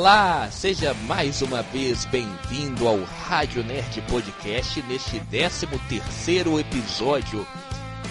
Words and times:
Olá, 0.00 0.48
seja 0.50 0.94
mais 1.06 1.42
uma 1.42 1.62
vez 1.62 2.06
bem-vindo 2.06 2.88
ao 2.88 3.04
Rádio 3.28 3.62
Nerd 3.62 4.00
Podcast 4.08 4.80
neste 4.84 5.20
13 5.20 5.66
terceiro 5.90 6.58
episódio. 6.58 7.46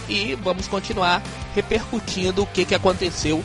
E 0.07 0.36
vamos 0.36 0.68
continuar 0.68 1.20
repercutindo 1.55 2.43
o 2.43 2.46
que, 2.46 2.64
que 2.64 2.75
aconteceu 2.75 3.43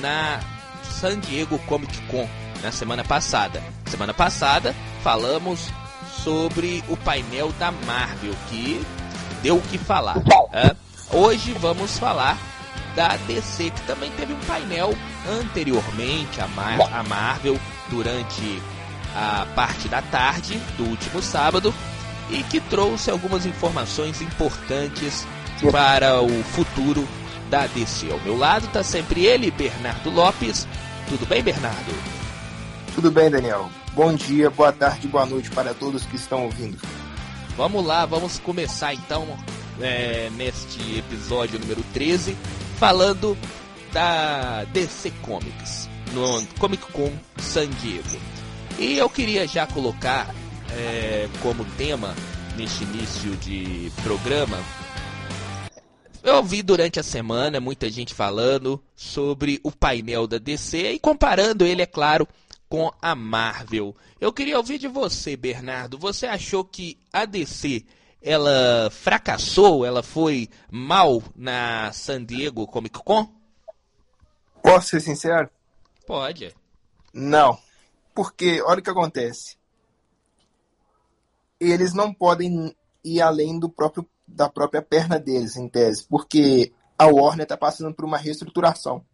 na 0.00 0.40
San 0.82 1.20
Diego 1.20 1.58
Comic 1.66 2.00
Con 2.06 2.26
na 2.62 2.72
semana 2.72 3.04
passada. 3.04 3.62
Semana 3.84 4.14
passada 4.14 4.74
falamos 5.02 5.68
sobre 6.24 6.82
o 6.88 6.96
painel 6.96 7.52
da 7.58 7.70
Marvel, 7.70 8.32
que 8.48 8.80
deu 9.42 9.58
o 9.58 9.62
que 9.68 9.76
falar. 9.76 10.16
Hoje 11.12 11.52
vamos 11.52 11.98
falar 11.98 12.38
da 12.94 13.16
DC, 13.16 13.70
que 13.70 13.82
também 13.82 14.10
teve 14.12 14.32
um 14.32 14.40
painel 14.40 14.94
anteriormente 15.40 16.40
a, 16.40 16.48
Mar 16.48 16.78
a 16.92 17.02
Marvel 17.02 17.58
durante 17.88 18.62
a 19.14 19.46
parte 19.54 19.88
da 19.88 20.02
tarde 20.02 20.58
do 20.76 20.84
último 20.84 21.20
sábado 21.22 21.72
e 22.30 22.42
que 22.44 22.60
trouxe 22.60 23.10
algumas 23.10 23.44
informações 23.44 24.20
importantes 24.22 25.26
para 25.70 26.20
o 26.22 26.42
futuro 26.42 27.06
da 27.50 27.66
DC. 27.66 28.10
Ao 28.10 28.18
meu 28.20 28.36
lado 28.36 28.66
está 28.66 28.82
sempre 28.82 29.26
ele, 29.26 29.50
Bernardo 29.50 30.10
Lopes. 30.10 30.66
Tudo 31.08 31.26
bem, 31.26 31.42
Bernardo? 31.42 31.92
Tudo 32.94 33.10
bem, 33.10 33.30
Daniel. 33.30 33.70
Bom 33.94 34.14
dia, 34.14 34.48
boa 34.48 34.72
tarde, 34.72 35.06
boa 35.06 35.26
noite 35.26 35.50
para 35.50 35.74
todos 35.74 36.06
que 36.06 36.16
estão 36.16 36.44
ouvindo. 36.44 36.78
Vamos 37.56 37.84
lá, 37.84 38.06
vamos 38.06 38.38
começar 38.38 38.94
então 38.94 39.26
é, 39.80 40.30
neste 40.36 40.98
episódio 40.98 41.58
número 41.58 41.82
13 41.92 42.34
falando 42.82 43.38
da 43.92 44.64
DC 44.72 45.12
Comics, 45.22 45.88
no 46.12 46.44
Comic 46.58 46.82
Con 46.90 47.12
San 47.38 47.68
Diego. 47.80 48.08
E 48.76 48.98
eu 48.98 49.08
queria 49.08 49.46
já 49.46 49.68
colocar 49.68 50.34
é, 50.68 51.28
como 51.40 51.64
tema 51.76 52.12
neste 52.56 52.82
início 52.82 53.36
de 53.36 53.88
programa. 54.02 54.58
Eu 56.24 56.38
ouvi 56.38 56.60
durante 56.60 56.98
a 56.98 57.04
semana 57.04 57.60
muita 57.60 57.88
gente 57.88 58.12
falando 58.12 58.82
sobre 58.96 59.60
o 59.62 59.70
painel 59.70 60.26
da 60.26 60.38
DC 60.38 60.94
e 60.94 60.98
comparando 60.98 61.64
ele, 61.64 61.82
é 61.82 61.86
claro, 61.86 62.26
com 62.68 62.92
a 63.00 63.14
Marvel. 63.14 63.94
Eu 64.20 64.32
queria 64.32 64.56
ouvir 64.56 64.78
de 64.78 64.88
você, 64.88 65.36
Bernardo. 65.36 65.96
Você 65.98 66.26
achou 66.26 66.64
que 66.64 66.98
a 67.12 67.26
DC 67.26 67.84
ela 68.22 68.88
fracassou, 68.90 69.84
ela 69.84 70.02
foi 70.02 70.48
mal 70.70 71.22
na 71.34 71.92
San 71.92 72.24
Diego 72.24 72.66
Comic 72.66 72.98
Con? 73.02 73.28
Posso 74.62 74.88
ser 74.88 75.00
sincero? 75.00 75.50
Pode. 76.06 76.54
Não. 77.12 77.58
Porque, 78.14 78.62
olha 78.62 78.80
o 78.80 78.82
que 78.82 78.90
acontece. 78.90 79.56
Eles 81.58 81.92
não 81.92 82.12
podem 82.12 82.74
ir 83.04 83.20
além 83.20 83.58
do 83.58 83.68
próprio, 83.68 84.08
da 84.26 84.48
própria 84.48 84.82
perna 84.82 85.18
deles, 85.18 85.56
em 85.56 85.68
tese. 85.68 86.06
Porque 86.08 86.72
a 86.96 87.06
Warner 87.06 87.44
está 87.44 87.56
passando 87.56 87.94
por 87.94 88.04
uma 88.04 88.18
reestruturação. 88.18 89.04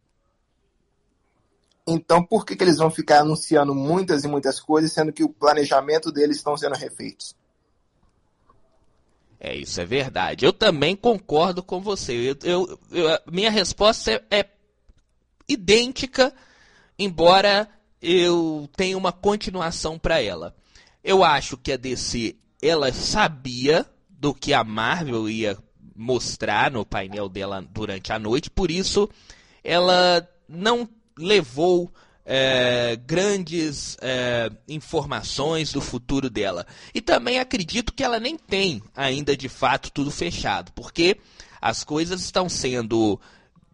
Então, 1.86 2.22
por 2.22 2.44
que, 2.44 2.54
que 2.54 2.62
eles 2.62 2.76
vão 2.76 2.90
ficar 2.90 3.20
anunciando 3.20 3.74
muitas 3.74 4.22
e 4.22 4.28
muitas 4.28 4.60
coisas, 4.60 4.92
sendo 4.92 5.10
que 5.10 5.24
o 5.24 5.30
planejamento 5.30 6.12
deles 6.12 6.36
estão 6.36 6.54
sendo 6.54 6.74
refeitos? 6.74 7.34
É, 9.40 9.56
isso 9.56 9.80
é 9.80 9.84
verdade. 9.84 10.44
Eu 10.44 10.52
também 10.52 10.96
concordo 10.96 11.62
com 11.62 11.80
você. 11.80 12.12
Eu, 12.30 12.36
eu, 12.42 12.80
eu, 12.90 13.18
minha 13.30 13.50
resposta 13.50 14.10
é, 14.10 14.40
é 14.40 14.46
idêntica, 15.48 16.34
embora 16.98 17.68
eu 18.02 18.68
tenha 18.76 18.98
uma 18.98 19.12
continuação 19.12 19.98
para 19.98 20.20
ela. 20.20 20.54
Eu 21.02 21.22
acho 21.22 21.56
que 21.56 21.72
a 21.72 21.76
DC 21.76 22.36
ela 22.60 22.92
sabia 22.92 23.86
do 24.08 24.34
que 24.34 24.52
a 24.52 24.64
Marvel 24.64 25.28
ia 25.30 25.56
mostrar 25.94 26.70
no 26.70 26.84
painel 26.84 27.28
dela 27.28 27.64
durante 27.70 28.12
a 28.12 28.18
noite, 28.18 28.50
por 28.50 28.70
isso 28.70 29.08
ela 29.64 30.28
não 30.48 30.88
levou 31.16 31.92
é, 32.30 32.94
grandes 33.06 33.96
é, 34.02 34.50
informações 34.68 35.72
do 35.72 35.80
futuro 35.80 36.28
dela. 36.28 36.66
E 36.92 37.00
também 37.00 37.38
acredito 37.38 37.94
que 37.94 38.04
ela 38.04 38.20
nem 38.20 38.36
tem 38.36 38.82
ainda 38.94 39.34
de 39.34 39.48
fato 39.48 39.90
tudo 39.90 40.10
fechado, 40.10 40.70
porque 40.72 41.16
as 41.58 41.82
coisas 41.82 42.20
estão 42.20 42.46
sendo 42.46 43.18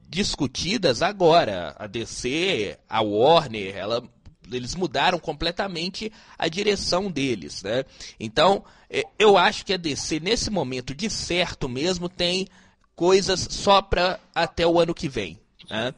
discutidas 0.08 1.02
agora. 1.02 1.74
A 1.76 1.88
DC, 1.88 2.78
a 2.88 3.02
Warner, 3.02 3.76
ela, 3.76 4.04
eles 4.48 4.76
mudaram 4.76 5.18
completamente 5.18 6.12
a 6.38 6.46
direção 6.46 7.10
deles. 7.10 7.60
Né? 7.64 7.84
Então, 8.20 8.64
é, 8.88 9.02
eu 9.18 9.36
acho 9.36 9.66
que 9.66 9.72
a 9.74 9.76
DC, 9.76 10.20
nesse 10.20 10.48
momento, 10.48 10.94
de 10.94 11.10
certo 11.10 11.68
mesmo, 11.68 12.08
tem 12.08 12.46
coisas 12.94 13.48
só 13.50 13.82
para 13.82 14.20
até 14.32 14.64
o 14.64 14.78
ano 14.78 14.94
que 14.94 15.08
vem. 15.08 15.40
Né? 15.68 15.92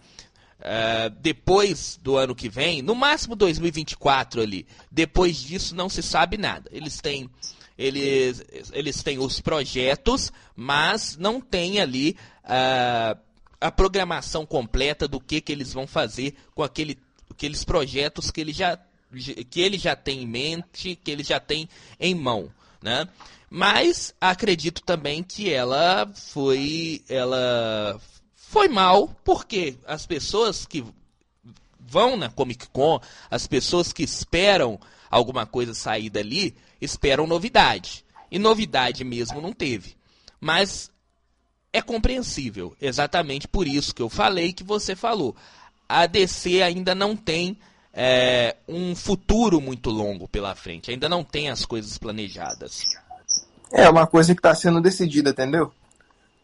Uh, 0.66 1.10
depois 1.20 1.96
do 2.02 2.16
ano 2.16 2.34
que 2.34 2.48
vem, 2.48 2.82
no 2.82 2.96
máximo 2.96 3.36
2024 3.36 4.40
ali. 4.40 4.66
Depois 4.90 5.36
disso 5.36 5.76
não 5.76 5.88
se 5.88 6.02
sabe 6.02 6.36
nada. 6.36 6.68
Eles 6.72 7.00
têm 7.00 7.30
eles, 7.78 8.42
eles 8.72 9.02
têm 9.02 9.18
os 9.18 9.40
projetos, 9.40 10.32
mas 10.56 11.16
não 11.16 11.40
tem 11.40 11.78
ali 11.78 12.16
uh, 12.42 13.16
a 13.60 13.70
programação 13.70 14.46
completa 14.46 15.06
do 15.06 15.20
que, 15.20 15.40
que 15.40 15.52
eles 15.52 15.72
vão 15.72 15.86
fazer 15.86 16.34
com 16.54 16.62
aquele, 16.62 16.98
aqueles 17.30 17.64
projetos 17.64 18.30
que 18.30 18.40
ele 18.40 18.52
já 18.52 18.78
que 19.50 19.60
ele 19.60 19.78
já 19.78 19.94
tem 19.94 20.22
em 20.22 20.26
mente, 20.26 20.96
que 20.96 21.10
ele 21.10 21.22
já 21.22 21.38
tem 21.38 21.68
em 21.98 22.12
mão, 22.12 22.50
né? 22.82 23.08
Mas 23.48 24.12
acredito 24.20 24.82
também 24.82 25.22
que 25.22 25.50
ela 25.50 26.10
foi 26.12 27.02
ela 27.08 28.00
foi 28.56 28.68
mal 28.68 29.14
porque 29.22 29.76
as 29.86 30.06
pessoas 30.06 30.64
que 30.64 30.82
vão 31.78 32.16
na 32.16 32.30
Comic 32.30 32.66
Con, 32.70 32.98
as 33.30 33.46
pessoas 33.46 33.92
que 33.92 34.02
esperam 34.02 34.80
alguma 35.10 35.44
coisa 35.44 35.74
sair 35.74 36.08
dali, 36.08 36.56
esperam 36.80 37.26
novidade. 37.26 38.02
E 38.30 38.38
novidade 38.38 39.04
mesmo 39.04 39.42
não 39.42 39.52
teve. 39.52 39.94
Mas 40.40 40.90
é 41.70 41.82
compreensível, 41.82 42.74
exatamente 42.80 43.46
por 43.46 43.68
isso 43.68 43.94
que 43.94 44.00
eu 44.00 44.08
falei 44.08 44.54
que 44.54 44.64
você 44.64 44.96
falou. 44.96 45.36
A 45.86 46.06
DC 46.06 46.62
ainda 46.62 46.94
não 46.94 47.14
tem 47.14 47.58
é, 47.92 48.56
um 48.66 48.96
futuro 48.96 49.60
muito 49.60 49.90
longo 49.90 50.26
pela 50.26 50.54
frente, 50.54 50.90
ainda 50.90 51.10
não 51.10 51.22
tem 51.22 51.50
as 51.50 51.66
coisas 51.66 51.98
planejadas. 51.98 52.86
É 53.70 53.86
uma 53.90 54.06
coisa 54.06 54.34
que 54.34 54.38
está 54.38 54.54
sendo 54.54 54.80
decidida, 54.80 55.28
entendeu? 55.28 55.70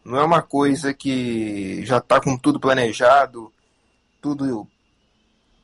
Não 0.03 0.17
é 0.17 0.23
uma 0.23 0.41
coisa 0.41 0.93
que 0.93 1.85
já 1.85 1.97
está 1.97 2.19
com 2.19 2.37
tudo 2.37 2.59
planejado, 2.59 3.51
tudo 4.21 4.67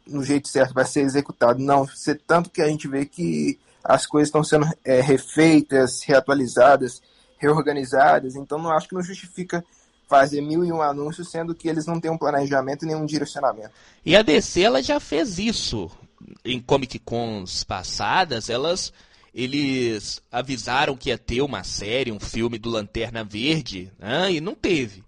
no 0.07 0.23
jeito 0.23 0.47
certo 0.47 0.73
vai 0.73 0.85
ser 0.85 1.01
executado. 1.01 1.59
Não, 1.59 1.87
ser 1.87 2.21
tanto 2.25 2.49
que 2.49 2.61
a 2.61 2.67
gente 2.67 2.87
vê 2.87 3.05
que 3.05 3.59
as 3.83 4.05
coisas 4.05 4.27
estão 4.27 4.43
sendo 4.43 4.67
é, 4.83 5.01
refeitas, 5.01 6.01
reatualizadas, 6.03 7.01
reorganizadas. 7.37 8.35
Então 8.35 8.57
não 8.57 8.71
acho 8.71 8.87
que 8.87 8.95
não 8.95 9.03
justifica 9.03 9.63
fazer 10.07 10.41
mil 10.41 10.65
e 10.65 10.71
um 10.71 10.81
anúncios, 10.81 11.29
sendo 11.29 11.53
que 11.53 11.69
eles 11.69 11.85
não 11.85 11.99
têm 11.99 12.09
um 12.09 12.17
planejamento 12.17 12.83
e 12.83 12.87
nenhum 12.87 13.05
direcionamento. 13.05 13.71
E 14.05 14.15
a 14.15 14.21
DC 14.21 14.61
ela 14.61 14.81
já 14.81 14.99
fez 14.99 15.37
isso 15.37 15.89
em 16.43 16.59
Comic 16.59 16.97
Cons 16.99 17.63
passadas. 17.63 18.49
Elas 18.49 18.91
eles 19.33 20.21
avisaram 20.31 20.95
que 20.95 21.09
ia 21.09 21.17
ter 21.17 21.41
uma 21.41 21.63
série, 21.63 22.11
um 22.11 22.19
filme 22.19 22.57
do 22.57 22.69
Lanterna 22.69 23.23
Verde, 23.23 23.91
né? 23.97 24.31
e 24.33 24.41
não 24.41 24.55
teve. 24.55 25.03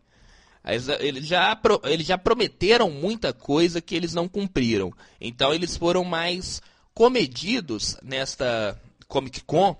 Eles 0.99 1.25
já, 1.25 1.59
eles 1.83 2.05
já 2.05 2.17
prometeram 2.17 2.89
muita 2.91 3.33
coisa 3.33 3.81
que 3.81 3.95
eles 3.95 4.13
não 4.13 4.27
cumpriram. 4.27 4.93
Então 5.19 5.53
eles 5.53 5.75
foram 5.75 6.03
mais 6.03 6.61
comedidos 6.93 7.97
nesta 8.03 8.79
Comic 9.07 9.41
Con 9.41 9.75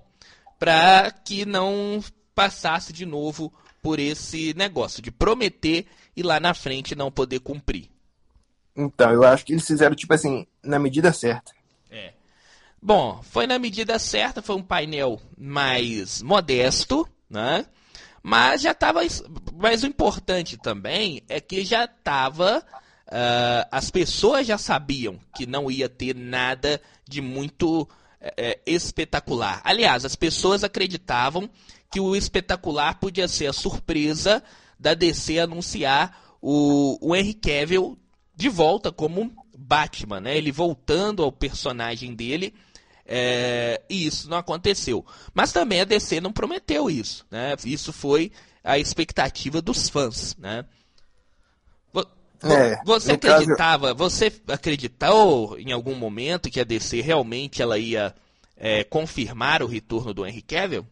para 0.58 1.10
que 1.10 1.46
não 1.46 2.02
passasse 2.34 2.92
de 2.92 3.06
novo 3.06 3.52
por 3.80 3.98
esse 3.98 4.54
negócio 4.54 5.02
de 5.02 5.10
prometer 5.10 5.86
e 6.16 6.22
lá 6.22 6.38
na 6.38 6.54
frente 6.54 6.94
não 6.94 7.10
poder 7.10 7.40
cumprir. 7.40 7.90
Então, 8.76 9.10
eu 9.10 9.24
acho 9.24 9.44
que 9.44 9.52
eles 9.52 9.66
fizeram, 9.66 9.94
tipo 9.94 10.14
assim, 10.14 10.46
na 10.62 10.78
medida 10.78 11.12
certa. 11.12 11.52
Bom, 12.84 13.22
foi 13.22 13.46
na 13.46 13.60
medida 13.60 13.96
certa, 13.96 14.42
foi 14.42 14.56
um 14.56 14.62
painel 14.62 15.22
mais 15.38 16.20
modesto, 16.20 17.08
né? 17.30 17.64
Mas 18.20 18.62
já 18.62 18.72
estava. 18.72 19.00
Mas 19.54 19.84
o 19.84 19.86
importante 19.86 20.56
também 20.56 21.22
é 21.28 21.40
que 21.40 21.64
já 21.64 21.84
estava. 21.84 22.58
Uh, 23.06 23.14
ah, 23.14 23.68
as 23.70 23.90
pessoas 23.90 24.46
já 24.46 24.56
sabiam 24.56 25.20
que 25.36 25.46
não 25.46 25.70
ia 25.70 25.88
ter 25.88 26.14
nada 26.14 26.80
de 27.06 27.20
muito 27.20 27.82
uh, 27.82 27.88
espetacular. 28.66 29.60
Aliás, 29.64 30.04
as 30.04 30.16
pessoas 30.16 30.64
acreditavam 30.64 31.48
que 31.90 32.00
o 32.00 32.16
espetacular 32.16 32.98
podia 32.98 33.28
ser 33.28 33.48
a 33.48 33.52
surpresa 33.52 34.42
da 34.78 34.94
DC 34.94 35.38
anunciar 35.38 36.36
o, 36.40 36.98
o 37.00 37.14
Henry 37.14 37.34
Cavill 37.34 37.98
de 38.34 38.48
volta 38.48 38.90
como 38.90 39.30
Batman, 39.56 40.20
né? 40.20 40.36
Ele 40.36 40.50
voltando 40.50 41.22
ao 41.22 41.30
personagem 41.30 42.14
dele. 42.14 42.54
É, 43.14 43.82
e 43.90 44.06
isso 44.06 44.30
não 44.30 44.38
aconteceu. 44.38 45.04
Mas 45.34 45.52
também 45.52 45.82
a 45.82 45.84
DC 45.84 46.18
não 46.18 46.32
prometeu 46.32 46.88
isso, 46.88 47.26
né? 47.30 47.54
Isso 47.62 47.92
foi 47.92 48.32
a 48.64 48.78
expectativa 48.78 49.60
dos 49.60 49.90
fãs, 49.90 50.34
né? 50.38 50.64
É, 52.44 52.82
você 52.84 53.12
acreditava, 53.12 53.88
caso... 53.88 53.98
você 53.98 54.32
acreditou 54.48 55.58
em 55.58 55.72
algum 55.72 55.94
momento 55.94 56.50
que 56.50 56.58
a 56.58 56.64
DC 56.64 57.00
realmente 57.00 57.62
ela 57.62 57.78
ia 57.78 58.14
é, 58.56 58.82
confirmar 58.82 59.62
o 59.62 59.66
retorno 59.66 60.12
do 60.12 60.26
Henry 60.26 60.42
Cavill? 60.42 60.86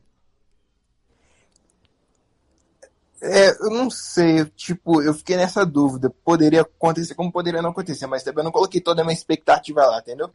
É, 3.23 3.51
eu 3.65 3.71
não 3.71 3.91
sei, 3.91 4.45
tipo, 4.57 5.03
eu 5.03 5.13
fiquei 5.15 5.37
nessa 5.37 5.65
dúvida. 5.65 6.11
Poderia 6.25 6.61
acontecer 6.61 7.15
como 7.15 7.33
poderia 7.33 7.63
não 7.63 7.71
acontecer, 7.71 8.07
mas 8.07 8.23
também 8.23 8.43
eu 8.43 8.45
não 8.45 8.53
coloquei 8.53 8.81
toda 8.81 9.03
a 9.03 9.05
minha 9.05 9.17
expectativa 9.17 9.85
lá, 9.87 9.99
entendeu? 9.99 10.31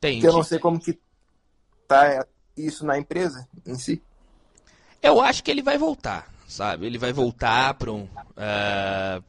Porque 0.00 0.26
eu 0.26 0.32
não 0.32 0.42
sei 0.42 0.58
como 0.58 0.80
que 0.80 0.98
tá 1.86 2.26
isso 2.56 2.86
na 2.86 2.98
empresa 2.98 3.46
em 3.66 3.74
si. 3.74 4.02
Eu 5.02 5.20
acho 5.20 5.44
que 5.44 5.50
ele 5.50 5.62
vai 5.62 5.76
voltar, 5.76 6.32
sabe? 6.48 6.86
Ele 6.86 6.98
vai 6.98 7.12
voltar 7.12 7.74
para 7.74 7.92
um, 7.92 8.04
uh, 8.04 9.24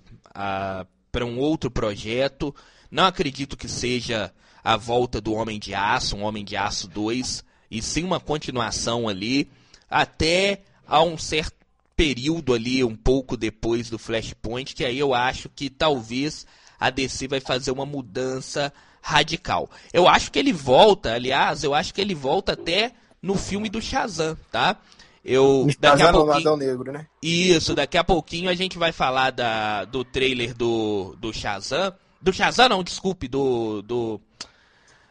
para 1.12 1.26
um 1.26 1.38
outro 1.38 1.70
projeto. 1.70 2.56
Não 2.90 3.06
acredito 3.06 3.58
que 3.58 3.68
seja 3.68 4.34
a 4.64 4.78
volta 4.78 5.20
do 5.20 5.34
Homem 5.34 5.60
de 5.60 5.74
Aço, 5.74 6.16
um 6.16 6.24
Homem 6.24 6.46
de 6.46 6.56
Aço 6.56 6.88
2, 6.88 7.44
e 7.70 7.82
sim 7.82 8.04
uma 8.04 8.20
continuação 8.20 9.08
ali, 9.08 9.50
até 9.90 10.62
a 10.86 11.02
um 11.02 11.18
certo 11.18 11.56
período 11.96 12.54
ali, 12.54 12.84
um 12.84 12.96
pouco 12.96 13.36
depois 13.36 13.90
do 13.90 13.98
Flashpoint, 13.98 14.76
que 14.76 14.86
aí 14.86 15.00
eu 15.00 15.14
acho 15.14 15.50
que 15.50 15.70
talvez 15.70 16.46
a 16.80 16.90
DC 16.90 17.28
vai 17.28 17.40
fazer 17.40 17.72
uma 17.72 17.86
mudança 17.86 18.74
radical. 19.02 19.70
Eu 19.92 20.08
acho 20.08 20.32
que 20.32 20.40
ele 20.40 20.54
volta, 20.54 21.14
aliás, 21.14 21.64
eu 21.64 21.74
acho 21.74 21.94
que 21.94 22.02
ele 22.02 22.16
volta 22.16 22.54
até 22.54 22.94
no 23.22 23.36
filme 23.36 23.70
do 23.70 23.82
Shazam, 23.82 24.38
tá? 24.52 24.78
Eu 25.24 25.68
daqui 25.80 26.02
a 26.02 26.12
pouquinho, 26.12 26.58
Negro, 26.58 26.92
né? 26.92 27.08
Isso, 27.22 27.76
daqui 27.76 27.98
a 27.98 28.04
pouquinho 28.04 28.50
a 28.50 28.56
gente 28.56 28.78
vai 28.80 28.92
falar 28.92 29.30
da, 29.30 29.86
do 29.86 30.04
trailer 30.04 30.54
do, 30.56 31.16
do 31.20 31.32
Shazam. 31.32 31.94
Do 32.20 32.34
Shazam 32.34 32.70
não, 32.70 32.84
desculpe, 32.84 33.28
do 33.28 33.84
do 33.84 34.20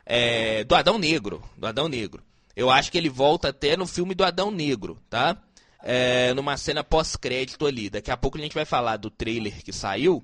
é, 0.05 0.65
do 0.65 0.75
Adão 0.75 0.99
Negro, 0.99 1.43
do 1.57 1.67
Adão 1.67 1.89
Negro. 1.89 2.23
Eu 2.57 2.69
acho 2.71 2.91
que 2.91 2.99
ele 2.99 3.09
volta 3.09 3.49
até 3.49 3.77
no 3.77 3.87
filme 3.87 4.15
do 4.15 4.25
Adão 4.25 4.51
Negro, 4.51 4.99
tá? 5.09 5.37
É, 5.83 6.35
numa 6.35 6.57
cena 6.57 6.83
pós-crédito 6.83 7.65
ali. 7.65 7.89
Daqui 7.89 8.11
a 8.11 8.17
pouco 8.17 8.37
a 8.37 8.41
gente 8.41 8.55
vai 8.55 8.65
falar 8.65 8.97
do 8.97 9.09
trailer 9.09 9.63
que 9.63 9.73
saiu. 9.73 10.23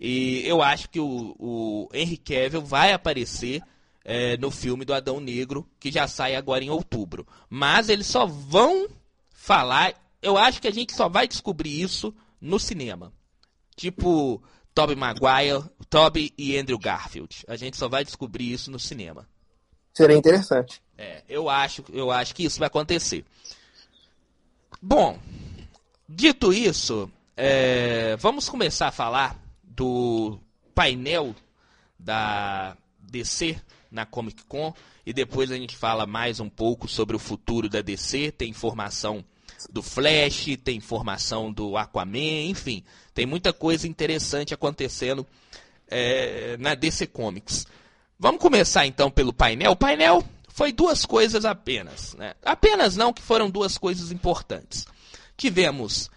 E 0.00 0.42
eu 0.46 0.62
acho 0.62 0.88
que 0.88 0.98
o, 0.98 1.36
o 1.38 1.88
Henry 1.92 2.16
Cavill 2.16 2.62
vai 2.62 2.90
aparecer 2.94 3.62
é, 4.02 4.38
no 4.38 4.50
filme 4.50 4.82
do 4.82 4.94
Adão 4.94 5.20
Negro, 5.20 5.68
que 5.78 5.92
já 5.92 6.08
sai 6.08 6.34
agora 6.34 6.64
em 6.64 6.70
outubro. 6.70 7.26
Mas 7.50 7.90
eles 7.90 8.06
só 8.06 8.24
vão 8.24 8.88
falar. 9.30 9.94
Eu 10.22 10.38
acho 10.38 10.62
que 10.62 10.68
a 10.68 10.72
gente 10.72 10.94
só 10.94 11.06
vai 11.06 11.28
descobrir 11.28 11.82
isso 11.82 12.14
no 12.40 12.58
cinema. 12.58 13.12
Tipo 13.76 14.42
Tobey 14.74 14.96
Maguire, 14.96 15.68
Tobey 15.90 16.32
e 16.38 16.56
Andrew 16.56 16.78
Garfield. 16.78 17.44
A 17.46 17.56
gente 17.56 17.76
só 17.76 17.86
vai 17.86 18.02
descobrir 18.02 18.50
isso 18.50 18.70
no 18.70 18.78
cinema. 18.78 19.28
Seria 19.92 20.16
interessante. 20.16 20.80
É, 20.96 21.22
eu 21.28 21.50
acho, 21.50 21.84
eu 21.92 22.10
acho 22.10 22.34
que 22.34 22.44
isso 22.44 22.58
vai 22.58 22.68
acontecer. 22.68 23.22
Bom, 24.80 25.18
dito 26.08 26.54
isso, 26.54 27.10
é, 27.36 28.16
vamos 28.16 28.48
começar 28.48 28.88
a 28.88 28.92
falar 28.92 29.36
do 29.80 30.38
painel 30.74 31.34
da 31.98 32.76
DC 32.98 33.58
na 33.90 34.04
Comic 34.04 34.44
Con 34.44 34.74
e 35.06 35.12
depois 35.14 35.50
a 35.50 35.56
gente 35.56 35.74
fala 35.74 36.06
mais 36.06 36.38
um 36.38 36.50
pouco 36.50 36.86
sobre 36.86 37.16
o 37.16 37.18
futuro 37.18 37.66
da 37.66 37.80
DC. 37.80 38.30
Tem 38.32 38.50
informação 38.50 39.24
do 39.70 39.82
Flash, 39.82 40.48
tem 40.62 40.76
informação 40.76 41.50
do 41.50 41.78
Aquaman, 41.78 42.44
enfim, 42.50 42.84
tem 43.14 43.24
muita 43.24 43.54
coisa 43.54 43.88
interessante 43.88 44.52
acontecendo 44.52 45.26
é, 45.88 46.58
na 46.58 46.74
DC 46.74 47.06
Comics. 47.06 47.66
Vamos 48.18 48.42
começar 48.42 48.84
então 48.84 49.10
pelo 49.10 49.32
painel. 49.32 49.72
O 49.72 49.76
painel 49.76 50.22
foi 50.46 50.72
duas 50.72 51.06
coisas 51.06 51.46
apenas, 51.46 52.14
né? 52.16 52.34
Apenas 52.42 52.98
não 52.98 53.14
que 53.14 53.22
foram 53.22 53.48
duas 53.48 53.78
coisas 53.78 54.12
importantes. 54.12 54.86
Tivemos 55.38 56.10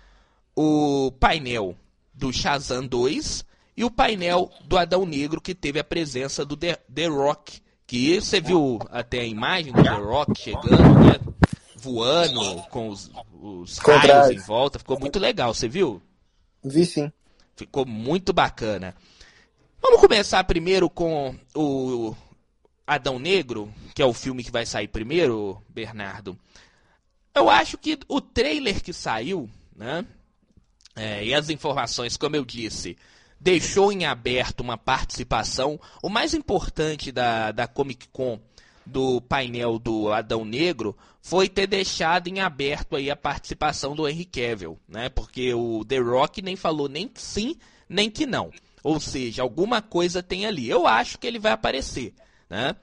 o 0.53 1.13
painel 1.17 1.77
do 2.13 2.29
Shazam 2.33 2.85
2 2.85 3.52
e 3.75 3.83
o 3.83 3.91
painel 3.91 4.51
do 4.65 4.77
Adão 4.77 5.05
Negro 5.05 5.41
que 5.41 5.55
teve 5.55 5.79
a 5.79 5.83
presença 5.83 6.45
do 6.45 6.55
The, 6.55 6.77
The 6.93 7.07
Rock, 7.07 7.61
que 7.87 8.19
você 8.19 8.39
viu 8.39 8.79
até 8.89 9.21
a 9.21 9.25
imagem 9.25 9.73
do 9.73 9.83
The 9.83 9.89
Rock 9.89 10.39
chegando, 10.39 10.99
né? 10.99 11.33
voando 11.75 12.61
com 12.69 12.87
os, 12.89 13.11
os 13.41 13.77
raios 13.79 14.31
em 14.31 14.39
volta. 14.39 14.79
Ficou 14.79 14.99
muito 14.99 15.19
legal, 15.19 15.53
você 15.53 15.67
viu? 15.67 16.01
Vi 16.63 16.85
sim. 16.85 17.11
Ficou 17.55 17.85
muito 17.85 18.31
bacana. 18.31 18.95
Vamos 19.81 19.99
começar 19.99 20.43
primeiro 20.45 20.89
com 20.89 21.35
o 21.53 22.15
Adão 22.87 23.19
Negro, 23.19 23.73
que 23.93 24.01
é 24.01 24.05
o 24.05 24.13
filme 24.13 24.43
que 24.43 24.51
vai 24.51 24.65
sair 24.65 24.87
primeiro, 24.87 25.61
Bernardo. 25.67 26.39
Eu 27.35 27.49
acho 27.49 27.77
que 27.77 27.99
o 28.07 28.21
trailer 28.21 28.81
que 28.81 28.93
saiu, 28.93 29.49
né? 29.75 30.05
É, 30.95 31.25
e 31.25 31.33
as 31.33 31.49
informações, 31.49 32.15
como 32.15 32.35
eu 32.35 32.45
disse, 32.45 32.95
deixou 33.43 33.91
em 33.91 34.05
aberto 34.05 34.61
uma 34.61 34.77
participação. 34.77 35.77
O 36.01 36.07
mais 36.07 36.33
importante 36.33 37.11
da, 37.11 37.51
da 37.51 37.67
Comic 37.67 38.07
Con 38.07 38.39
do 38.85 39.19
painel 39.19 39.77
do 39.77 40.13
Adão 40.13 40.45
Negro 40.45 40.95
foi 41.21 41.49
ter 41.49 41.67
deixado 41.67 42.29
em 42.29 42.39
aberto 42.39 42.95
aí 42.95 43.11
a 43.11 43.17
participação 43.17 43.95
do 43.95 44.07
Henry 44.07 44.23
Cavill, 44.23 44.79
né? 44.87 45.09
Porque 45.09 45.53
o 45.53 45.83
The 45.83 45.97
Rock 45.97 46.41
nem 46.41 46.55
falou 46.55 46.87
nem 46.87 47.05
que 47.05 47.21
sim, 47.21 47.57
nem 47.87 48.09
que 48.09 48.25
não. 48.25 48.49
Ou 48.81 48.99
seja, 48.99 49.41
alguma 49.41 49.81
coisa 49.81 50.23
tem 50.23 50.45
ali. 50.45 50.69
Eu 50.69 50.87
acho 50.87 51.19
que 51.19 51.27
ele 51.27 51.39
vai 51.39 51.51
aparecer, 51.51 52.13
né? 52.49 52.75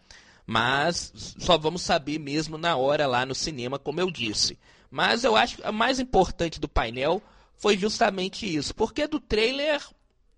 Mas 0.46 1.10
só 1.38 1.56
vamos 1.56 1.80
saber 1.80 2.18
mesmo 2.18 2.58
na 2.58 2.76
hora 2.76 3.06
lá 3.06 3.24
no 3.24 3.34
cinema, 3.34 3.78
como 3.78 4.00
eu 4.00 4.10
disse. 4.10 4.58
Mas 4.90 5.24
eu 5.24 5.36
acho 5.36 5.56
que 5.56 5.64
a 5.64 5.72
mais 5.72 5.98
importante 5.98 6.60
do 6.60 6.68
painel 6.68 7.22
foi 7.56 7.78
justamente 7.78 8.52
isso, 8.54 8.74
porque 8.74 9.06
do 9.06 9.20
trailer 9.20 9.80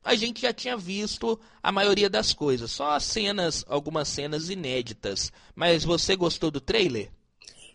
a 0.04 0.14
gente 0.14 0.42
já 0.42 0.52
tinha 0.52 0.76
visto 0.76 1.38
a 1.62 1.70
maioria 1.70 2.10
das 2.10 2.32
coisas, 2.32 2.70
só 2.70 2.98
cenas, 2.98 3.64
algumas 3.68 4.08
cenas 4.08 4.50
inéditas. 4.50 5.32
Mas 5.54 5.84
você 5.84 6.16
gostou 6.16 6.50
do 6.50 6.60
trailer? 6.60 7.10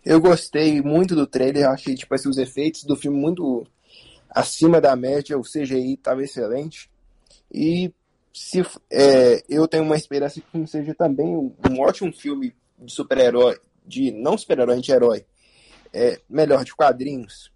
Eu 0.04 0.20
gostei 0.20 0.82
muito 0.82 1.16
do 1.16 1.28
trailer, 1.28 1.68
achei 1.68 1.96
tipo 1.96 2.14
assim, 2.14 2.30
os 2.30 2.38
efeitos 2.38 2.84
do 2.84 2.96
filme 2.96 3.18
muito 3.18 3.66
acima 4.30 4.80
da 4.80 4.96
média, 4.96 5.38
o 5.38 5.42
CGI 5.42 5.94
estava 5.94 6.24
excelente. 6.24 6.90
E 7.52 7.92
se 8.34 8.62
é, 8.92 9.44
eu 9.50 9.68
tenho 9.68 9.84
uma 9.84 9.96
esperança 9.96 10.42
que 10.42 10.68
seja 10.68 10.94
também 10.94 11.26
um, 11.26 11.54
um 11.70 11.80
ótimo 11.82 12.14
filme 12.14 12.54
de 12.78 12.92
super-herói, 12.92 13.60
de 13.86 14.12
não 14.12 14.38
super-herói, 14.38 14.78
anti-herói, 14.78 15.26
é, 15.94 16.20
melhor 16.30 16.64
de 16.64 16.76
quadrinhos. 16.76 17.52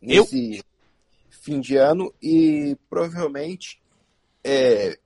Nesse, 0.00 0.56
eu 0.56 0.64
fim 1.48 1.60
de 1.60 1.76
ano 1.76 2.12
e 2.22 2.76
provavelmente 2.90 3.80
é, 4.44 4.98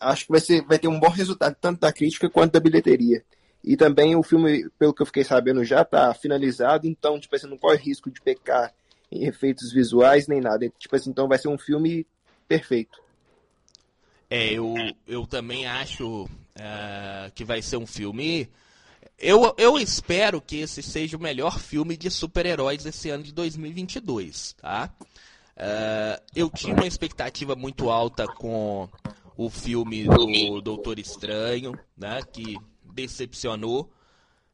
acho 0.00 0.26
que 0.26 0.32
vai, 0.32 0.40
ser, 0.40 0.62
vai 0.62 0.78
ter 0.80 0.88
um 0.88 0.98
bom 0.98 1.08
resultado 1.08 1.56
tanto 1.60 1.80
da 1.80 1.92
crítica 1.92 2.28
quanto 2.28 2.54
da 2.54 2.60
bilheteria. 2.60 3.24
E 3.62 3.76
também 3.76 4.16
o 4.16 4.22
filme, 4.22 4.68
pelo 4.78 4.92
que 4.92 5.02
eu 5.02 5.06
fiquei 5.06 5.22
sabendo, 5.22 5.64
já 5.64 5.82
está 5.82 6.12
finalizado, 6.12 6.88
então 6.88 7.20
tipo 7.20 7.36
assim, 7.36 7.48
não 7.48 7.56
corre 7.56 7.78
risco 7.78 8.10
de 8.10 8.20
pecar 8.20 8.74
em 9.10 9.26
efeitos 9.26 9.72
visuais 9.72 10.26
nem 10.26 10.40
nada. 10.40 10.68
Tipo 10.76 10.96
assim, 10.96 11.10
então 11.10 11.28
vai 11.28 11.38
ser 11.38 11.48
um 11.48 11.58
filme 11.58 12.04
perfeito. 12.48 13.00
É, 14.28 14.52
eu, 14.52 14.74
eu 15.06 15.24
também 15.24 15.66
acho 15.66 16.24
uh, 16.24 17.30
que 17.32 17.44
vai 17.44 17.62
ser 17.62 17.76
um 17.76 17.86
filme. 17.86 18.50
Eu, 19.16 19.54
eu 19.56 19.78
espero 19.78 20.40
que 20.40 20.56
esse 20.56 20.82
seja 20.82 21.16
o 21.16 21.20
melhor 21.20 21.60
filme 21.60 21.96
de 21.96 22.10
super-heróis 22.10 22.84
esse 22.84 23.08
ano 23.08 23.22
de 23.22 23.32
2022, 23.32 24.54
tá? 24.54 24.92
Uh, 25.56 26.20
eu 26.34 26.50
tinha 26.50 26.74
uma 26.74 26.86
expectativa 26.86 27.56
muito 27.56 27.88
alta 27.90 28.26
com 28.26 28.88
o 29.36 29.48
filme 29.48 30.04
do 30.04 30.60
Doutor 30.60 30.98
Estranho, 30.98 31.78
né, 31.96 32.20
que 32.30 32.56
decepcionou. 32.94 33.90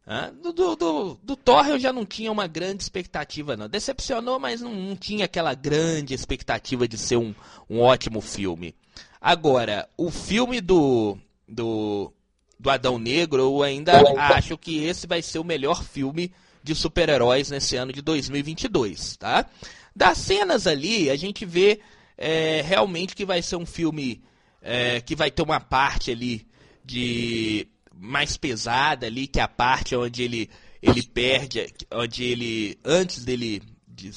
Uh, 0.07 0.33
do, 0.43 0.53
do, 0.53 0.77
do, 0.77 1.15
do, 1.23 1.37
Thor 1.37 1.67
eu 1.67 1.79
já 1.79 1.93
não 1.93 2.05
tinha 2.05 2.31
uma 2.31 2.47
grande 2.47 2.83
expectativa, 2.83 3.57
não. 3.57 3.69
Decepcionou, 3.69 4.39
mas 4.39 4.61
não, 4.61 4.73
não 4.75 4.97
tinha 4.97 5.25
aquela 5.25 5.55
grande 5.55 6.15
expectativa 6.15 6.87
de 6.87 6.99
ser 6.99 7.17
um, 7.17 7.35
um 7.69 7.81
ótimo 7.81 8.21
filme. 8.21 8.75
Agora, 9.21 9.89
o 9.97 10.11
filme 10.11 10.61
do, 10.61 11.17
do, 11.49 12.13
do 12.59 12.71
Adão 12.71 12.99
Negro, 12.99 13.43
eu 13.43 13.63
ainda 13.63 13.93
acho 14.19 14.59
que 14.59 14.85
esse 14.85 15.07
vai 15.07 15.23
ser 15.23 15.39
o 15.39 15.45
melhor 15.45 15.83
filme 15.83 16.33
de 16.63 16.75
super-heróis 16.75 17.51
nesse 17.51 17.77
ano 17.77 17.93
de 17.93 18.03
2022, 18.03 19.17
tá? 19.17 19.47
Das 19.95 20.19
cenas 20.19 20.67
ali, 20.67 21.11
a 21.11 21.17
gente 21.17 21.45
vê 21.45 21.81
é, 22.17 22.63
realmente 22.63 23.15
que 23.15 23.25
vai 23.25 23.43
ser 23.43 23.57
um 23.57 23.67
filme 23.67 24.23
é, 24.61 25.01
que 25.01 25.17
vai 25.17 25.31
ter 25.31 25.43
uma 25.43 25.61
parte 25.61 26.11
ali 26.11 26.47
de 26.85 27.67
mais 27.95 28.37
pesada 28.37 29.07
ali, 29.07 29.27
que 29.27 29.41
é 29.41 29.43
a 29.43 29.49
parte 29.49 29.95
onde 29.95 30.23
ele, 30.23 30.51
ele 30.81 31.03
perde, 31.03 31.73
onde 31.93 32.25
ele, 32.25 32.79
antes 32.85 33.25
dele 33.25 33.63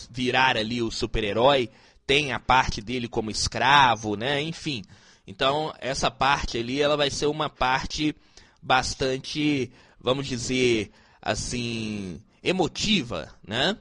virar 0.10 0.58
ali 0.58 0.82
o 0.82 0.91
super-herói, 0.91 1.70
tem 2.08 2.32
a 2.32 2.39
parte 2.39 2.82
dele 2.82 3.08
como 3.08 3.29
escravo, 3.29 4.15
né? 4.15 4.41
Enfim. 4.41 4.84
Então, 5.27 5.74
essa 5.79 6.10
parte 6.10 6.58
ali, 6.58 6.82
ela 6.82 6.96
vai 6.96 7.10
ser 7.10 7.25
uma 7.25 7.50
parte 7.50 8.15
bastante, 8.62 9.72
vamos 10.00 10.27
dizer, 10.27 10.91
assim, 11.22 12.22
emotiva, 12.44 13.34
né? 13.46 13.77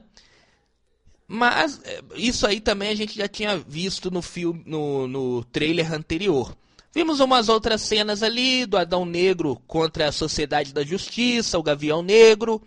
Mas 1.27 1.81
é, 1.83 2.01
isso 2.15 2.45
aí 2.45 2.59
também 2.59 2.89
a 2.89 2.95
gente 2.95 3.15
já 3.15 3.27
tinha 3.27 3.57
visto 3.57 4.11
no 4.11 4.21
filme, 4.21 4.63
no, 4.65 5.07
no 5.07 5.43
trailer 5.45 5.93
anterior. 5.93 6.55
Vimos 6.93 7.19
umas 7.19 7.49
outras 7.49 7.81
cenas 7.81 8.23
ali 8.23 8.65
do 8.65 8.77
Adão 8.77 9.05
Negro 9.05 9.61
contra 9.67 10.07
a 10.07 10.11
Sociedade 10.11 10.73
da 10.73 10.83
Justiça, 10.83 11.59
o 11.59 11.63
Gavião 11.63 12.01
Negro. 12.01 12.61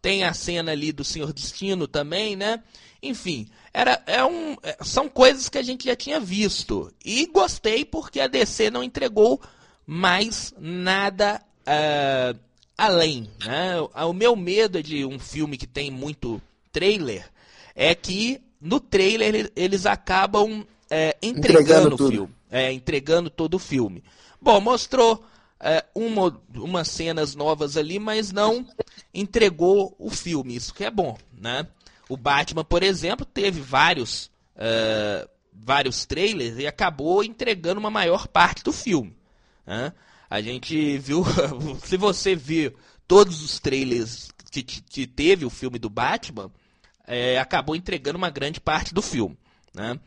Tem 0.00 0.24
a 0.24 0.32
cena 0.32 0.72
ali 0.72 0.92
do 0.92 1.02
Senhor 1.02 1.32
Destino 1.32 1.88
também, 1.88 2.36
né? 2.36 2.62
Enfim, 3.02 3.48
era, 3.72 4.00
é 4.06 4.24
um, 4.24 4.56
é, 4.62 4.76
são 4.82 5.08
coisas 5.08 5.48
que 5.48 5.58
a 5.58 5.62
gente 5.62 5.86
já 5.86 5.96
tinha 5.96 6.20
visto. 6.20 6.92
E 7.04 7.26
gostei 7.26 7.84
porque 7.84 8.20
a 8.20 8.28
DC 8.28 8.70
não 8.70 8.84
entregou 8.84 9.40
mais 9.86 10.54
nada 10.58 11.42
uh, 11.62 12.38
além. 12.78 13.28
Né? 13.44 13.80
O 14.06 14.12
meu 14.12 14.36
medo 14.36 14.78
é 14.78 14.82
de 14.82 15.04
um 15.04 15.18
filme 15.18 15.56
que 15.56 15.66
tem 15.66 15.90
muito 15.90 16.40
trailer 16.70 17.31
é 17.74 17.94
que 17.94 18.40
no 18.60 18.78
trailer 18.78 19.50
eles 19.56 19.86
acabam 19.86 20.64
é, 20.88 21.16
entregando, 21.22 21.60
entregando 21.60 21.94
o 21.94 22.10
filme. 22.10 22.34
É, 22.50 22.72
entregando 22.72 23.30
todo 23.30 23.54
o 23.54 23.58
filme. 23.58 24.04
Bom, 24.40 24.60
mostrou 24.60 25.24
é, 25.58 25.84
uma, 25.94 26.40
umas 26.54 26.88
cenas 26.88 27.34
novas 27.34 27.76
ali, 27.76 27.98
mas 27.98 28.32
não 28.32 28.66
entregou 29.14 29.94
o 29.98 30.10
filme. 30.10 30.56
Isso 30.56 30.74
que 30.74 30.84
é 30.84 30.90
bom, 30.90 31.16
né? 31.36 31.66
O 32.08 32.16
Batman, 32.16 32.64
por 32.64 32.82
exemplo, 32.82 33.24
teve 33.24 33.60
vários, 33.60 34.26
uh, 34.56 35.26
vários 35.52 36.04
trailers 36.04 36.58
e 36.58 36.66
acabou 36.66 37.24
entregando 37.24 37.80
uma 37.80 37.90
maior 37.90 38.26
parte 38.26 38.62
do 38.62 38.72
filme. 38.72 39.16
Né? 39.66 39.92
A 40.28 40.42
gente 40.42 40.98
viu, 40.98 41.24
se 41.84 41.96
você 41.96 42.34
viu 42.34 42.74
todos 43.08 43.42
os 43.42 43.58
trailers 43.58 44.30
que, 44.50 44.62
que 44.62 45.06
teve 45.06 45.44
o 45.46 45.50
filme 45.50 45.78
do 45.78 45.88
Batman, 45.88 46.50
é, 47.06 47.38
acabou 47.38 47.76
entregando 47.76 48.18
uma 48.18 48.30
grande 48.30 48.60
parte 48.60 48.94
do 48.94 49.02
filme. 49.02 49.38
Né? 49.74 49.98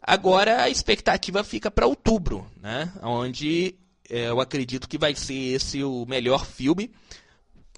Agora 0.00 0.62
a 0.62 0.70
expectativa 0.70 1.44
fica 1.44 1.70
para 1.70 1.86
outubro, 1.86 2.46
né? 2.60 2.92
onde 3.02 3.76
é, 4.10 4.28
eu 4.28 4.40
acredito 4.40 4.88
que 4.88 4.98
vai 4.98 5.14
ser 5.14 5.54
esse 5.54 5.82
o 5.82 6.04
melhor 6.06 6.44
filme 6.44 6.90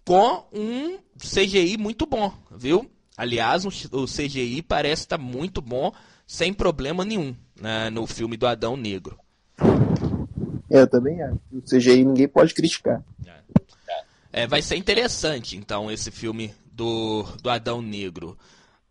com 0.05 0.45
um 0.53 0.99
CGI 1.19 1.79
muito 1.79 2.07
bom, 2.07 2.33
viu? 2.51 2.91
Aliás, 3.17 3.65
o 3.65 4.07
CGI 4.07 4.61
parece 4.63 5.03
estar 5.03 5.17
tá 5.17 5.23
muito 5.23 5.63
bom, 5.63 5.93
sem 6.27 6.53
problema 6.53 7.05
nenhum, 7.05 7.35
né, 7.61 7.89
no 7.89 8.07
filme 8.07 8.37
do 8.37 8.47
Adão 8.47 8.77
Negro. 8.77 9.19
É, 10.69 10.81
eu 10.81 10.87
também 10.89 11.23
acho. 11.23 11.39
O 11.53 11.63
CGI 11.63 12.05
ninguém 12.05 12.27
pode 12.27 12.53
criticar. 12.53 13.03
É. 13.25 14.43
é, 14.43 14.47
vai 14.47 14.61
ser 14.61 14.77
interessante, 14.77 15.57
então, 15.57 15.91
esse 15.91 16.11
filme 16.11 16.53
do, 16.75 17.23
do 17.43 17.49
Adão 17.49 17.81
Negro. 17.81 18.37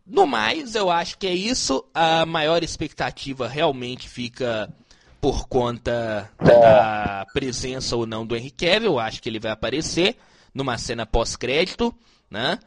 No 0.06 0.26
mais, 0.26 0.74
eu 0.74 0.90
acho 0.90 1.16
que 1.18 1.26
é 1.26 1.34
isso. 1.34 1.84
A 1.94 2.26
maior 2.26 2.62
expectativa 2.62 3.48
realmente 3.48 4.08
fica 4.08 4.72
por 5.20 5.48
conta 5.48 6.30
da 6.38 7.26
presença 7.32 7.96
ou 7.96 8.06
não 8.06 8.26
do 8.26 8.36
Henry 8.36 8.50
Cavill. 8.50 8.92
Eu 8.92 8.98
acho 8.98 9.22
que 9.22 9.28
ele 9.28 9.40
vai 9.40 9.52
aparecer 9.52 10.16
numa 10.52 10.76
cena 10.76 11.06
pós-crédito, 11.06 11.94
né? 12.30 12.58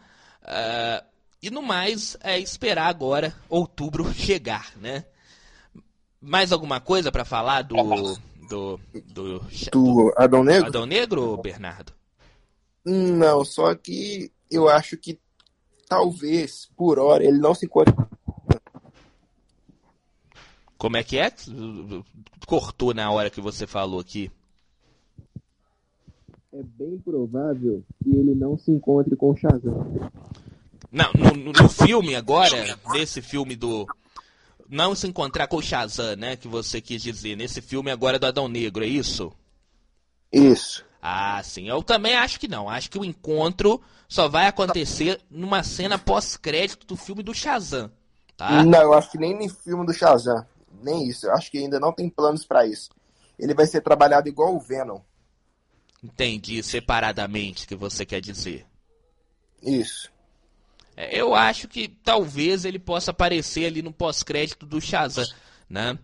Uh, 0.42 1.06
e 1.42 1.52
no 1.52 1.62
mais, 1.62 2.18
é 2.24 2.40
esperar 2.40 2.88
agora 2.88 3.36
outubro 3.48 4.12
chegar, 4.16 4.72
né? 4.78 5.06
Mais 6.20 6.52
alguma 6.52 6.80
coisa 6.80 7.12
para 7.12 7.24
falar 7.24 7.62
do 7.62 7.76
do, 8.50 8.80
do, 9.14 9.42
do 9.72 10.14
Adão 10.18 10.44
Negro? 10.44 10.68
Adão 10.68 10.86
Negro, 10.86 11.38
Bernardo? 11.38 11.94
Não, 12.84 13.44
só 13.44 13.76
que 13.76 14.32
eu 14.50 14.70
acho 14.70 14.98
que 14.98 15.20
talvez, 15.88 16.70
por 16.76 17.00
hora, 17.00 17.24
ele 17.24 17.38
não 17.38 17.54
se 17.54 17.66
encontre. 17.66 17.94
Como 20.78 20.98
é 20.98 21.04
que 21.04 21.18
é? 21.18 21.32
Cortou 22.46 22.94
na 22.94 23.10
hora 23.10 23.30
que 23.30 23.42
você 23.42 23.66
falou 23.66 24.00
aqui. 24.00 24.32
É 26.54 26.62
bem 26.64 26.98
provável 27.00 27.84
que 28.04 28.10
ele 28.10 28.34
não 28.34 28.58
se 28.58 28.72
encontre 28.72 29.16
com 29.16 29.36
Shazam. 29.36 30.12
Não, 30.92 31.12
no, 31.14 31.52
no 31.52 31.70
filme 31.70 32.16
agora, 32.16 32.78
nesse 32.92 33.22
filme 33.22 33.56
do. 33.56 33.86
Não 34.70 34.96
se 34.96 35.08
encontrar 35.08 35.48
com 35.48 35.58
o 35.58 35.62
Shazam, 35.62 36.16
né? 36.16 36.36
Que 36.36 36.48
você 36.48 36.80
quis 36.80 37.02
dizer. 37.02 37.36
Nesse 37.36 37.62
filme 37.62 37.92
agora 37.92 38.18
do 38.18 38.26
Adão 38.26 38.48
Negro, 38.48 38.84
é 38.84 38.88
isso? 38.88 39.32
Isso. 40.32 40.87
Ah, 41.10 41.42
sim. 41.42 41.70
Eu 41.70 41.82
também 41.82 42.16
acho 42.16 42.38
que 42.38 42.50
não. 42.50 42.70
Acho 42.70 42.92
que 42.92 43.00
o 43.00 43.06
encontro 43.06 43.82
só 44.10 44.28
vai 44.28 44.46
acontecer 44.46 45.22
numa 45.32 45.64
cena 45.64 45.98
pós-crédito 45.98 46.86
do 46.86 46.98
filme 46.98 47.24
do 47.24 47.34
Shazam. 47.34 47.90
Tá? 48.36 48.62
Não, 48.62 48.82
eu 48.82 48.94
acho 48.94 49.12
que 49.12 49.18
nem 49.18 49.34
no 49.34 49.48
filme 49.50 49.86
do 49.86 49.94
Shazam. 49.94 50.46
Nem 50.84 51.08
isso. 51.08 51.26
Eu 51.26 51.34
acho 51.34 51.50
que 51.50 51.60
ainda 51.60 51.80
não 51.80 51.94
tem 51.94 52.10
planos 52.10 52.46
para 52.46 52.68
isso. 52.68 52.90
Ele 53.40 53.54
vai 53.54 53.66
ser 53.66 53.80
trabalhado 53.80 54.28
igual 54.28 54.54
o 54.54 54.60
Venom. 54.60 55.00
Entendi. 56.04 56.62
Separadamente, 56.62 57.66
que 57.66 57.76
você 57.76 58.06
quer 58.06 58.20
dizer. 58.20 58.66
Isso. 59.64 60.12
É, 60.98 61.18
eu 61.18 61.34
acho 61.34 61.70
que 61.70 61.88
talvez 61.88 62.66
ele 62.66 62.80
possa 62.80 63.12
aparecer 63.12 63.66
ali 63.66 63.82
no 63.82 63.94
pós-crédito 63.94 64.66
do 64.66 64.82
Shazam, 64.82 65.26
né? 65.70 65.98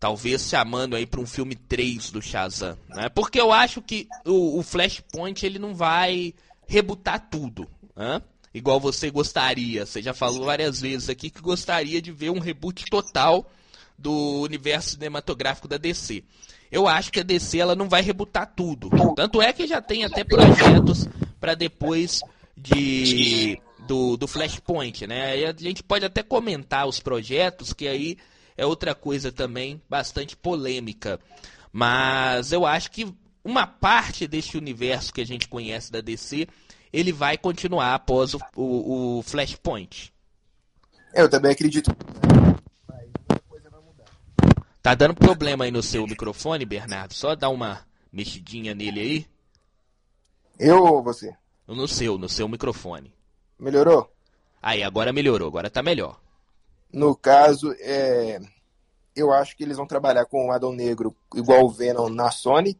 Talvez 0.00 0.48
chamando 0.48 0.96
aí 0.96 1.04
para 1.04 1.20
um 1.20 1.26
filme 1.26 1.54
3 1.54 2.10
do 2.10 2.22
Shazam, 2.22 2.76
né? 2.88 3.10
Porque 3.10 3.38
eu 3.38 3.52
acho 3.52 3.82
que 3.82 4.08
o, 4.24 4.58
o 4.58 4.62
Flashpoint 4.62 5.44
ele 5.44 5.58
não 5.58 5.74
vai 5.74 6.32
rebutar 6.66 7.28
tudo, 7.30 7.68
né? 7.94 8.22
Igual 8.52 8.80
você 8.80 9.10
gostaria. 9.10 9.84
Você 9.84 10.00
já 10.00 10.14
falou 10.14 10.46
várias 10.46 10.80
vezes 10.80 11.10
aqui 11.10 11.28
que 11.28 11.42
gostaria 11.42 12.00
de 12.00 12.10
ver 12.10 12.30
um 12.30 12.38
reboot 12.38 12.86
total 12.86 13.46
do 13.98 14.40
universo 14.40 14.90
cinematográfico 14.90 15.68
da 15.68 15.76
DC. 15.76 16.24
Eu 16.72 16.88
acho 16.88 17.12
que 17.12 17.20
a 17.20 17.24
DC 17.24 17.58
ela 17.58 17.74
não 17.74 17.88
vai 17.88 18.00
rebutar 18.00 18.52
tudo. 18.56 18.88
Tanto 19.14 19.42
é 19.42 19.52
que 19.52 19.66
já 19.66 19.82
tem 19.82 20.04
até 20.04 20.24
projetos 20.24 21.06
para 21.38 21.54
depois 21.54 22.22
de 22.56 23.60
do, 23.86 24.16
do 24.16 24.26
Flashpoint, 24.26 25.06
né? 25.06 25.40
E 25.40 25.44
a 25.44 25.52
gente 25.52 25.82
pode 25.82 26.04
até 26.04 26.22
comentar 26.22 26.86
os 26.86 27.00
projetos, 27.00 27.72
que 27.72 27.86
aí 27.86 28.16
é 28.60 28.66
outra 28.66 28.94
coisa 28.94 29.32
também 29.32 29.80
bastante 29.88 30.36
polêmica. 30.36 31.18
Mas 31.72 32.52
eu 32.52 32.66
acho 32.66 32.90
que 32.90 33.10
uma 33.42 33.66
parte 33.66 34.26
deste 34.26 34.58
universo 34.58 35.14
que 35.14 35.22
a 35.22 35.26
gente 35.26 35.48
conhece 35.48 35.90
da 35.90 36.02
DC, 36.02 36.46
ele 36.92 37.10
vai 37.10 37.38
continuar 37.38 37.94
após 37.94 38.34
o, 38.34 38.40
o, 38.54 39.18
o 39.18 39.22
Flashpoint. 39.22 40.12
Eu 41.14 41.26
também 41.26 41.52
acredito. 41.52 41.90
Tá 44.82 44.94
dando 44.94 45.14
problema 45.14 45.64
aí 45.64 45.70
no 45.70 45.82
seu 45.82 46.06
microfone, 46.06 46.66
Bernardo? 46.66 47.14
Só 47.14 47.34
dá 47.34 47.48
uma 47.48 47.80
mexidinha 48.12 48.74
nele 48.74 49.00
aí. 49.00 49.26
Eu 50.58 50.84
ou 50.84 51.02
você? 51.02 51.34
No 51.66 51.88
seu, 51.88 52.18
no 52.18 52.28
seu 52.28 52.46
microfone. 52.46 53.10
Melhorou? 53.58 54.12
Aí, 54.60 54.82
agora 54.82 55.14
melhorou, 55.14 55.48
agora 55.48 55.70
tá 55.70 55.82
melhor. 55.82 56.20
No 56.92 57.14
caso, 57.14 57.74
é, 57.78 58.40
eu 59.14 59.32
acho 59.32 59.56
que 59.56 59.62
eles 59.62 59.76
vão 59.76 59.86
trabalhar 59.86 60.24
com 60.26 60.48
o 60.48 60.52
Adão 60.52 60.72
Negro 60.72 61.14
igual 61.34 61.64
o 61.64 61.70
Venom 61.70 62.08
na 62.08 62.30
Sony. 62.30 62.78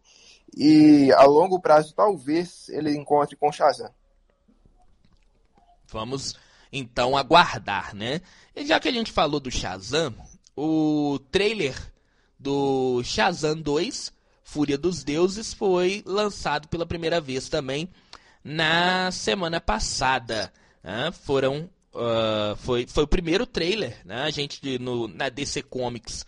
E 0.57 1.13
a 1.13 1.25
longo 1.25 1.61
prazo, 1.61 1.95
talvez 1.95 2.69
ele 2.71 2.97
encontre 2.97 3.37
com 3.37 3.49
o 3.49 3.53
Shazam. 3.53 3.91
Vamos 5.87 6.37
então 6.73 7.17
aguardar, 7.17 7.95
né? 7.95 8.21
E 8.55 8.67
já 8.67 8.81
que 8.81 8.89
a 8.89 8.93
gente 8.93 9.13
falou 9.13 9.41
do 9.41 9.51
Shazam, 9.51 10.15
o 10.57 11.19
trailer 11.31 11.77
do 12.39 13.03
Shazam 13.05 13.61
2, 13.61 14.13
Fúria 14.43 14.79
dos 14.79 15.05
Deuses, 15.05 15.53
foi 15.53 16.03
lançado 16.07 16.69
pela 16.69 16.87
primeira 16.87 17.21
vez 17.21 17.49
também 17.49 17.89
na 18.43 19.11
semana 19.13 19.61
passada. 19.61 20.53
Né? 20.83 21.13
Foram 21.13 21.69
uh, 21.95 22.57
foi, 22.57 22.87
foi 22.87 23.05
o 23.05 23.09
primeiro 23.09 23.47
trailer, 23.47 24.01
né? 24.05 24.23
A 24.23 24.31
gente 24.31 24.79
no, 24.79 25.09
na 25.09 25.29
DC 25.29 25.63
Comics, 25.63 26.25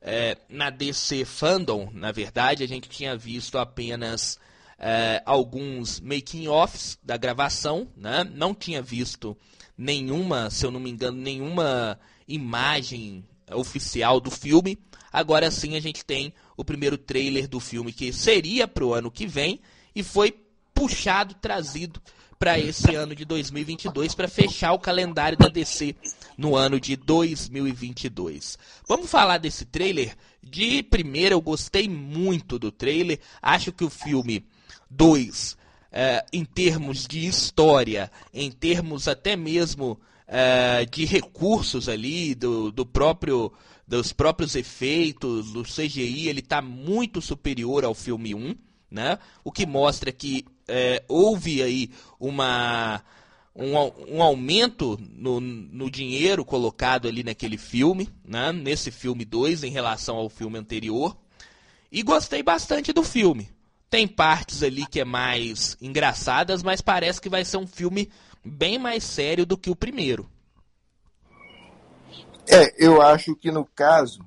é, 0.00 0.36
na 0.48 0.70
DC 0.70 1.24
Fandom, 1.24 1.90
na 1.92 2.12
verdade, 2.12 2.62
a 2.62 2.68
gente 2.68 2.88
tinha 2.88 3.16
visto 3.16 3.58
apenas 3.58 4.38
é, 4.78 5.22
alguns 5.26 6.00
making-offs 6.00 6.98
da 7.02 7.16
gravação, 7.16 7.88
né? 7.96 8.24
Não 8.24 8.54
tinha 8.54 8.80
visto 8.80 9.36
nenhuma, 9.76 10.50
se 10.50 10.64
eu 10.64 10.70
não 10.70 10.80
me 10.80 10.90
engano, 10.90 11.18
nenhuma 11.18 11.98
imagem 12.26 13.24
oficial 13.52 14.20
do 14.20 14.30
filme. 14.30 14.78
Agora 15.12 15.50
sim 15.50 15.76
a 15.76 15.80
gente 15.80 16.04
tem 16.04 16.32
o 16.56 16.64
primeiro 16.64 16.98
trailer 16.98 17.48
do 17.48 17.58
filme 17.58 17.92
que 17.92 18.12
seria 18.12 18.68
para 18.68 18.84
o 18.84 18.92
ano 18.92 19.10
que 19.10 19.26
vem 19.26 19.60
e 19.94 20.02
foi 20.02 20.34
puxado, 20.74 21.34
trazido 21.34 22.00
para 22.38 22.58
esse 22.58 22.94
ano 22.94 23.14
de 23.14 23.24
2022 23.24 24.14
para 24.14 24.28
fechar 24.28 24.72
o 24.72 24.78
calendário 24.78 25.36
da 25.36 25.48
DC 25.48 25.94
no 26.36 26.54
ano 26.54 26.78
de 26.78 26.94
2022. 26.96 28.56
Vamos 28.86 29.10
falar 29.10 29.38
desse 29.38 29.64
trailer? 29.64 30.16
De 30.42 30.82
primeira, 30.82 31.34
eu 31.34 31.40
gostei 31.40 31.88
muito 31.88 32.58
do 32.58 32.70
trailer. 32.70 33.18
Acho 33.42 33.72
que 33.72 33.84
o 33.84 33.90
filme 33.90 34.46
2, 34.88 35.56
é, 35.90 36.24
em 36.32 36.44
termos 36.44 37.06
de 37.06 37.26
história, 37.26 38.10
em 38.32 38.50
termos 38.50 39.08
até 39.08 39.34
mesmo 39.34 40.00
é, 40.26 40.84
de 40.84 41.04
recursos 41.04 41.88
ali, 41.88 42.34
do, 42.34 42.70
do 42.70 42.86
próprio 42.86 43.52
dos 43.88 44.12
próprios 44.12 44.54
efeitos, 44.54 45.50
do 45.50 45.62
CGI, 45.62 46.28
ele 46.28 46.40
está 46.40 46.60
muito 46.60 47.22
superior 47.22 47.86
ao 47.86 47.94
filme 47.94 48.34
1, 48.34 48.54
né? 48.90 49.18
O 49.44 49.52
que 49.52 49.66
mostra 49.66 50.10
que 50.12 50.44
é, 50.66 51.02
houve 51.08 51.62
aí 51.62 51.90
uma, 52.20 53.02
um, 53.54 54.16
um 54.16 54.22
aumento 54.22 54.98
no, 55.10 55.40
no, 55.40 55.90
dinheiro 55.90 56.44
colocado 56.44 57.08
ali 57.08 57.22
naquele 57.22 57.56
filme, 57.56 58.08
né? 58.24 58.52
nesse 58.52 58.90
filme 58.90 59.24
2 59.24 59.64
em 59.64 59.70
relação 59.70 60.16
ao 60.16 60.28
filme 60.28 60.58
anterior. 60.58 61.16
E 61.90 62.02
gostei 62.02 62.42
bastante 62.42 62.92
do 62.92 63.02
filme. 63.02 63.50
Tem 63.90 64.06
partes 64.06 64.62
ali 64.62 64.86
que 64.86 65.00
é 65.00 65.04
mais 65.04 65.76
engraçadas, 65.80 66.62
mas 66.62 66.82
parece 66.82 67.20
que 67.20 67.30
vai 67.30 67.44
ser 67.44 67.56
um 67.56 67.66
filme 67.66 68.10
bem 68.44 68.78
mais 68.78 69.02
sério 69.02 69.46
do 69.46 69.56
que 69.56 69.70
o 69.70 69.76
primeiro. 69.76 70.28
É, 72.46 72.74
eu 72.84 73.00
acho 73.00 73.34
que 73.34 73.50
no 73.50 73.64
caso 73.64 74.20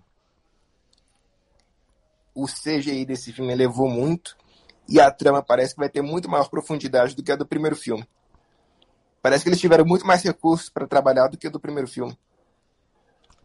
o 2.33 2.45
CGI 2.45 3.05
desse 3.05 3.31
filme 3.31 3.51
elevou 3.51 3.89
muito 3.89 4.35
e 4.87 4.99
a 4.99 5.09
trama 5.11 5.41
parece 5.41 5.73
que 5.73 5.79
vai 5.79 5.89
ter 5.89 6.01
muito 6.01 6.29
maior 6.29 6.49
profundidade 6.49 7.15
do 7.15 7.23
que 7.23 7.31
a 7.31 7.35
do 7.35 7.45
primeiro 7.45 7.75
filme. 7.75 8.05
Parece 9.21 9.43
que 9.43 9.49
eles 9.49 9.59
tiveram 9.59 9.85
muito 9.85 10.05
mais 10.05 10.23
recursos 10.23 10.69
para 10.69 10.87
trabalhar 10.87 11.27
do 11.27 11.37
que 11.37 11.47
a 11.47 11.49
do 11.49 11.59
primeiro 11.59 11.87
filme. 11.87 12.17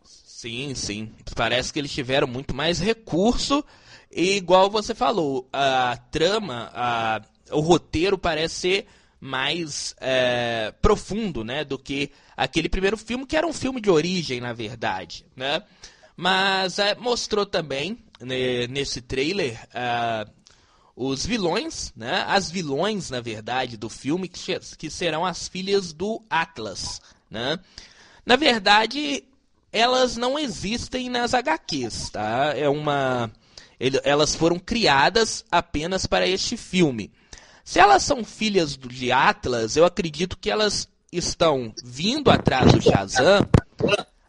Sim, 0.02 0.74
sim. 0.74 1.12
Parece 1.34 1.72
que 1.72 1.78
eles 1.78 1.92
tiveram 1.92 2.26
muito 2.26 2.54
mais 2.54 2.78
recurso. 2.78 3.64
E 4.10 4.36
igual 4.36 4.70
você 4.70 4.94
falou, 4.94 5.48
a 5.52 5.96
trama, 6.10 6.70
a, 6.72 7.20
o 7.50 7.60
roteiro 7.60 8.16
parece 8.16 8.54
ser 8.54 8.86
mais 9.20 9.94
é, 10.00 10.72
profundo, 10.80 11.42
né, 11.42 11.64
do 11.64 11.78
que 11.78 12.12
aquele 12.36 12.68
primeiro 12.68 12.96
filme, 12.96 13.26
que 13.26 13.36
era 13.36 13.46
um 13.46 13.52
filme 13.52 13.80
de 13.80 13.90
origem, 13.90 14.40
na 14.40 14.52
verdade, 14.52 15.26
né? 15.34 15.62
Mas 16.16 16.78
é, 16.78 16.94
mostrou 16.94 17.44
também 17.44 17.98
né, 18.20 18.66
nesse 18.68 19.00
trailer 19.00 19.58
os 20.96 21.26
vilões, 21.26 21.92
né? 21.94 22.24
As 22.26 22.50
vilões, 22.50 23.10
na 23.10 23.20
verdade, 23.20 23.76
do 23.76 23.90
filme, 23.90 24.28
que, 24.28 24.58
que 24.78 24.90
serão 24.90 25.26
as 25.26 25.46
filhas 25.46 25.92
do 25.92 26.22
Atlas, 26.30 27.02
né? 27.30 27.58
Na 28.24 28.34
verdade, 28.34 29.22
elas 29.70 30.16
não 30.16 30.38
existem 30.38 31.10
nas 31.10 31.34
HQs, 31.34 32.10
tá? 32.10 32.54
É 32.56 32.66
uma... 32.68 33.30
Elas 34.02 34.34
foram 34.34 34.58
criadas 34.58 35.44
apenas 35.50 36.06
para 36.06 36.26
este 36.26 36.56
filme. 36.56 37.12
Se 37.62 37.78
elas 37.78 38.02
são 38.02 38.24
filhas 38.24 38.74
do, 38.74 38.88
de 38.88 39.12
Atlas, 39.12 39.76
eu 39.76 39.84
acredito 39.84 40.38
que 40.38 40.50
elas 40.50 40.88
estão 41.12 41.74
vindo 41.84 42.30
atrás 42.30 42.72
do 42.72 42.80
Shazam 42.80 43.46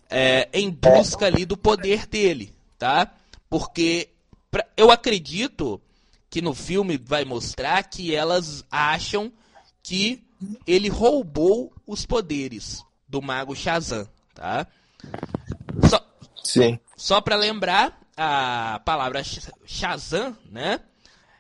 é, 0.10 0.50
em 0.52 0.70
busca 0.70 1.28
ali 1.28 1.46
do 1.46 1.56
poder 1.56 2.08
dele, 2.08 2.54
tá? 2.78 3.14
Porque 3.50 4.10
pra, 4.52 4.66
eu 4.76 4.92
acredito 4.92 5.82
que 6.30 6.42
no 6.42 6.54
filme 6.54 6.98
vai 6.98 7.26
mostrar 7.26 7.84
que 7.84 8.14
elas 8.14 8.64
acham 8.70 9.32
que 9.82 10.24
ele 10.66 10.90
roubou 10.90 11.74
os 11.86 12.06
poderes 12.06 12.84
do 13.08 13.22
mago 13.22 13.56
Shazam, 13.56 14.08
tá? 14.34 14.68
Só, 15.90 16.06
Sim. 16.44 16.80
Só 16.96 17.22
para 17.22 17.36
lembrar, 17.36 18.00
a 18.16 18.82
palavra 18.84 19.22
Shazam, 19.66 20.38
né, 20.50 20.80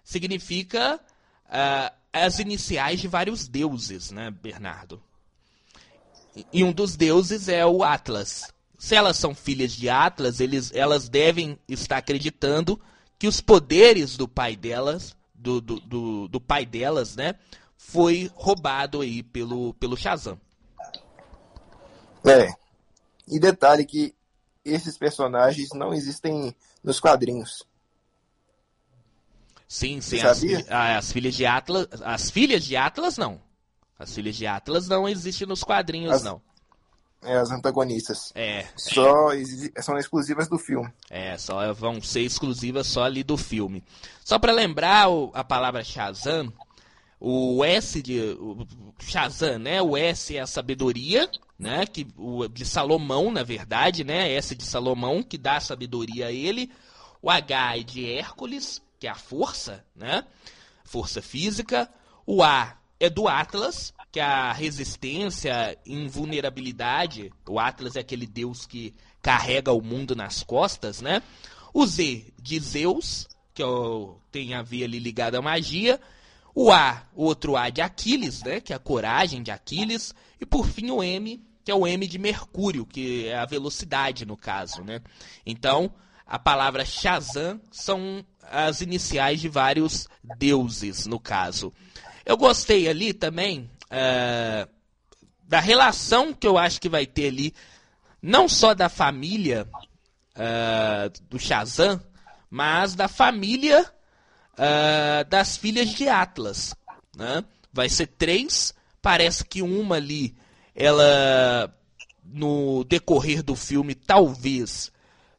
significa 0.04 1.00
uh, 1.46 1.96
as 2.14 2.40
iniciais 2.40 3.00
de 3.02 3.08
vários 3.08 3.48
deuses, 3.48 4.12
né, 4.12 4.32
Bernardo? 4.32 5.02
E 6.54 6.64
um 6.64 6.72
dos 6.72 6.96
deuses 6.96 7.50
é 7.50 7.66
o 7.66 7.84
Atlas. 7.84 8.54
Se 8.78 8.96
elas 8.96 9.18
são 9.18 9.34
filhas 9.34 9.74
de 9.74 9.90
Atlas, 9.90 10.40
eles, 10.40 10.72
elas 10.74 11.10
devem 11.10 11.58
estar 11.68 11.98
acreditando 11.98 12.80
que 13.20 13.28
os 13.28 13.42
poderes 13.42 14.16
do 14.18 14.28
pai 14.28 14.56
delas, 14.56 15.16
do, 15.34 15.60
do, 15.60 15.80
do, 15.80 16.28
do 16.28 16.42
pai 16.42 16.66
delas, 16.66 17.16
né, 17.16 17.36
foi 17.78 18.32
roubado 18.36 19.02
aí 19.02 19.24
pelo, 19.24 19.74
pelo 19.76 19.98
Shazam. 19.98 20.40
É. 22.26 22.50
E 23.28 23.40
detalhe 23.40 23.86
que 23.86 24.16
esses 24.64 24.98
personagens 24.98 25.70
não 25.74 25.94
existem 25.94 26.56
nos 26.84 27.00
quadrinhos. 27.00 27.64
Sim, 29.68 30.00
sim. 30.00 30.22
As, 30.22 30.42
ah, 30.70 30.98
as, 30.98 31.12
filhas 31.12 31.36
de 31.36 31.46
Atlas. 31.46 31.88
As 32.02 32.30
filhas 32.32 32.64
de 32.64 32.76
Atlas 32.76 33.18
não. 33.18 33.42
As 34.00 34.14
filhas 34.14 34.36
de 34.36 34.46
Atlas 34.46 34.88
não 34.88 35.10
existem 35.10 35.48
nos 35.48 35.64
quadrinhos, 35.64 36.14
as, 36.14 36.24
não. 36.24 36.42
É, 37.22 37.38
as 37.38 37.52
antagonistas. 37.52 38.32
É. 38.36 38.66
Só 38.76 39.30
são 39.82 39.98
exclusivas 39.98 40.48
do 40.48 40.58
filme. 40.58 40.90
É, 41.10 41.38
só 41.38 41.74
vão 41.74 42.02
ser 42.02 42.22
exclusivas 42.22 42.88
só 42.88 43.04
ali 43.04 43.24
do 43.24 43.38
filme. 43.38 43.84
Só 44.24 44.38
para 44.38 44.52
lembrar 44.52 45.10
o, 45.10 45.32
a 45.34 45.44
palavra 45.44 45.84
Shazam, 45.84 46.54
o 47.20 47.64
S 47.66 48.02
de 48.02 48.20
o 48.40 48.66
Shazam, 49.00 49.58
né? 49.58 49.82
O 49.82 49.98
S 49.98 50.38
é 50.38 50.42
a 50.42 50.48
sabedoria, 50.48 51.30
né? 51.58 51.86
Que 51.86 52.08
o 52.16 52.48
de 52.48 52.66
Salomão, 52.66 53.32
na 53.32 53.44
verdade, 53.44 54.04
né? 54.04 54.32
S 54.34 54.56
de 54.56 54.64
Salomão 54.64 55.24
que 55.24 55.38
dá 55.38 55.60
sabedoria 55.60 56.28
a 56.28 56.32
ele. 56.32 56.72
O 57.22 57.32
H 57.32 57.78
é 57.78 57.84
de 57.84 58.12
Hércules, 58.12 58.82
que 59.00 59.08
é 59.08 59.10
a 59.10 59.16
força, 59.16 59.84
né? 59.96 60.24
Força 60.84 61.22
física. 61.22 61.90
O 62.26 62.44
A 62.44 62.78
é 63.00 63.10
do 63.10 63.28
Atlas, 63.28 63.94
que 64.12 64.20
a 64.20 64.52
resistência, 64.52 65.78
invulnerabilidade, 65.86 67.32
o 67.48 67.60
Atlas 67.60 67.96
é 67.96 68.00
aquele 68.00 68.26
deus 68.26 68.66
que 68.66 68.94
carrega 69.22 69.72
o 69.72 69.82
mundo 69.82 70.16
nas 70.16 70.44
costas, 70.44 71.02
né? 71.02 71.22
O 71.74 71.86
Z 71.86 72.34
de 72.42 72.60
Zeus, 72.60 73.28
que 73.54 73.62
é 73.62 73.66
tem 74.32 74.54
a 74.54 74.62
ver 74.62 74.86
ali 74.86 75.00
ligado 75.00 75.36
à 75.36 75.42
magia. 75.42 76.00
O 76.56 76.72
A, 76.72 77.04
o 77.14 77.26
outro 77.26 77.56
A 77.56 77.70
de 77.70 77.82
Aquiles, 77.82 78.42
né? 78.42 78.60
Que 78.60 78.74
é 78.74 78.76
a 78.76 78.80
coragem 78.80 79.44
de 79.44 79.52
Aquiles. 79.52 80.14
E 80.40 80.46
por 80.46 80.66
fim 80.68 80.90
o 80.90 81.04
M, 81.04 81.44
que 81.64 81.72
é 81.72 81.76
o 81.76 81.86
M 81.86 82.08
de 82.08 82.18
Mercúrio, 82.18 82.86
que 82.86 83.28
é 83.28 83.38
a 83.38 83.46
velocidade 83.46 84.26
no 84.26 84.38
caso, 84.38 84.84
né? 84.84 85.02
Então, 85.46 85.92
a 86.26 86.40
palavra 86.40 86.86
Shazam 86.86 87.60
são 87.72 88.26
as 88.42 88.82
iniciais 88.82 89.42
de 89.42 89.50
vários 89.50 90.08
deuses, 90.38 91.06
no 91.06 91.20
caso. 91.20 91.74
Eu 92.26 92.38
gostei 92.38 92.88
ali 92.88 93.14
também 93.14 93.70
é, 93.90 94.68
da 95.44 95.60
relação 95.60 96.34
que 96.34 96.48
eu 96.48 96.58
acho 96.58 96.80
que 96.82 96.90
vai 96.90 97.06
ter 97.06 97.28
ali, 97.28 97.54
não 98.22 98.48
só 98.50 98.74
da 98.74 98.90
família 98.90 99.68
é, 100.36 101.10
do 101.30 101.40
Shazam, 101.40 102.02
mas 102.50 102.96
da 102.96 103.08
família 103.08 103.86
é, 104.58 105.24
das 105.24 105.58
filhas 105.58 105.90
de 105.90 106.08
Atlas. 106.08 106.76
Né? 107.16 107.44
Vai 107.72 107.90
ser 107.90 108.08
três, 108.08 108.74
parece 109.02 109.44
que 109.46 109.62
uma 109.62 109.96
ali, 109.96 110.36
ela 110.76 111.74
no 112.24 112.84
decorrer 112.84 113.42
do 113.42 113.56
filme 113.56 113.96
talvez 113.96 114.92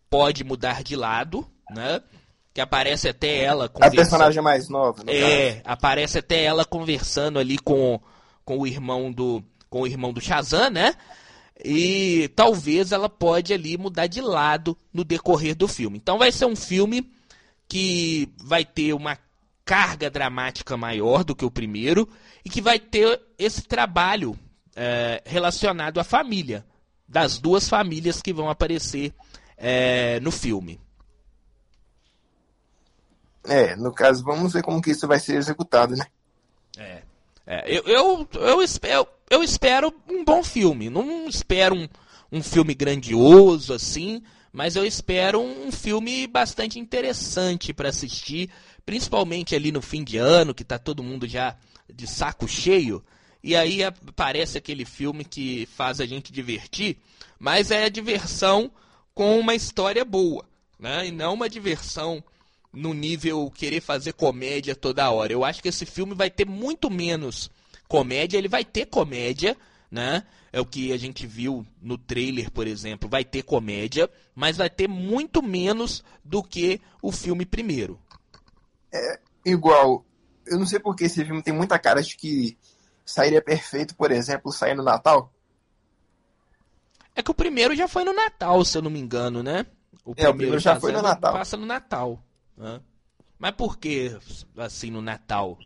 pode 0.09 0.43
mudar 0.43 0.83
de 0.83 0.97
lado, 0.97 1.47
né? 1.71 2.03
que 2.55 2.61
aparece 2.61 3.09
até 3.09 3.43
ela 3.43 3.69
conversando. 3.69 4.01
A 4.01 4.03
personagem 4.03 4.43
mais 4.43 4.69
nova, 4.69 5.05
É, 5.07 5.53
caso. 5.53 5.63
aparece 5.65 6.19
até 6.19 6.43
ela 6.43 6.65
conversando 6.65 7.39
ali 7.39 7.59
com, 7.59 8.01
com 8.49 8.61
o 8.61 8.67
irmão 8.67 9.13
do 9.13 9.45
com 9.69 9.83
o 9.83 9.87
irmão 9.87 10.11
do 10.11 10.23
Shazam, 10.23 10.71
né? 10.71 10.95
E 11.63 12.31
talvez 12.35 12.93
ela 12.93 13.07
pode 13.07 13.53
ali 13.53 13.77
mudar 13.77 14.07
de 14.07 14.23
lado 14.23 14.75
no 14.91 15.05
decorrer 15.05 15.55
do 15.55 15.69
filme. 15.69 15.99
Então 15.99 16.17
vai 16.17 16.33
ser 16.33 16.47
um 16.47 16.57
filme 16.57 17.13
que 17.69 18.33
vai 18.43 18.65
ter 18.65 18.95
uma 18.95 19.19
carga 19.67 20.09
dramática 20.09 20.79
maior 20.79 21.25
do 21.25 21.37
que 21.37 21.45
o 21.45 21.51
primeiro 21.51 22.09
e 22.43 22.49
que 22.49 22.63
vai 22.63 22.79
ter 22.79 23.21
esse 23.39 23.61
trabalho 23.65 24.35
é, 24.75 25.23
relacionado 25.27 26.01
à 26.01 26.05
família, 26.05 26.65
das 27.07 27.37
duas 27.39 27.69
famílias 27.69 28.23
que 28.23 28.33
vão 28.33 28.49
aparecer 28.49 29.13
é, 29.59 30.19
no 30.21 30.31
filme. 30.31 30.81
É, 33.45 33.77
no 33.77 33.93
caso, 33.93 34.25
vamos 34.25 34.55
ver 34.55 34.63
como 34.63 34.81
que 34.81 34.93
isso 34.93 35.07
vai 35.07 35.19
ser 35.19 35.37
executado, 35.37 35.95
né? 35.95 36.07
É. 36.79 37.08
é 37.51 37.65
eu, 37.67 37.83
eu, 37.87 38.29
eu, 38.35 38.63
espero, 38.63 39.09
eu 39.31 39.43
espero 39.43 39.93
um 40.07 40.23
bom 40.23 40.45
filme. 40.45 40.91
Não 40.91 41.27
espero 41.27 41.75
um, 41.75 41.89
um 42.31 42.43
filme 42.43 42.75
grandioso, 42.75 43.73
assim, 43.73 44.23
mas 44.53 44.77
eu 44.77 44.85
espero 44.85 45.41
um 45.41 45.73
filme 45.73 46.27
bastante 46.27 46.79
interessante 46.79 47.73
para 47.73 47.89
assistir, 47.89 48.51
principalmente 48.85 49.55
ali 49.55 49.73
no 49.73 49.81
fim 49.81 50.05
de 50.05 50.19
ano, 50.19 50.55
que 50.55 50.63
tá 50.63 50.79
todo 50.79 51.03
mundo 51.03 51.27
já 51.27 51.57
de 51.91 52.07
saco 52.07 52.47
cheio. 52.47 53.03
E 53.43 53.57
aí 53.57 53.83
aparece 53.83 54.59
aquele 54.59 54.85
filme 54.85 55.25
que 55.25 55.67
faz 55.75 56.03
a 56.03 56.07
gente 56.07 56.31
divertir, 56.31 56.99
mas 57.39 57.71
é 57.71 57.85
a 57.85 57.89
diversão 57.89 58.71
com 59.15 59.41
uma 59.41 59.55
história 59.55 60.05
boa, 60.05 60.45
né? 60.79 61.07
E 61.07 61.11
não 61.11 61.33
uma 61.33 61.49
diversão 61.49 62.23
no 62.73 62.93
nível 62.93 63.51
querer 63.51 63.81
fazer 63.81 64.13
comédia 64.13 64.75
toda 64.75 65.11
hora. 65.11 65.33
Eu 65.33 65.45
acho 65.45 65.63
que 65.63 65.69
esse 65.69 65.87
filme 65.87 66.15
vai 66.15 66.31
ter 66.31 66.47
muito 66.47 66.91
menos 66.91 67.51
comédia, 67.89 68.37
ele 68.37 68.49
vai 68.49 68.65
ter 68.65 68.87
comédia, 68.87 69.57
né? 69.91 70.25
É 70.53 70.61
o 70.61 70.67
que 70.67 70.93
a 70.93 70.97
gente 70.97 71.27
viu 71.27 71.67
no 71.81 71.99
trailer, 71.99 72.51
por 72.51 72.67
exemplo, 72.67 73.09
vai 73.09 73.25
ter 73.25 73.43
comédia, 73.43 74.11
mas 74.35 74.57
vai 74.57 74.71
ter 74.71 74.89
muito 74.89 75.43
menos 75.43 76.05
do 76.25 76.43
que 76.43 76.81
o 77.03 77.13
filme 77.13 77.45
primeiro. 77.45 77.99
É 78.93 79.21
igual, 79.45 80.05
eu 80.47 80.59
não 80.59 80.67
sei 80.67 80.79
porque 80.79 81.05
esse 81.05 81.25
filme 81.25 81.43
tem 81.43 81.53
muita 81.53 81.79
cara 81.79 82.03
de 82.03 82.17
que 82.17 82.57
sairia 83.05 83.43
perfeito, 83.43 83.95
por 83.95 84.11
exemplo, 84.11 84.53
sair 84.53 84.75
no 84.75 84.83
Natal. 84.83 85.33
É 87.15 87.23
que 87.23 87.31
o 87.31 87.35
primeiro 87.35 87.75
já 87.75 87.89
foi 87.89 88.05
no 88.05 88.13
Natal, 88.13 88.65
se 88.65 88.79
eu 88.79 88.83
não 88.83 88.91
me 88.91 89.01
engano, 89.01 89.43
né? 89.43 89.67
O 90.05 90.15
primeiro, 90.15 90.21
é, 90.21 90.29
o 90.29 90.37
primeiro 90.37 90.59
já 90.61 90.79
foi 90.79 90.93
no 90.93 91.03
Natal. 91.03 91.33
Passa 91.33 91.57
no 91.57 91.67
Natal. 91.67 92.23
Né? 92.59 92.81
Mas 93.39 93.53
por 93.53 93.79
que 93.79 94.19
assim 94.57 94.91
no 94.91 95.01
Natal? 95.01 95.57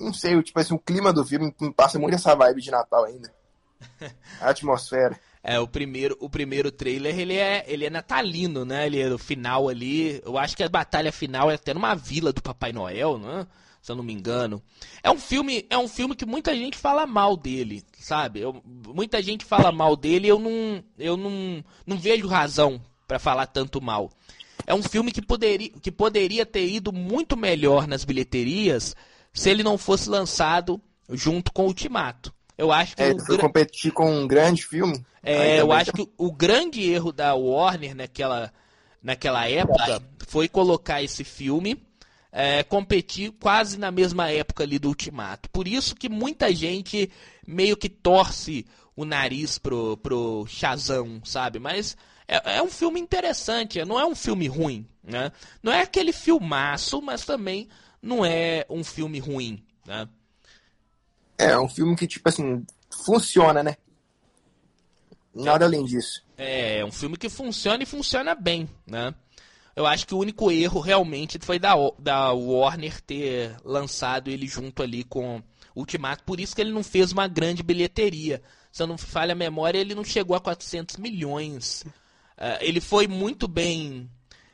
Não 0.00 0.12
sei, 0.12 0.42
tipo 0.42 0.58
assim, 0.58 0.74
o 0.74 0.78
clima 0.78 1.12
do 1.12 1.24
filme 1.24 1.54
passa 1.76 1.98
muito 1.98 2.14
essa 2.14 2.34
vibe 2.34 2.62
de 2.62 2.70
Natal 2.70 3.04
ainda. 3.04 3.32
A 4.40 4.48
atmosfera. 4.48 5.18
É, 5.46 5.60
o 5.60 5.68
primeiro, 5.68 6.16
o 6.20 6.30
primeiro 6.30 6.72
trailer, 6.72 7.18
ele 7.18 7.36
é, 7.36 7.64
ele 7.68 7.84
é 7.84 7.90
natalino, 7.90 8.64
né? 8.64 8.86
Ele 8.86 8.98
é 8.98 9.12
o 9.12 9.18
final 9.18 9.68
ali. 9.68 10.22
Eu 10.24 10.38
acho 10.38 10.56
que 10.56 10.62
a 10.62 10.68
batalha 10.70 11.12
final 11.12 11.50
é 11.50 11.54
até 11.54 11.74
numa 11.74 11.94
vila 11.94 12.32
do 12.32 12.42
Papai 12.42 12.72
Noel, 12.72 13.18
né? 13.18 13.46
Se 13.82 13.92
eu 13.92 13.96
não 13.96 14.02
me 14.02 14.14
engano. 14.14 14.62
É 15.02 15.10
um 15.10 15.18
filme, 15.18 15.66
é 15.68 15.76
um 15.76 15.86
filme 15.86 16.16
que 16.16 16.24
muita 16.24 16.56
gente 16.56 16.78
fala 16.78 17.06
mal 17.06 17.36
dele, 17.36 17.84
sabe? 18.00 18.40
Eu, 18.40 18.62
muita 18.64 19.20
gente 19.20 19.44
fala 19.44 19.70
mal 19.70 19.94
dele, 19.94 20.28
eu 20.28 20.38
não, 20.38 20.82
eu 20.98 21.14
não, 21.14 21.62
não 21.86 21.98
vejo 21.98 22.26
razão 22.26 22.80
para 23.06 23.18
falar 23.18 23.46
tanto 23.46 23.82
mal. 23.82 24.10
É 24.66 24.74
um 24.74 24.82
filme 24.82 25.12
que 25.12 25.22
poderia, 25.22 25.70
que 25.80 25.90
poderia 25.90 26.46
ter 26.46 26.66
ido 26.66 26.92
muito 26.92 27.36
melhor 27.36 27.86
nas 27.86 28.04
bilheterias 28.04 28.94
se 29.32 29.50
ele 29.50 29.62
não 29.62 29.76
fosse 29.76 30.08
lançado 30.08 30.80
junto 31.10 31.52
com 31.52 31.64
o 31.64 31.66
Ultimato. 31.66 32.32
Eu 32.56 32.70
acho 32.70 32.96
que 32.96 33.02
é, 33.02 33.18
foi 33.18 33.36
competir 33.36 33.92
com 33.92 34.10
um 34.10 34.26
grande 34.26 34.64
filme. 34.64 35.04
É, 35.22 35.60
eu 35.60 35.72
acho 35.72 35.92
que 35.92 36.08
o 36.16 36.30
grande 36.30 36.82
erro 36.88 37.12
da 37.12 37.34
Warner 37.34 37.94
naquela, 37.94 38.52
naquela 39.02 39.48
época 39.48 40.02
foi 40.26 40.48
colocar 40.48 41.02
esse 41.02 41.24
filme 41.24 41.82
é, 42.36 42.64
competir 42.64 43.30
quase 43.40 43.78
na 43.78 43.92
mesma 43.92 44.28
época 44.28 44.64
ali 44.64 44.76
do 44.76 44.88
Ultimato. 44.88 45.48
Por 45.50 45.68
isso 45.68 45.94
que 45.94 46.08
muita 46.08 46.52
gente 46.52 47.08
meio 47.46 47.76
que 47.76 47.88
torce 47.88 48.66
o 48.96 49.04
nariz 49.04 49.56
pro, 49.56 49.96
pro 49.98 50.44
Shazam, 50.48 51.20
sabe? 51.24 51.60
Mas 51.60 51.96
é, 52.26 52.56
é 52.56 52.62
um 52.62 52.70
filme 52.70 53.00
interessante, 53.00 53.84
não 53.84 53.98
é 53.98 54.06
um 54.06 54.14
filme 54.14 54.46
ruim, 54.46 54.86
né? 55.02 55.30
Não 55.62 55.72
é 55.72 55.82
aquele 55.82 56.12
filmaço, 56.12 57.00
mas 57.02 57.24
também 57.24 57.68
não 58.00 58.24
é 58.24 58.66
um 58.68 58.82
filme 58.82 59.18
ruim, 59.18 59.62
né? 59.86 60.08
É, 61.36 61.58
um 61.58 61.68
filme 61.68 61.96
que, 61.96 62.06
tipo 62.06 62.28
assim, 62.28 62.64
funciona, 63.04 63.62
né? 63.62 63.76
Nada 65.34 65.64
além 65.64 65.84
disso. 65.84 66.22
É, 66.38 66.78
é 66.78 66.84
um 66.84 66.92
filme 66.92 67.16
que 67.16 67.28
funciona 67.28 67.82
e 67.82 67.86
funciona 67.86 68.34
bem, 68.34 68.68
né? 68.86 69.14
Eu 69.74 69.86
acho 69.86 70.06
que 70.06 70.14
o 70.14 70.18
único 70.18 70.52
erro 70.52 70.80
realmente 70.80 71.38
foi 71.42 71.58
da, 71.58 71.74
da 71.98 72.32
Warner 72.32 73.00
ter 73.00 73.56
lançado 73.64 74.30
ele 74.30 74.46
junto 74.46 74.82
ali 74.82 75.02
com 75.02 75.42
Ultimato. 75.74 76.22
Por 76.22 76.38
isso 76.38 76.54
que 76.54 76.60
ele 76.60 76.72
não 76.72 76.84
fez 76.84 77.10
uma 77.10 77.26
grande 77.26 77.62
bilheteria. 77.62 78.40
Se 78.70 78.82
eu 78.82 78.86
não 78.86 78.96
falha 78.96 79.32
a 79.32 79.36
memória, 79.36 79.78
ele 79.78 79.94
não 79.94 80.04
chegou 80.04 80.36
a 80.36 80.40
400 80.40 80.96
milhões. 80.98 81.84
Uh, 82.44 82.58
ele 82.60 82.80
foi 82.80 83.06
muito 83.06 83.48
bem. 83.48 84.10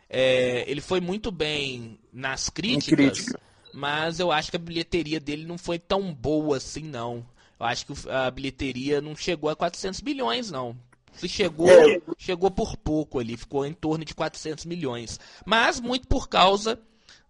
É, 0.08 0.64
ele 0.68 0.80
foi 0.80 1.00
muito 1.00 1.30
bem 1.30 1.98
nas 2.12 2.48
críticas. 2.48 2.96
Crítica 2.96 3.40
mas 3.72 4.20
eu 4.20 4.30
acho 4.32 4.50
que 4.50 4.56
a 4.56 4.60
bilheteria 4.60 5.20
dele 5.20 5.46
não 5.46 5.58
foi 5.58 5.78
tão 5.78 6.12
boa 6.12 6.56
assim, 6.56 6.82
não. 6.82 7.24
Eu 7.58 7.66
acho 7.66 7.86
que 7.86 7.92
a 8.08 8.30
bilheteria 8.30 9.00
não 9.00 9.14
chegou 9.14 9.50
a 9.50 9.56
400 9.56 10.00
milhões, 10.02 10.50
não. 10.50 10.76
Se 11.12 11.28
chegou, 11.28 11.68
é. 11.68 12.00
chegou 12.16 12.50
por 12.50 12.76
pouco 12.76 13.18
ali, 13.18 13.36
ficou 13.36 13.66
em 13.66 13.72
torno 13.72 14.04
de 14.04 14.14
400 14.14 14.64
milhões. 14.64 15.20
Mas 15.44 15.80
muito 15.80 16.08
por 16.08 16.28
causa 16.28 16.80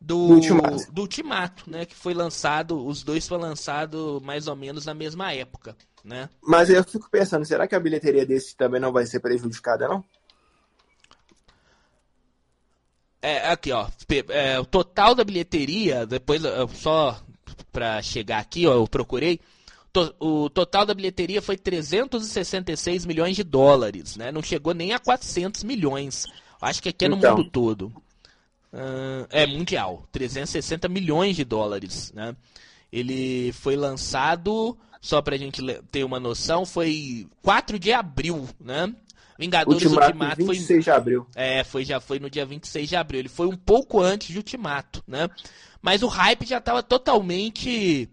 do, 0.01 0.29
do, 0.29 0.35
ultimato. 0.35 0.93
do 0.93 1.03
ultimato, 1.03 1.71
né? 1.71 1.85
Que 1.85 1.95
foi 1.95 2.15
lançado, 2.15 2.87
os 2.87 3.03
dois 3.03 3.27
foram 3.27 3.43
lançados 3.43 4.23
mais 4.23 4.47
ou 4.47 4.55
menos 4.55 4.87
na 4.87 4.95
mesma 4.95 5.33
época, 5.33 5.77
né? 6.05 6.29
Mas 6.43 6.71
eu 6.71 6.85
fico 6.85 7.11
pensando, 7.11 7.45
será 7.45 7.67
que 7.67 7.75
a 7.75 7.81
bilheteria 7.81 8.25
desse 8.25 8.55
também 8.55 8.81
não 8.81 8.93
vai 8.93 9.07
ser 9.07 9.21
prejudicada, 9.21 9.89
não? 9.89 10.05
É, 13.23 13.51
aqui, 13.51 13.71
ó. 13.73 13.87
É, 14.31 14.59
o 14.59 14.65
total 14.65 15.15
da 15.15 15.25
bilheteria, 15.25 16.07
depois, 16.07 16.43
só 16.75 17.21
pra 17.73 18.01
chegar 18.03 18.39
aqui, 18.39 18.67
ó, 18.67 18.75
eu 18.75 18.89
procurei. 18.89 19.41
To, 19.93 20.15
o 20.21 20.49
total 20.49 20.87
da 20.87 20.95
bilheteria 20.95 21.43
foi 21.43 21.57
366 21.57 23.05
milhões 23.05 23.35
de 23.37 23.43
dólares, 23.43 24.17
né? 24.17 24.31
Não 24.31 24.43
chegou 24.43 24.73
nem 24.73 24.93
a 24.93 24.99
400 24.99 25.65
milhões. 25.65 26.27
Acho 26.61 26.83
que 26.83 26.91
aqui 26.91 27.07
é 27.07 27.09
no 27.09 27.17
então. 27.17 27.37
mundo 27.37 27.51
todo. 27.51 27.87
Uh, 28.73 29.27
é 29.31 29.47
mundial. 29.47 30.07
360 30.13 30.89
milhões 30.89 31.35
de 31.35 31.45
dólares, 31.45 32.13
né? 32.13 32.37
Ele 32.93 33.53
foi 33.53 33.77
lançado, 33.77 34.79
só 35.01 35.21
pra 35.21 35.37
gente 35.37 35.63
ter 35.91 36.05
uma 36.05 36.21
noção, 36.21 36.65
foi 36.65 37.27
4 37.43 37.79
de 37.79 37.93
abril, 37.93 38.49
né? 38.61 38.95
Vingadores 39.41 39.83
Ultimato, 39.83 40.07
Ultimato 40.09 40.37
26 40.37 40.67
foi, 40.67 40.81
de 40.81 40.91
abril. 40.91 41.27
É, 41.35 41.65
foi, 41.65 41.83
já 41.83 41.99
foi 41.99 42.19
no 42.19 42.29
dia 42.29 42.45
26 42.45 42.87
de 42.87 42.95
abril. 42.95 43.21
Ele 43.21 43.29
foi 43.31 43.47
um 43.47 43.57
pouco 43.57 43.99
antes 43.99 44.29
de 44.29 44.37
Ultimato, 44.37 45.03
né? 45.09 45.31
Mas 45.81 46.03
o 46.03 46.09
hype 46.09 46.45
já 46.45 46.59
estava 46.59 46.83
totalmente. 46.83 48.07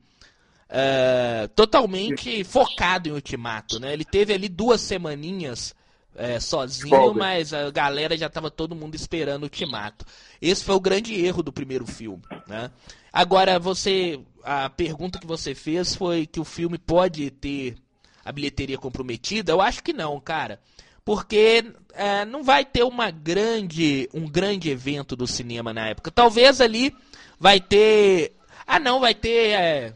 É, 0.70 1.50
totalmente 1.54 2.46
focado 2.46 3.10
em 3.10 3.12
Ultimato, 3.12 3.78
né? 3.78 3.92
Ele 3.92 4.06
teve 4.06 4.34
ali 4.34 4.48
duas 4.48 4.80
semaninhas 4.80 5.76
é, 6.16 6.40
sozinho, 6.40 7.14
mas 7.14 7.54
a 7.54 7.72
galera 7.72 8.18
já 8.18 8.28
estava 8.28 8.50
todo 8.50 8.76
mundo 8.76 8.96
esperando 8.96 9.44
o 9.44 9.48
Ultimato. 9.48 10.06
Esse 10.42 10.64
foi 10.64 10.76
o 10.76 10.80
grande 10.80 11.14
erro 11.14 11.44
do 11.44 11.52
primeiro 11.52 11.86
filme, 11.86 12.24
né? 12.48 12.72
Agora, 13.12 13.60
você. 13.60 14.18
A 14.46 14.70
pergunta 14.70 15.20
que 15.20 15.28
você 15.28 15.54
fez 15.54 15.94
foi 15.94 16.26
que 16.26 16.40
o 16.40 16.46
filme 16.46 16.78
pode 16.78 17.30
ter 17.32 17.76
a 18.24 18.32
bilheteria 18.32 18.78
comprometida? 18.78 19.52
Eu 19.52 19.60
acho 19.60 19.84
que 19.84 19.92
não, 19.92 20.18
cara 20.22 20.62
porque 21.08 21.64
é, 21.94 22.26
não 22.26 22.44
vai 22.44 22.66
ter 22.66 22.84
uma 22.84 23.10
grande, 23.10 24.10
um 24.14 24.30
grande 24.30 24.70
evento 24.70 25.16
do 25.16 25.26
cinema 25.26 25.74
na 25.74 25.88
época. 25.88 26.12
Talvez 26.12 26.60
ali 26.60 26.94
vai 27.40 27.62
ter. 27.62 28.34
Ah, 28.68 28.78
não, 28.78 29.00
vai 29.00 29.16
ter. 29.16 29.52
É, 29.52 29.94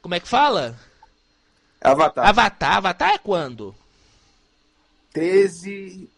como 0.00 0.14
é 0.14 0.20
que 0.20 0.26
fala? 0.26 0.80
Avatar. 1.78 2.26
Avatar. 2.26 2.76
Avatar 2.78 3.10
é 3.10 3.18
quando? 3.18 3.74
13. 5.12 6.08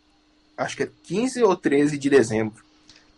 Acho 0.57 0.77
que 0.77 0.85
é 0.85 0.91
15 1.03 1.43
ou 1.43 1.57
13 1.57 1.99
de 1.99 2.09
dezembro. 2.09 2.65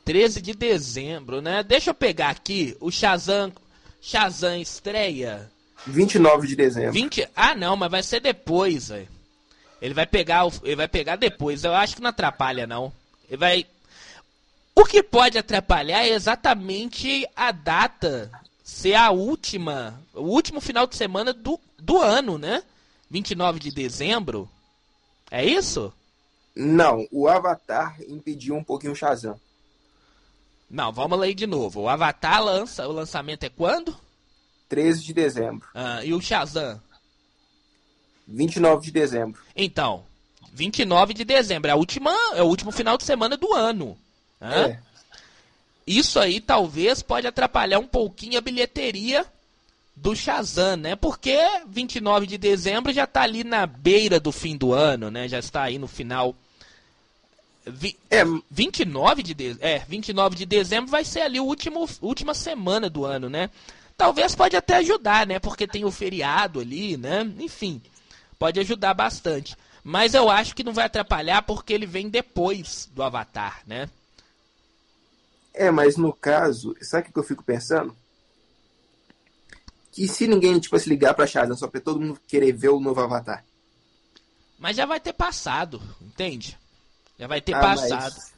13 0.07 0.41
de 0.41 0.55
dezembro, 0.55 1.43
né? 1.43 1.63
Deixa 1.63 1.91
eu 1.91 1.95
pegar 1.95 2.31
aqui. 2.31 2.79
O 2.81 2.91
Shazam. 2.91 3.53
Shazam 4.01 4.57
estreia. 4.57 5.51
29 5.87 6.47
de 6.47 6.57
dezembro. 6.57 6.93
20... 6.93 7.29
Ah, 7.37 7.55
não, 7.55 7.77
mas 7.77 7.91
vai 7.91 8.03
ser 8.03 8.21
depois, 8.21 8.89
velho. 8.89 9.14
Ele 9.85 9.93
vai 9.93 10.07
pegar, 10.07 10.47
ele 10.63 10.77
vai 10.77 10.89
pegar 10.89 11.17
depois. 11.17 11.63
Eu 11.63 11.75
acho 11.75 11.97
que 11.97 12.01
não 12.01 12.09
atrapalha 12.09 12.67
não. 12.67 12.91
Ele 13.29 13.37
vai 13.37 13.67
O 14.75 14.83
que 14.87 15.03
pode 15.03 15.37
atrapalhar 15.37 16.07
é 16.07 16.09
exatamente 16.09 17.29
a 17.37 17.53
data 17.53 18.31
ser 18.63 18.95
a 18.95 19.11
última, 19.11 20.01
o 20.15 20.23
último 20.23 20.59
final 20.59 20.87
de 20.87 20.97
semana 20.97 21.35
do, 21.35 21.61
do 21.79 22.01
ano, 22.01 22.39
né? 22.39 22.63
29 23.11 23.61
de 23.61 23.71
dezembro. 23.71 24.49
É 25.31 25.45
isso? 25.45 25.93
Não, 26.57 27.07
o 27.13 27.29
Avatar 27.29 28.01
impediu 28.09 28.55
um 28.55 28.65
pouquinho 28.65 28.95
o 28.95 28.97
Shazam. 28.97 29.39
Não, 30.71 30.95
vamos 30.95 31.19
ler 31.19 31.35
de 31.35 31.47
novo. 31.47 31.83
O 31.83 31.89
Avatar 31.91 32.43
lança, 32.43 32.89
o 32.89 32.93
lançamento 32.93 33.45
é 33.45 33.51
quando? 33.51 33.95
13 34.67 35.05
de 35.05 35.13
dezembro. 35.13 35.69
Ah, 35.75 36.03
e 36.03 36.15
o 36.15 36.23
Shazam? 36.23 36.81
29 38.27 38.87
de 38.87 38.91
dezembro. 38.91 39.41
Então, 39.55 40.05
29 40.53 41.15
de 41.15 41.25
dezembro. 41.25 41.69
É, 41.69 41.73
a 41.73 41.77
última, 41.77 42.13
é 42.35 42.43
o 42.43 42.47
último 42.47 42.71
final 42.71 42.97
de 42.97 43.05
semana 43.05 43.37
do 43.37 43.53
ano. 43.53 43.97
Né? 44.41 44.65
É. 44.65 44.79
Isso 45.87 46.19
aí 46.19 46.41
talvez 46.41 47.03
pode 47.03 47.27
atrapalhar 47.27 47.79
um 47.79 47.87
pouquinho 47.87 48.39
a 48.39 48.41
bilheteria 48.41 49.27
do 49.95 50.15
Shazam, 50.15 50.77
né? 50.77 50.97
Porque 50.97 51.39
29 51.69 52.27
de 52.27 52.39
dezembro 52.39 52.93
já 52.93 53.05
está 53.05 53.23
ali 53.23 53.45
na 53.45 53.67
beira 53.67 54.19
do 54.19 54.33
fim 54.33 54.57
do 54.57 54.73
ano, 54.73 55.11
né? 55.11 55.29
Já 55.29 55.39
está 55.39 55.63
aí 55.63 55.79
no 55.79 55.87
final. 55.87 56.35
Vi, 57.67 57.97
é, 58.11 58.25
29 58.51 59.23
de 59.23 59.35
de, 59.35 59.57
é, 59.61 59.81
29 59.81 60.37
de 60.37 60.47
dezembro 60.47 60.91
vai 60.91 61.05
ser 61.05 61.21
ali 61.21 61.39
o 61.39 61.45
último 61.45 61.89
última 62.01 62.35
semana 62.35 62.91
do 62.91 63.05
ano, 63.05 63.29
né? 63.29 63.51
Talvez 63.97 64.35
pode 64.35 64.57
até 64.57 64.77
ajudar, 64.77 65.27
né? 65.27 65.39
Porque 65.39 65.67
tem 65.67 65.85
o 65.85 65.91
feriado 65.91 66.61
ali, 66.61 66.97
né? 66.97 67.31
Enfim, 67.39 67.81
pode 68.45 68.61
ajudar 68.61 68.93
bastante. 68.93 69.57
Mas 69.83 70.13
eu 70.13 70.29
acho 70.29 70.55
que 70.55 70.63
não 70.63 70.75
vai 70.75 70.85
atrapalhar 70.85 71.41
porque 71.41 71.73
ele 71.73 71.87
vem 71.87 72.11
depois 72.11 72.91
do 72.93 73.03
Avatar, 73.03 73.63
né? 73.67 73.89
É, 75.55 75.71
mas 75.71 75.97
no 75.97 76.13
caso, 76.13 76.77
sabe 76.83 77.09
o 77.09 77.13
que 77.15 77.19
eu 77.19 77.23
fico 77.23 77.43
pensando? 77.43 77.97
Que 79.91 80.07
se 80.07 80.29
ninguém, 80.29 80.61
tipo, 80.61 80.79
se 80.79 80.91
ligar 80.91 81.15
pra 81.15 81.27
Shazam 81.27 81.57
só 81.57 81.67
pra 81.69 81.81
todo 81.81 81.99
mundo 81.99 82.21
querer 82.29 82.53
ver 82.53 82.69
o 82.69 82.81
novo 82.81 83.01
Avatar. 83.01 83.43
Mas 84.59 84.77
já 84.77 84.85
vai 84.85 85.01
ter 85.01 85.15
passado, 85.15 85.81
entende? 86.03 86.59
Já 87.19 87.27
vai 87.27 87.41
ter 87.41 87.55
ah, 87.55 87.61
passado. 87.61 88.15
Mas, 88.15 88.35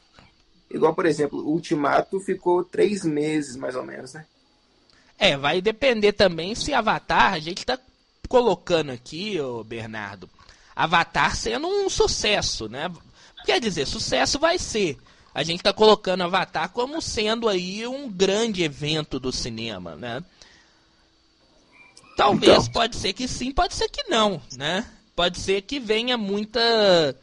igual, 0.69 0.95
por 0.95 1.05
exemplo, 1.05 1.39
o 1.39 1.51
Ultimato 1.51 2.17
ficou 2.21 2.63
três 2.63 3.03
meses, 3.03 3.57
mais 3.57 3.75
ou 3.75 3.83
menos, 3.83 4.13
né? 4.13 4.25
É, 5.19 5.35
vai 5.35 5.61
depender 5.61 6.13
também 6.13 6.55
se 6.55 6.73
Avatar, 6.73 7.33
a 7.33 7.39
gente 7.39 7.65
tá 7.65 7.77
colocando 8.27 8.91
aqui, 8.91 9.39
ô 9.39 9.63
Bernardo, 9.63 10.29
Avatar 10.75 11.35
sendo 11.35 11.67
um 11.67 11.89
sucesso, 11.89 12.67
né? 12.67 12.91
Quer 13.45 13.59
dizer, 13.59 13.87
sucesso 13.87 14.37
vai 14.37 14.59
ser. 14.59 14.97
A 15.33 15.43
gente 15.43 15.63
tá 15.63 15.71
colocando 15.71 16.23
Avatar 16.23 16.69
como 16.69 17.01
sendo 17.01 17.47
aí 17.47 17.85
um 17.87 18.09
grande 18.09 18.63
evento 18.63 19.19
do 19.19 19.31
cinema, 19.31 19.95
né? 19.95 20.23
Talvez, 22.15 22.63
então... 22.63 22.73
pode 22.73 22.95
ser 22.95 23.13
que 23.13 23.27
sim, 23.27 23.51
pode 23.51 23.75
ser 23.75 23.89
que 23.89 24.03
não, 24.09 24.41
né? 24.55 24.85
Pode 25.15 25.39
ser 25.39 25.61
que 25.61 25.79
venha 25.79 26.17
muita 26.17 27.15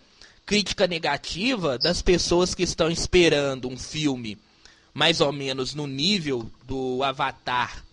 crítica 0.47 0.87
negativa 0.87 1.79
das 1.79 2.03
pessoas 2.03 2.55
que 2.55 2.63
estão 2.63 2.91
esperando 2.91 3.69
um 3.69 3.77
filme 3.77 4.39
mais 4.95 5.21
ou 5.21 5.33
menos 5.33 5.75
no 5.75 5.89
nível 5.89 6.49
do 6.65 7.03
Avatar 7.03 7.85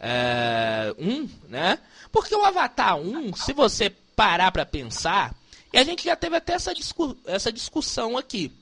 é, 0.00 0.94
1, 0.98 1.28
né? 1.48 1.78
Porque 2.10 2.34
o 2.34 2.44
Avatar 2.44 2.96
1, 2.96 3.34
se 3.36 3.52
você 3.52 3.90
parar 4.16 4.50
para 4.50 4.66
pensar, 4.66 5.34
e 5.72 5.78
a 5.78 5.84
gente 5.84 6.04
já 6.04 6.16
teve 6.16 6.36
até 6.36 6.54
essa, 6.54 6.74
discu 6.74 7.16
essa 7.26 7.52
discussão 7.52 8.16
aqui, 8.16 8.52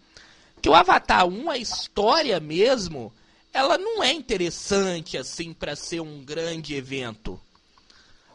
que 0.61 0.69
o 0.69 0.75
Avatar 0.75 1.27
1, 1.27 1.51
a 1.51 1.59
história 1.59 2.41
mesmo, 2.41 3.13
ela 3.53 3.79
não 3.79 4.03
é 4.03 4.13
interessante 4.13 5.17
assim 5.17 5.53
para 5.53 5.77
ser 5.77 6.01
um 6.01 6.25
grande 6.25 6.75
evento. 6.75 7.41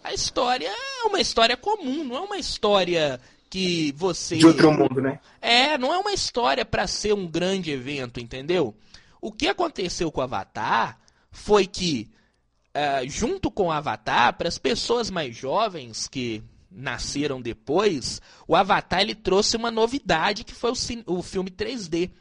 A 0.03 0.13
história 0.13 0.67
é 0.67 1.03
uma 1.03 1.21
história 1.21 1.55
comum, 1.55 2.03
não 2.03 2.15
é 2.15 2.19
uma 2.21 2.37
história 2.37 3.19
que 3.49 3.93
você. 3.95 4.37
De 4.37 4.47
outro 4.47 4.71
mundo, 4.71 5.01
né? 5.01 5.19
É, 5.39 5.77
não 5.77 5.93
é 5.93 5.97
uma 5.97 6.13
história 6.13 6.65
para 6.65 6.87
ser 6.87 7.13
um 7.13 7.27
grande 7.27 7.69
evento, 7.69 8.19
entendeu? 8.19 8.73
O 9.19 9.31
que 9.31 9.47
aconteceu 9.47 10.11
com 10.11 10.21
o 10.21 10.23
Avatar 10.23 10.97
foi 11.31 11.67
que, 11.67 12.09
uh, 12.75 13.07
junto 13.07 13.49
com 13.51 13.67
o 13.67 13.71
Avatar, 13.71 14.37
para 14.37 14.47
as 14.47 14.57
pessoas 14.57 15.09
mais 15.09 15.35
jovens 15.35 16.07
que 16.07 16.43
nasceram 16.71 17.41
depois, 17.41 18.21
o 18.47 18.55
Avatar 18.55 19.01
ele 19.01 19.13
trouxe 19.13 19.57
uma 19.57 19.69
novidade 19.69 20.43
que 20.43 20.53
foi 20.53 20.71
o, 20.71 21.17
o 21.17 21.21
filme 21.21 21.51
3D. 21.51 22.11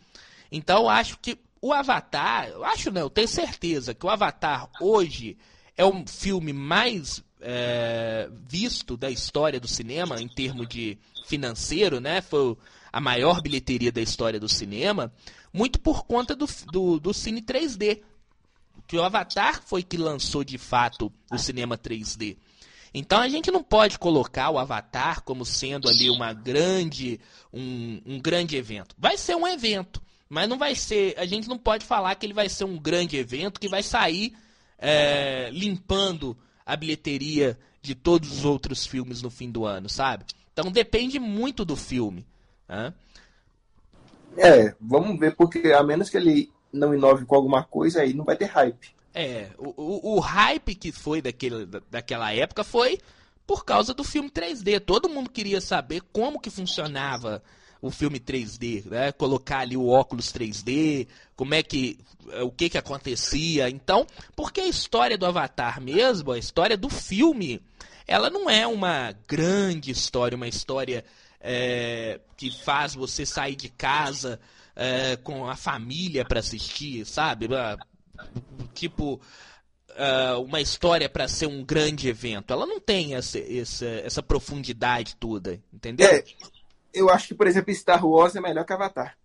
Então 0.50 0.82
eu 0.82 0.88
acho 0.88 1.18
que 1.18 1.38
o 1.62 1.72
Avatar, 1.72 2.48
eu 2.48 2.64
acho 2.64 2.90
não, 2.90 3.02
eu 3.02 3.10
tenho 3.10 3.28
certeza 3.28 3.94
que 3.94 4.04
o 4.04 4.08
Avatar 4.08 4.68
hoje 4.80 5.36
é 5.76 5.84
o 5.84 6.04
filme 6.06 6.52
mais 6.52 7.22
é, 7.40 8.28
visto 8.48 8.96
da 8.96 9.10
história 9.10 9.60
do 9.60 9.68
cinema 9.68 10.20
em 10.20 10.28
termos 10.28 10.68
de 10.68 10.98
financeiro, 11.26 12.00
né? 12.00 12.20
Foi 12.20 12.56
a 12.92 13.00
maior 13.00 13.40
bilheteria 13.40 13.92
da 13.92 14.00
história 14.00 14.40
do 14.40 14.48
cinema, 14.48 15.12
muito 15.52 15.80
por 15.80 16.04
conta 16.04 16.34
do, 16.34 16.46
do, 16.72 16.98
do 16.98 17.14
Cine 17.14 17.40
3D. 17.40 18.02
Que 18.90 18.96
o 18.96 19.04
Avatar 19.04 19.62
foi 19.64 19.84
que 19.84 19.96
lançou 19.96 20.42
de 20.42 20.58
fato 20.58 21.12
o 21.30 21.38
cinema 21.38 21.78
3D. 21.78 22.36
Então 22.92 23.20
a 23.20 23.28
gente 23.28 23.48
não 23.48 23.62
pode 23.62 23.96
colocar 24.00 24.50
o 24.50 24.58
Avatar 24.58 25.22
como 25.22 25.44
sendo 25.44 25.88
ali 25.88 26.10
uma 26.10 26.32
grande, 26.32 27.20
um, 27.52 28.02
um 28.04 28.18
grande 28.18 28.56
evento. 28.56 28.96
Vai 28.98 29.16
ser 29.16 29.36
um 29.36 29.46
evento, 29.46 30.02
mas 30.28 30.48
não 30.48 30.58
vai 30.58 30.74
ser. 30.74 31.14
A 31.16 31.24
gente 31.24 31.48
não 31.48 31.56
pode 31.56 31.84
falar 31.84 32.16
que 32.16 32.26
ele 32.26 32.34
vai 32.34 32.48
ser 32.48 32.64
um 32.64 32.76
grande 32.76 33.16
evento 33.16 33.60
que 33.60 33.68
vai 33.68 33.84
sair 33.84 34.36
é, 34.76 35.50
limpando 35.52 36.36
a 36.66 36.74
bilheteria 36.74 37.56
de 37.80 37.94
todos 37.94 38.38
os 38.38 38.44
outros 38.44 38.84
filmes 38.84 39.22
no 39.22 39.30
fim 39.30 39.52
do 39.52 39.64
ano, 39.64 39.88
sabe? 39.88 40.24
Então 40.52 40.68
depende 40.68 41.20
muito 41.20 41.64
do 41.64 41.76
filme. 41.76 42.26
Né? 42.68 42.92
É, 44.36 44.74
vamos 44.80 45.16
ver, 45.16 45.36
porque 45.36 45.72
a 45.72 45.84
menos 45.84 46.10
que 46.10 46.16
ele 46.16 46.50
não 46.72 46.94
inove 46.94 47.24
com 47.24 47.34
alguma 47.34 47.62
coisa, 47.62 48.02
aí 48.02 48.14
não 48.14 48.24
vai 48.24 48.36
ter 48.36 48.46
hype. 48.46 48.94
É, 49.14 49.48
o, 49.58 49.74
o, 49.76 50.16
o 50.16 50.20
hype 50.20 50.74
que 50.74 50.92
foi 50.92 51.20
daquele, 51.20 51.66
daquela 51.90 52.32
época 52.32 52.62
foi 52.62 52.98
por 53.46 53.64
causa 53.64 53.92
do 53.92 54.04
filme 54.04 54.30
3D. 54.30 54.80
Todo 54.80 55.08
mundo 55.08 55.28
queria 55.28 55.60
saber 55.60 56.02
como 56.12 56.40
que 56.40 56.50
funcionava 56.50 57.42
o 57.82 57.90
filme 57.90 58.20
3D, 58.20 58.84
né? 58.86 59.10
Colocar 59.12 59.60
ali 59.60 59.76
o 59.76 59.88
óculos 59.88 60.32
3D, 60.32 61.08
como 61.34 61.54
é 61.54 61.62
que 61.62 61.98
o 62.42 62.50
que 62.50 62.68
que 62.68 62.78
acontecia. 62.78 63.68
Então, 63.68 64.06
porque 64.36 64.60
a 64.60 64.68
história 64.68 65.18
do 65.18 65.26
Avatar 65.26 65.80
mesmo, 65.80 66.30
a 66.32 66.38
história 66.38 66.76
do 66.76 66.88
filme, 66.88 67.60
ela 68.06 68.30
não 68.30 68.48
é 68.48 68.66
uma 68.66 69.14
grande 69.26 69.90
história, 69.90 70.36
uma 70.36 70.48
história 70.48 71.04
é, 71.40 72.20
que 72.36 72.50
faz 72.50 72.94
você 72.94 73.24
sair 73.24 73.56
de 73.56 73.68
casa 73.68 74.38
é, 74.74 75.16
com 75.16 75.48
a 75.48 75.56
família 75.56 76.24
para 76.24 76.40
assistir, 76.40 77.04
sabe? 77.04 77.48
Tipo, 78.74 79.20
é, 79.90 80.32
uma 80.34 80.60
história 80.60 81.08
para 81.08 81.28
ser 81.28 81.46
um 81.46 81.64
grande 81.64 82.08
evento. 82.08 82.52
Ela 82.52 82.66
não 82.66 82.80
tem 82.80 83.14
essa, 83.14 83.38
essa, 83.38 83.86
essa 83.86 84.22
profundidade 84.22 85.16
toda, 85.16 85.60
entendeu? 85.72 86.08
É, 86.08 86.24
eu 86.92 87.10
acho 87.10 87.28
que, 87.28 87.34
por 87.34 87.46
exemplo, 87.46 87.74
Star 87.74 88.04
Wars 88.04 88.36
é 88.36 88.40
melhor 88.40 88.64
que 88.64 88.72
Avatar. 88.72 89.16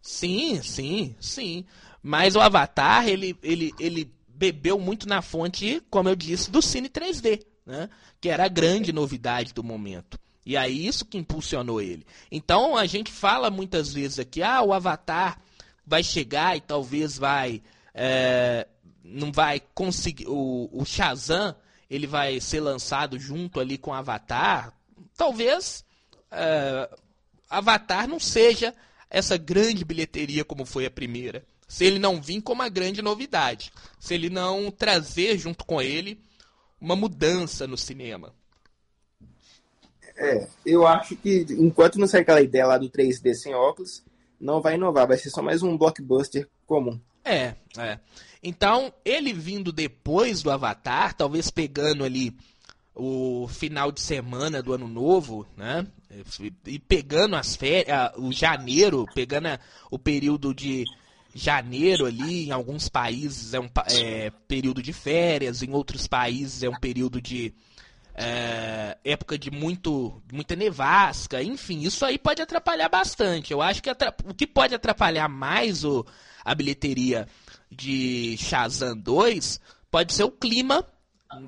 Sim, 0.00 0.62
sim, 0.62 1.14
sim. 1.20 1.64
Mas 2.02 2.34
o 2.34 2.40
Avatar, 2.40 3.06
ele, 3.06 3.38
ele, 3.42 3.72
ele 3.78 4.14
bebeu 4.28 4.78
muito 4.78 5.06
na 5.06 5.20
fonte, 5.20 5.82
como 5.90 6.08
eu 6.08 6.16
disse, 6.16 6.50
do 6.50 6.62
Cine 6.62 6.88
3D 6.88 7.44
né? 7.70 7.88
que 8.20 8.28
era 8.28 8.44
a 8.44 8.48
grande 8.48 8.92
novidade 8.92 9.54
do 9.54 9.62
momento. 9.62 10.18
E 10.44 10.56
aí 10.56 10.86
isso 10.86 11.04
que 11.04 11.18
impulsionou 11.18 11.80
ele. 11.80 12.06
Então 12.30 12.76
a 12.76 12.86
gente 12.86 13.10
fala 13.10 13.50
muitas 13.50 13.92
vezes 13.92 14.18
aqui, 14.18 14.42
ah, 14.42 14.62
o 14.62 14.72
Avatar 14.72 15.40
vai 15.86 16.02
chegar 16.02 16.56
e 16.56 16.60
talvez 16.60 17.18
vai 17.18 17.62
é, 17.94 18.66
não 19.04 19.32
vai 19.32 19.60
conseguir 19.74 20.26
o, 20.28 20.68
o 20.72 20.84
Shazam 20.84 21.54
ele 21.90 22.06
vai 22.06 22.40
ser 22.40 22.60
lançado 22.60 23.18
junto 23.18 23.58
ali 23.58 23.76
com 23.76 23.90
o 23.90 23.94
Avatar. 23.94 24.72
Talvez 25.16 25.84
é, 26.30 26.88
Avatar 27.48 28.06
não 28.06 28.20
seja 28.20 28.72
essa 29.10 29.36
grande 29.36 29.84
bilheteria 29.84 30.44
como 30.44 30.64
foi 30.64 30.86
a 30.86 30.90
primeira. 30.90 31.44
Se 31.66 31.84
ele 31.84 31.98
não 31.98 32.22
vir 32.22 32.40
como 32.42 32.62
uma 32.62 32.68
grande 32.68 33.02
novidade, 33.02 33.72
se 33.98 34.14
ele 34.14 34.30
não 34.30 34.70
trazer 34.70 35.36
junto 35.36 35.64
com 35.64 35.82
ele 35.82 36.20
uma 36.80 36.94
mudança 36.94 37.66
no 37.66 37.76
cinema. 37.76 38.32
É, 40.20 40.46
eu 40.66 40.86
acho 40.86 41.16
que 41.16 41.46
enquanto 41.48 41.98
não 41.98 42.06
sair 42.06 42.20
aquela 42.20 42.42
ideia 42.42 42.66
lá 42.66 42.76
do 42.76 42.90
3D 42.90 43.32
sem 43.32 43.54
óculos, 43.54 44.04
não 44.38 44.60
vai 44.60 44.74
inovar, 44.74 45.08
vai 45.08 45.16
ser 45.16 45.30
só 45.30 45.40
mais 45.40 45.62
um 45.62 45.78
blockbuster 45.78 46.46
comum. 46.66 47.00
É, 47.24 47.54
é. 47.78 47.98
Então, 48.42 48.92
ele 49.02 49.32
vindo 49.32 49.72
depois 49.72 50.42
do 50.42 50.50
Avatar, 50.50 51.14
talvez 51.14 51.50
pegando 51.50 52.04
ali 52.04 52.36
o 52.94 53.48
final 53.48 53.90
de 53.90 54.00
semana 54.00 54.62
do 54.62 54.74
ano 54.74 54.86
novo, 54.86 55.46
né? 55.56 55.86
E 56.66 56.78
pegando 56.78 57.34
as 57.34 57.56
férias, 57.56 58.12
o 58.16 58.30
janeiro, 58.30 59.06
pegando 59.14 59.48
o 59.90 59.98
período 59.98 60.54
de 60.54 60.84
janeiro 61.34 62.04
ali, 62.04 62.48
em 62.48 62.50
alguns 62.50 62.88
países 62.88 63.54
é 63.54 63.60
um 63.60 63.70
é, 63.86 64.30
período 64.48 64.82
de 64.82 64.92
férias, 64.92 65.62
em 65.62 65.72
outros 65.72 66.06
países 66.06 66.62
é 66.62 66.68
um 66.68 66.78
período 66.78 67.22
de 67.22 67.54
é, 68.14 68.98
época 69.04 69.38
de 69.38 69.50
muito, 69.50 70.22
muita 70.32 70.56
nevasca, 70.56 71.42
enfim, 71.42 71.80
isso 71.80 72.04
aí 72.04 72.18
pode 72.18 72.42
atrapalhar 72.42 72.88
bastante. 72.88 73.52
Eu 73.52 73.62
acho 73.62 73.82
que 73.82 73.90
o 73.90 74.34
que 74.34 74.46
pode 74.46 74.74
atrapalhar 74.74 75.28
mais 75.28 75.84
o, 75.84 76.04
a 76.44 76.54
bilheteria 76.54 77.26
de 77.70 78.36
Shazam 78.38 78.96
2 78.96 79.60
pode 79.90 80.12
ser 80.12 80.24
o 80.24 80.30
clima, 80.30 80.84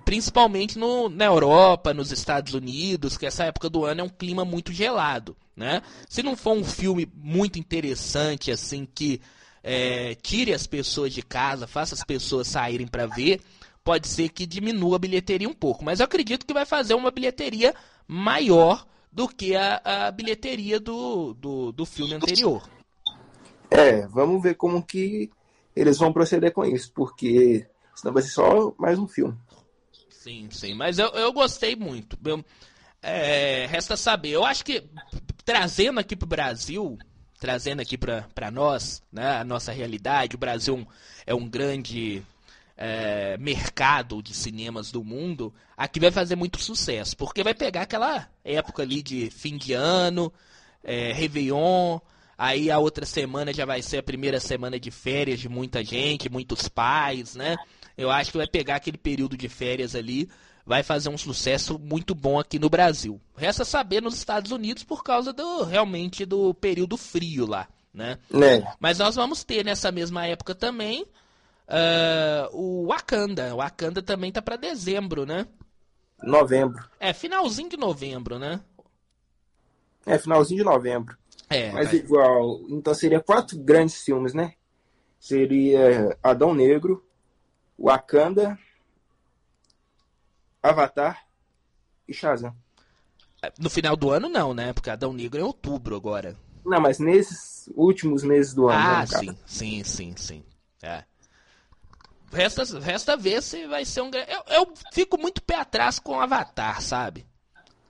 principalmente 0.05 0.79
no, 0.79 1.09
na 1.09 1.25
Europa, 1.25 1.93
nos 1.93 2.13
Estados 2.13 2.55
Unidos, 2.55 3.17
que 3.17 3.27
essa 3.27 3.45
época 3.45 3.69
do 3.69 3.85
ano 3.85 4.01
é 4.01 4.05
um 4.05 4.09
clima 4.09 4.45
muito 4.45 4.73
gelado. 4.73 5.37
Né? 5.57 5.83
Se 6.09 6.23
não 6.23 6.37
for 6.37 6.53
um 6.53 6.65
filme 6.65 7.11
muito 7.15 7.59
interessante, 7.59 8.51
assim, 8.51 8.87
que 8.87 9.21
é, 9.63 10.15
tire 10.17 10.53
as 10.53 10.67
pessoas 10.67 11.13
de 11.13 11.23
casa, 11.23 11.67
faça 11.67 11.95
as 11.95 12.05
pessoas 12.05 12.49
saírem 12.49 12.87
para 12.87 13.07
ver, 13.07 13.41
pode 13.85 14.09
ser 14.09 14.29
que 14.29 14.47
diminua 14.47 14.97
a 14.97 14.99
bilheteria 14.99 15.49
um 15.49 15.55
pouco. 15.55 15.85
Mas 15.85 16.01
eu 16.01 16.05
acredito 16.05 16.47
que 16.47 16.55
vai 16.55 16.65
fazer 16.65 16.95
uma 16.95 17.11
bilheteria 17.11 17.75
maior 18.07 18.87
do 19.11 19.29
que 19.29 19.55
a, 19.55 19.81
a 19.85 20.11
bilheteria 20.11 20.81
do, 20.81 21.35
do, 21.35 21.73
do 21.73 21.85
filme 21.85 22.15
anterior. 22.15 22.69
É, 23.71 24.07
vamos 24.07 24.43
ver 24.43 24.55
como 24.55 24.83
que 24.83 25.31
eles 25.75 25.99
vão 25.99 26.13
proceder 26.13 26.53
com 26.53 26.65
isso, 26.65 26.93
porque 26.95 27.67
senão 27.95 28.15
vai 28.15 28.23
ser 28.23 28.31
só 28.31 28.75
mais 28.79 28.99
um 28.99 29.09
filme. 29.09 29.37
Sim, 30.09 30.49
sim, 30.51 30.75
mas 30.75 30.99
eu, 30.99 31.09
eu 31.09 31.33
gostei 31.33 31.75
muito. 31.75 32.17
Eu, 32.25 32.45
é, 33.03 33.67
resta 33.67 33.97
saber. 33.97 34.31
Eu 34.31 34.45
acho 34.45 34.65
que 34.65 34.85
trazendo 35.45 35.99
aqui 35.99 36.15
para 36.15 36.27
o 36.27 36.29
Brasil, 36.29 36.99
trazendo 37.41 37.81
aqui 37.81 37.99
para 37.99 38.51
nós, 38.51 39.03
né, 39.11 39.39
a 39.39 39.45
nossa 39.45 39.73
realidade, 39.73 40.37
o 40.37 40.39
Brasil 40.39 40.87
é 41.27 41.35
um 41.35 41.49
grande 41.49 42.23
é, 42.85 43.37
mercado 43.39 44.21
de 44.21 44.35
cinemas 44.35 44.91
do 44.91 45.05
mundo, 45.05 45.55
aqui 45.77 46.01
vai 46.01 46.11
fazer 46.11 46.35
muito 46.35 46.61
sucesso, 46.61 47.17
porque 47.17 47.45
vai 47.45 47.55
pegar 47.55 47.83
aquela 47.83 48.29
época 48.45 48.83
ali 48.83 49.01
de 49.05 49.31
fim 49.31 49.57
de 49.57 49.73
ano, 49.73 50.33
é, 50.83 51.13
Réveillon, 51.13 52.01
aí 52.37 52.73
a 52.73 52.81
outra 52.81 53.07
semana 53.07 53.55
já 53.55 53.65
vai 53.65 53.83
ser 53.83 53.99
a 53.99 54.03
primeira 54.03 54.41
semana 54.41 54.81
de 54.81 54.91
férias 54.91 55.39
de 55.39 55.49
muita 55.49 55.85
gente, 55.85 56.29
muitos 56.29 56.69
pais, 56.69 57.37
né? 57.37 57.57
Eu 57.97 58.11
acho 58.11 58.33
que 58.33 58.39
vai 58.39 58.49
pegar 58.49 58.77
aquele 58.77 58.99
período 58.99 59.37
de 59.37 59.49
férias 59.49 59.95
ali, 59.95 60.29
vai 60.67 60.83
fazer 60.83 61.09
um 61.09 61.19
sucesso 61.19 61.79
muito 61.79 62.17
bom 62.17 62.41
aqui 62.41 62.59
no 62.59 62.69
Brasil. 62.69 63.21
Resta 63.37 63.65
saber 63.65 64.03
nos 64.03 64.17
Estados 64.17 64.51
Unidos 64.51 64.83
por 64.83 65.05
causa 65.05 65.33
do 65.33 65.63
realmente 65.63 66.27
do 66.27 66.53
período 66.53 66.97
frio 66.97 67.47
lá, 67.47 67.69
né? 67.95 68.19
É. 68.35 68.75
Mas 68.81 68.99
nós 68.99 69.15
vamos 69.15 69.45
ter 69.45 69.65
nessa 69.65 69.93
mesma 69.93 70.27
época 70.27 70.53
também 70.53 71.07
uh, 71.73 72.57
o 72.57 72.87
Wakanda. 72.87 73.55
O 73.55 73.59
Wakanda 73.59 74.03
também 74.03 74.31
tá 74.31 74.41
para 74.43 74.57
dezembro, 74.57 75.25
né? 75.27 75.47
Novembro. 76.23 76.85
É, 77.01 77.13
finalzinho 77.13 77.69
de 77.71 77.77
novembro, 77.77 78.39
né? 78.39 78.61
É, 80.07 80.19
finalzinho 80.19 80.59
de 80.59 80.65
novembro. 80.65 81.17
É, 81.49 81.73
Mas 81.73 81.87
vai- 81.87 81.97
igual, 81.97 82.61
então 82.71 82.95
seria 82.95 83.21
quatro 83.21 83.59
grandes 83.59 84.03
filmes, 84.03 84.33
né? 84.35 84.55
Seria 85.19 86.17
Adão 86.23 86.55
Negro, 86.55 87.05
Wakanda, 87.79 88.59
Avatar 90.63 91.25
e 92.09 92.15
Shazam. 92.15 92.55
no 93.59 93.71
final 93.71 93.97
do 93.97 94.11
ano 94.11 94.29
não, 94.29 94.55
né? 94.55 94.73
Porque 94.73 94.91
Adão 94.91 95.13
Negro 95.13 95.39
é 95.39 95.43
em 95.43 95.47
outubro 95.47 95.97
agora. 95.97 96.37
Não, 96.65 96.81
mas 96.81 96.99
nesses 96.99 97.69
últimos 97.75 98.23
meses 98.23 98.55
do 98.55 98.69
ano. 98.69 98.79
né, 98.79 98.85
Ah, 99.03 99.07
caso. 99.07 99.25
sim, 99.25 99.37
sim, 99.47 99.85
sim, 99.85 100.15
sim. 100.17 100.45
É. 100.83 101.05
Resta, 102.33 102.65
resta 102.81 103.17
ver 103.17 103.43
se 103.43 103.67
vai 103.67 103.85
ser 103.85 104.01
um. 104.01 104.11
Eu, 104.11 104.43
eu 104.55 104.75
fico 104.93 105.19
muito 105.19 105.43
pé 105.43 105.57
atrás 105.57 105.99
com 105.99 106.19
Avatar, 106.19 106.81
sabe? 106.81 107.27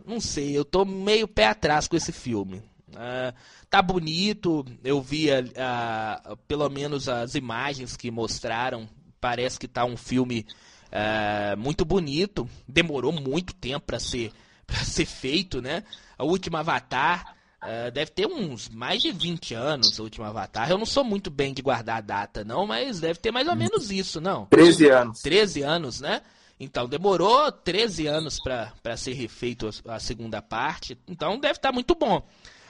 Não 0.04 0.20
sei, 0.20 0.56
eu 0.56 0.64
tô 0.64 0.84
meio 0.84 1.28
pé 1.28 1.46
atrás 1.46 1.86
com 1.86 1.96
esse 1.96 2.10
filme. 2.10 2.60
Ah, 2.96 3.32
tá 3.70 3.80
bonito, 3.80 4.64
eu 4.82 5.00
vi 5.00 5.28
ah, 5.56 6.36
pelo 6.48 6.68
menos 6.68 7.08
as 7.08 7.34
imagens 7.34 7.96
que 7.96 8.10
mostraram. 8.10 8.88
Parece 9.20 9.58
que 9.58 9.68
tá 9.68 9.84
um 9.84 9.96
filme 9.96 10.44
ah, 10.90 11.54
muito 11.56 11.84
bonito. 11.84 12.48
Demorou 12.66 13.12
muito 13.12 13.54
tempo 13.54 13.86
para 13.86 14.00
ser, 14.00 14.32
pra 14.66 14.78
ser 14.78 15.06
feito, 15.06 15.62
né? 15.62 15.84
A 16.18 16.24
última 16.24 16.60
Avatar 16.60 17.36
ah, 17.62 17.90
deve 17.90 18.10
ter 18.10 18.26
uns 18.26 18.68
mais 18.68 19.00
de 19.00 19.12
20 19.12 19.54
anos, 19.54 19.98
a 19.98 20.02
última 20.02 20.26
Avatar. 20.26 20.68
Eu 20.68 20.76
não 20.76 20.84
sou 20.84 21.04
muito 21.04 21.30
bem 21.30 21.54
de 21.54 21.62
guardar 21.62 21.98
a 21.98 22.00
data, 22.00 22.44
não, 22.44 22.66
mas 22.66 22.98
deve 22.98 23.20
ter 23.20 23.30
mais 23.30 23.46
ou 23.46 23.54
menos 23.54 23.88
isso, 23.88 24.20
não? 24.20 24.46
13 24.46 24.88
anos. 24.88 25.20
13 25.22 25.62
anos, 25.62 26.00
né? 26.00 26.22
Então 26.58 26.88
demorou 26.88 27.52
13 27.52 28.08
anos 28.08 28.40
para 28.40 28.96
ser 28.96 29.12
refeito 29.12 29.70
a 29.86 30.00
segunda 30.00 30.42
parte. 30.42 30.98
Então 31.06 31.38
deve 31.38 31.54
estar 31.54 31.70
muito 31.70 31.94
bom. 31.94 32.26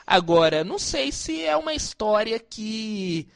Agora, 0.06 0.62
não 0.62 0.78
sei 0.78 1.10
se 1.10 1.42
é 1.42 1.56
uma 1.56 1.72
história 1.72 2.38
que 2.38 3.26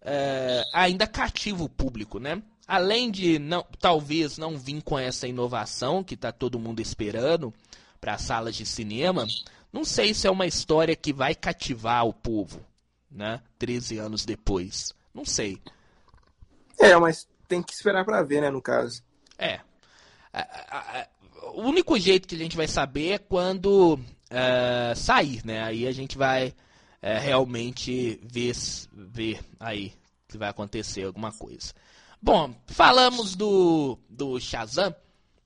é, 0.00 0.62
ainda 0.72 1.06
cativa 1.06 1.62
o 1.62 1.68
público, 1.68 2.18
né? 2.18 2.42
Além 2.66 3.10
de 3.10 3.38
não, 3.38 3.66
talvez 3.78 4.38
não 4.38 4.56
vir 4.56 4.80
com 4.82 4.98
essa 4.98 5.28
inovação 5.28 6.02
que 6.02 6.14
está 6.14 6.32
todo 6.32 6.58
mundo 6.58 6.80
esperando 6.80 7.52
para 8.00 8.16
salas 8.18 8.56
de 8.56 8.64
cinema, 8.64 9.26
não 9.72 9.84
sei 9.84 10.12
se 10.14 10.26
é 10.26 10.30
uma 10.30 10.46
história 10.46 10.94
que 10.94 11.12
vai 11.12 11.34
cativar 11.34 12.06
o 12.06 12.12
povo, 12.12 12.64
né? 13.10 13.40
13 13.58 13.98
anos 13.98 14.24
depois. 14.24 14.92
Não 15.14 15.24
sei. 15.24 15.60
É, 16.78 16.96
mas 16.96 17.28
tem 17.48 17.62
que 17.62 17.72
esperar 17.72 18.04
pra 18.04 18.22
ver, 18.22 18.40
né, 18.40 18.50
no 18.50 18.60
caso. 18.62 19.02
É. 19.38 19.60
A- 20.32 20.40
a- 20.70 21.00
a- 21.00 21.08
O 21.54 21.62
único 21.62 21.98
jeito 21.98 22.26
que 22.28 22.34
a 22.34 22.38
gente 22.38 22.56
vai 22.56 22.66
saber 22.68 23.10
é 23.12 23.18
quando 23.18 23.98
eh, 24.30 24.94
sair, 24.96 25.44
né? 25.44 25.62
Aí 25.62 25.86
a 25.86 25.92
gente 25.92 26.16
vai 26.16 26.54
eh, 27.02 27.18
realmente 27.18 28.18
ver, 28.22 28.54
ver 28.92 29.40
aí 29.60 29.92
se 30.28 30.38
vai 30.38 30.48
acontecer 30.48 31.02
alguma 31.04 31.30
coisa. 31.32 31.74
Bom, 32.22 32.54
falamos 32.68 33.34
do, 33.36 33.98
do 34.08 34.38
Shazam, 34.40 34.94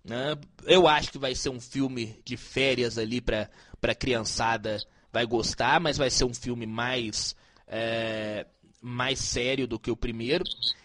né? 0.05 0.37
Eu 0.65 0.87
acho 0.87 1.11
que 1.11 1.19
vai 1.19 1.35
ser 1.35 1.49
um 1.49 1.59
filme 1.61 2.21
de 2.25 2.37
férias 2.37 2.99
ali 2.99 3.21
pra, 3.21 3.51
pra 3.87 3.95
criançada 3.95 4.85
vai 5.13 5.25
gostar, 5.25 5.79
mas 5.79 5.97
vai 5.97 6.11
ser 6.11 6.25
um 6.25 6.35
filme 6.35 6.67
mais 6.67 7.37
é, 7.69 8.45
mais 8.81 9.21
sério 9.21 9.65
do 9.65 9.79
que 9.79 9.93
o 9.93 9.97
primeiro. 9.97 10.43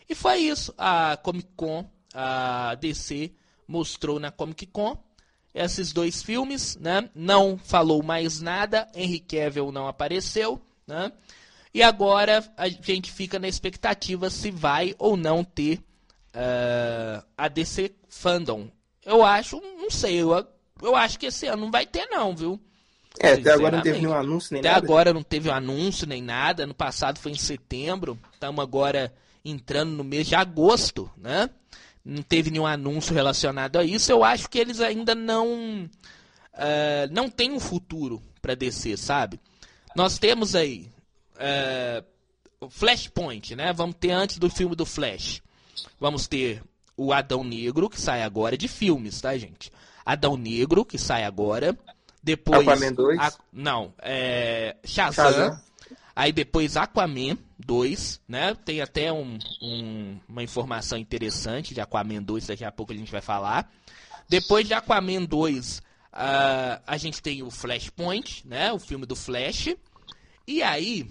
E 0.08 0.14
foi 0.14 0.38
isso. 0.38 0.72
A 0.78 1.18
Comic 1.18 1.50
Con, 1.56 1.90
a 2.14 2.76
DC 2.76 3.32
mostrou 3.68 4.20
na 4.20 4.30
Comic 4.30 4.68
Con 4.68 5.04
esses 5.52 5.92
dois 5.92 6.22
filmes, 6.22 6.76
né? 6.76 7.10
Não 7.16 7.58
falou 7.58 8.04
mais 8.04 8.40
nada. 8.40 8.88
Henry 8.94 9.20
Cavill 9.20 9.72
não 9.72 9.88
apareceu, 9.88 10.62
né? 10.86 11.12
E 11.74 11.82
agora 11.82 12.46
a 12.56 12.70
gente 12.70 13.12
fica 13.12 13.40
na 13.40 13.48
expectativa 13.48 14.30
se 14.30 14.52
vai 14.52 14.94
ou 15.00 15.18
não 15.18 15.44
ter 15.44 15.82
eh, 16.36 17.24
a 17.36 17.48
DC 17.48 17.96
Fandom. 18.08 18.70
Eu 19.04 19.24
acho, 19.24 19.60
não 19.60 19.90
sei, 19.90 20.22
eu, 20.22 20.48
eu 20.84 20.96
acho 20.96 21.18
que 21.18 21.26
esse 21.26 21.48
ano 21.48 21.64
não 21.64 21.72
vai 21.72 21.88
ter 21.88 22.06
não, 22.06 22.36
viu? 22.36 22.62
É, 23.22 23.34
até 23.34 23.52
agora 23.52 23.76
não 23.78 23.84
teve 23.84 24.00
nenhum 24.00 24.14
anúncio 24.14 24.54
nem 24.54 24.60
Até 24.62 24.70
nada. 24.70 24.86
agora 24.86 25.14
não 25.14 25.24
teve 25.24 25.50
anúncio 25.50 26.08
nem 26.08 26.22
nada. 26.22 26.64
Ano 26.64 26.74
passado 26.74 27.20
foi 27.20 27.32
em 27.32 27.38
setembro. 27.38 28.18
Estamos 28.34 28.62
agora 28.64 29.14
entrando 29.46 29.92
no 29.92 30.04
mês 30.04 30.28
de 30.28 30.36
agosto, 30.36 31.10
né? 31.18 31.50
Não 32.04 32.24
teve 32.24 32.50
nenhum 32.50 32.66
anúncio 32.66 33.14
relacionado 33.14 33.78
a 33.78 33.84
isso. 33.84 34.12
Eu 34.12 34.24
acho 34.24 34.50
que 34.50 34.58
eles 34.58 34.82
ainda 34.82 35.14
não 35.14 35.90
eh, 36.58 37.08
não 37.12 37.30
tem 37.30 37.52
um 37.52 37.60
futuro 37.60 38.22
para 38.42 38.56
descer, 38.56 38.98
sabe? 38.98 39.40
Nós 39.96 40.18
temos 40.18 40.56
aí 40.56 40.88
o 42.60 42.70
Flashpoint, 42.70 43.56
né? 43.56 43.74
Vamos 43.74 43.96
ter 44.00 44.12
antes 44.12 44.38
do 44.38 44.50
filme 44.50 44.76
do 44.76 44.86
Flash. 44.86 45.42
Vamos 46.00 46.28
ter 46.28 46.62
o 46.96 47.12
Adão 47.12 47.44
Negro 47.44 47.90
que 47.90 48.00
sai 48.00 48.22
agora 48.22 48.58
de 48.58 48.68
filmes, 48.68 49.20
tá, 49.20 49.36
gente? 49.38 49.72
Adão 50.06 50.38
Negro 50.38 50.86
que 50.86 50.98
sai 50.98 51.24
agora. 51.24 51.78
Depois 52.24 52.68
Aquaman 52.68 52.94
2. 52.94 53.20
A- 53.20 53.34
não, 53.52 53.94
é 54.00 54.76
Shazam. 54.84 55.26
Shazam. 55.32 55.62
Aí 56.16 56.32
depois 56.32 56.78
Aquaman 56.78 57.38
2, 57.58 58.22
né? 58.28 58.56
Tem 58.66 58.82
até 58.82 59.12
um- 59.12 59.40
um- 59.62 60.20
uma 60.28 60.44
informação 60.44 60.98
interessante 60.98 61.74
de 61.74 61.82
Aquaman 61.82 62.22
2, 62.22 62.48
daqui 62.48 62.64
a 62.66 62.72
pouco 62.72 62.92
a 62.94 62.96
gente 62.96 63.12
vai 63.12 63.22
falar. 63.22 63.72
Depois 64.30 64.68
de 64.68 64.74
Aquaman 64.74 65.26
2, 65.26 65.82
ah, 66.14 66.82
a 66.86 66.98
gente 66.98 67.22
tem 67.22 67.42
o 67.42 67.50
Flashpoint, 67.50 68.46
né? 68.46 68.72
O 68.72 68.80
filme 68.80 69.06
do 69.06 69.16
Flash. 69.16 69.76
E 70.48 70.62
aí, 70.62 71.10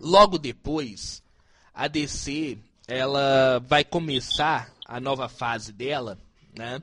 logo 0.00 0.38
depois, 0.38 1.22
a 1.72 1.88
DC 1.88 2.58
ela 2.86 3.60
vai 3.66 3.84
começar 3.84 4.70
a 4.86 4.98
nova 5.00 5.28
fase 5.28 5.72
dela, 5.72 6.18
né? 6.56 6.82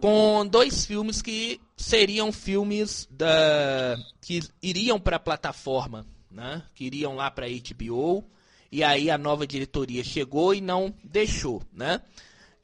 Com 0.00 0.46
dois 0.46 0.86
filmes 0.86 1.20
que 1.20 1.60
seriam 1.76 2.30
filmes 2.30 3.08
da 3.10 3.96
que 4.20 4.42
iriam 4.62 4.98
para 5.00 5.16
a 5.16 5.20
plataforma, 5.20 6.06
né? 6.30 6.62
Que 6.74 6.84
iriam 6.84 7.16
lá 7.16 7.30
para 7.30 7.46
HBO. 7.48 8.24
E 8.70 8.84
aí 8.84 9.10
a 9.10 9.16
nova 9.16 9.46
diretoria 9.46 10.04
chegou 10.04 10.54
e 10.54 10.60
não 10.60 10.94
deixou, 11.02 11.62
né? 11.72 12.02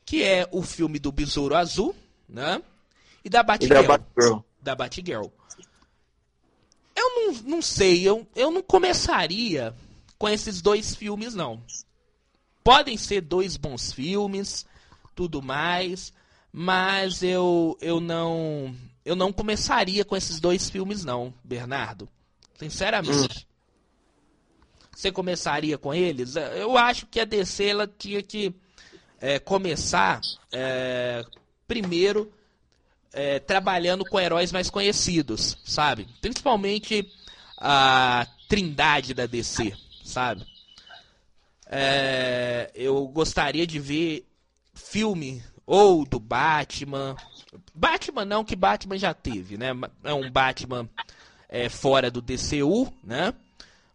Que 0.04 0.22
é 0.22 0.46
o 0.52 0.62
filme 0.62 0.98
do 0.98 1.10
Besouro 1.10 1.56
Azul, 1.56 1.94
né? 2.28 2.62
E 3.24 3.28
da 3.28 3.40
E 3.58 3.68
da 3.68 3.82
Batgirl 3.82 3.82
Batgirl. 3.82 4.38
da 4.60 4.74
Batgirl. 4.74 5.26
Eu 6.94 7.10
não, 7.16 7.32
não 7.42 7.62
sei, 7.62 8.06
eu, 8.06 8.26
eu 8.36 8.50
não 8.50 8.62
começaria 8.62 9.74
com 10.18 10.28
esses 10.28 10.60
dois 10.62 10.94
filmes, 10.94 11.34
não. 11.34 11.62
Podem 12.62 12.96
ser 12.96 13.20
dois 13.22 13.56
bons 13.56 13.92
filmes, 13.92 14.64
tudo 15.14 15.42
mais, 15.42 16.12
mas 16.56 17.20
eu, 17.20 17.76
eu 17.80 17.98
não 17.98 18.72
eu 19.04 19.16
não 19.16 19.32
começaria 19.32 20.04
com 20.04 20.16
esses 20.16 20.38
dois 20.38 20.70
filmes, 20.70 21.04
não, 21.04 21.34
Bernardo. 21.42 22.08
Sinceramente. 22.56 23.44
Você 24.94 25.10
começaria 25.10 25.76
com 25.76 25.92
eles? 25.92 26.36
Eu 26.36 26.78
acho 26.78 27.06
que 27.06 27.18
a 27.18 27.24
DC 27.24 27.64
ela 27.64 27.88
tinha 27.88 28.22
que 28.22 28.54
é, 29.20 29.40
começar 29.40 30.20
é, 30.52 31.24
primeiro 31.66 32.32
é, 33.12 33.40
trabalhando 33.40 34.04
com 34.04 34.20
heróis 34.20 34.52
mais 34.52 34.70
conhecidos, 34.70 35.58
sabe? 35.64 36.06
Principalmente 36.20 37.12
a 37.58 38.28
Trindade 38.48 39.12
da 39.12 39.26
DC, 39.26 39.74
sabe? 40.04 40.46
É, 41.66 42.70
eu 42.76 43.08
gostaria 43.08 43.66
de 43.66 43.80
ver 43.80 44.24
filme 44.72 45.42
ou 45.66 46.04
do 46.04 46.18
Batman. 46.18 47.16
Batman 47.74 48.24
não, 48.24 48.44
que 48.44 48.56
Batman 48.56 48.98
já 48.98 49.14
teve, 49.14 49.56
né? 49.56 49.70
É 50.02 50.12
um 50.12 50.30
Batman 50.30 50.88
é, 51.48 51.68
fora 51.68 52.10
do 52.10 52.20
DCU, 52.20 52.92
né? 53.02 53.32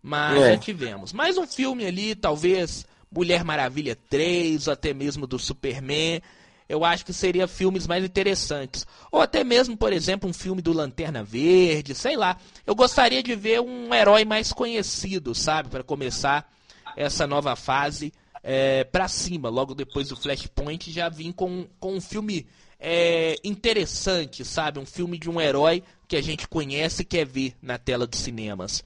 Mas 0.01 0.41
é. 0.41 0.53
já 0.53 0.57
tivemos. 0.57 1.13
Mais 1.13 1.37
um 1.37 1.45
filme 1.45 1.85
ali, 1.85 2.15
talvez 2.15 2.85
Mulher 3.11 3.43
Maravilha 3.43 3.97
3, 4.09 4.67
ou 4.67 4.73
até 4.73 4.93
mesmo 4.93 5.27
do 5.27 5.37
Superman. 5.37 6.21
Eu 6.67 6.85
acho 6.85 7.03
que 7.03 7.11
seria 7.11 7.47
filmes 7.47 7.87
mais 7.87 8.03
interessantes. 8.03 8.85
Ou 9.11 9.19
até 9.19 9.43
mesmo, 9.43 9.75
por 9.75 9.91
exemplo, 9.91 10.29
um 10.29 10.33
filme 10.33 10.61
do 10.61 10.71
Lanterna 10.71 11.23
Verde, 11.23 11.95
sei 11.95 12.15
lá. 12.15 12.37
Eu 12.65 12.75
gostaria 12.75 13.23
de 13.23 13.35
ver 13.35 13.59
um 13.59 13.93
herói 13.93 14.23
mais 14.23 14.53
conhecido, 14.53 15.33
sabe? 15.33 15.69
Para 15.69 15.83
começar 15.83 16.47
essa 16.95 17.25
nova 17.25 17.55
fase 17.55 18.13
é, 18.43 18.83
para 18.83 19.07
cima. 19.07 19.49
Logo 19.49 19.73
depois 19.73 20.09
do 20.09 20.15
Flashpoint, 20.15 20.91
já 20.91 21.09
vim 21.09 21.31
com, 21.31 21.67
com 21.79 21.95
um 21.95 22.01
filme 22.01 22.47
é, 22.79 23.35
interessante, 23.43 24.45
sabe? 24.45 24.79
Um 24.79 24.85
filme 24.85 25.17
de 25.17 25.29
um 25.29 25.39
herói 25.39 25.83
que 26.07 26.15
a 26.15 26.21
gente 26.21 26.47
conhece 26.47 27.01
e 27.01 27.05
quer 27.05 27.25
ver 27.25 27.55
na 27.61 27.77
tela 27.77 28.07
dos 28.07 28.19
cinemas. 28.19 28.83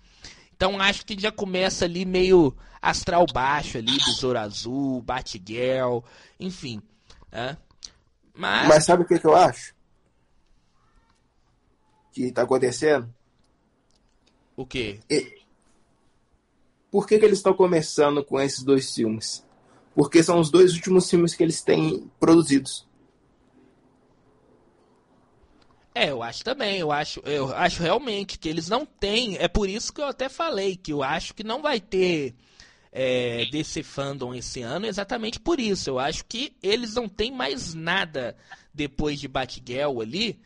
Então 0.55 0.81
acho 0.81 1.05
que 1.05 1.19
já 1.19 1.31
começa 1.31 1.85
ali 1.85 2.05
meio 2.05 2.55
astral 2.81 3.25
baixo 3.31 3.77
ali, 3.77 3.97
Besouro 3.97 4.39
Azul, 4.39 5.01
Batgirl, 5.01 5.99
enfim. 6.39 6.81
Né? 7.31 7.57
Mas... 8.33 8.67
Mas 8.67 8.85
sabe 8.85 9.03
o 9.03 9.07
que, 9.07 9.19
que 9.19 9.27
eu 9.27 9.35
acho? 9.35 9.73
Que 12.11 12.31
tá 12.31 12.43
acontecendo? 12.43 13.13
O 14.55 14.65
quê? 14.65 14.99
E... 15.09 15.42
Por 16.93 17.07
que, 17.07 17.17
que 17.17 17.25
eles 17.25 17.39
estão 17.39 17.55
começando 17.55 18.23
com 18.23 18.39
esses 18.39 18.61
dois 18.61 18.93
filmes? 18.93 19.43
Porque 19.95 20.21
são 20.21 20.39
os 20.39 20.51
dois 20.51 20.75
últimos 20.75 21.09
filmes 21.09 21.33
que 21.33 21.41
eles 21.41 21.59
têm 21.59 22.07
produzidos. 22.19 22.87
É, 25.95 26.11
eu 26.11 26.21
acho 26.21 26.43
também, 26.43 26.77
eu 26.77 26.91
acho, 26.91 27.19
eu 27.21 27.51
acho 27.55 27.81
realmente 27.81 28.37
que 28.37 28.47
eles 28.47 28.69
não 28.69 28.85
têm, 28.85 29.37
é 29.37 29.47
por 29.47 29.67
isso 29.67 29.91
que 29.91 30.01
eu 30.01 30.05
até 30.05 30.29
falei 30.29 30.75
que 30.75 30.93
eu 30.93 31.01
acho 31.01 31.33
que 31.33 31.43
não 31.43 31.63
vai 31.63 31.79
ter 31.79 32.35
é, 32.91 33.45
desse 33.45 33.81
fandom 33.81 34.31
esse 34.35 34.61
ano, 34.61 34.85
exatamente 34.85 35.39
por 35.39 35.59
isso. 35.59 35.89
Eu 35.89 35.97
acho 35.97 36.23
que 36.25 36.55
eles 36.61 36.93
não 36.93 37.09
têm 37.09 37.31
mais 37.31 37.73
nada 37.73 38.37
depois 38.71 39.19
de 39.19 39.27
Batgirl 39.27 39.99
ali. 39.99 40.39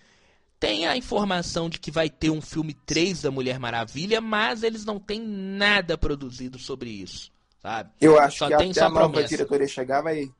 Tem 0.60 0.88
a 0.88 0.98
informação 0.98 1.70
de 1.70 1.80
que 1.80 1.92
vai 1.92 2.10
ter 2.10 2.30
um 2.30 2.42
filme 2.42 2.74
3 2.74 3.22
da 3.22 3.32
Mulher 3.32 3.60
Maravilha, 3.60 4.20
mas 4.20 4.64
eles 4.64 4.86
não 4.86 5.00
têm 5.00 5.22
nada 5.22 5.98
produzido 5.98 6.58
sobre 6.58 6.90
isso, 6.90 7.32
sabe? 7.62 7.92
Eu 8.02 8.20
acho 8.20 8.40
só 8.40 8.48
que 8.48 8.58
tem 8.58 8.72
até 8.72 8.82
a 8.82 8.90
nova 8.90 9.24
diretoria 9.24 9.68
chegar 9.68 10.02
vai 10.02 10.32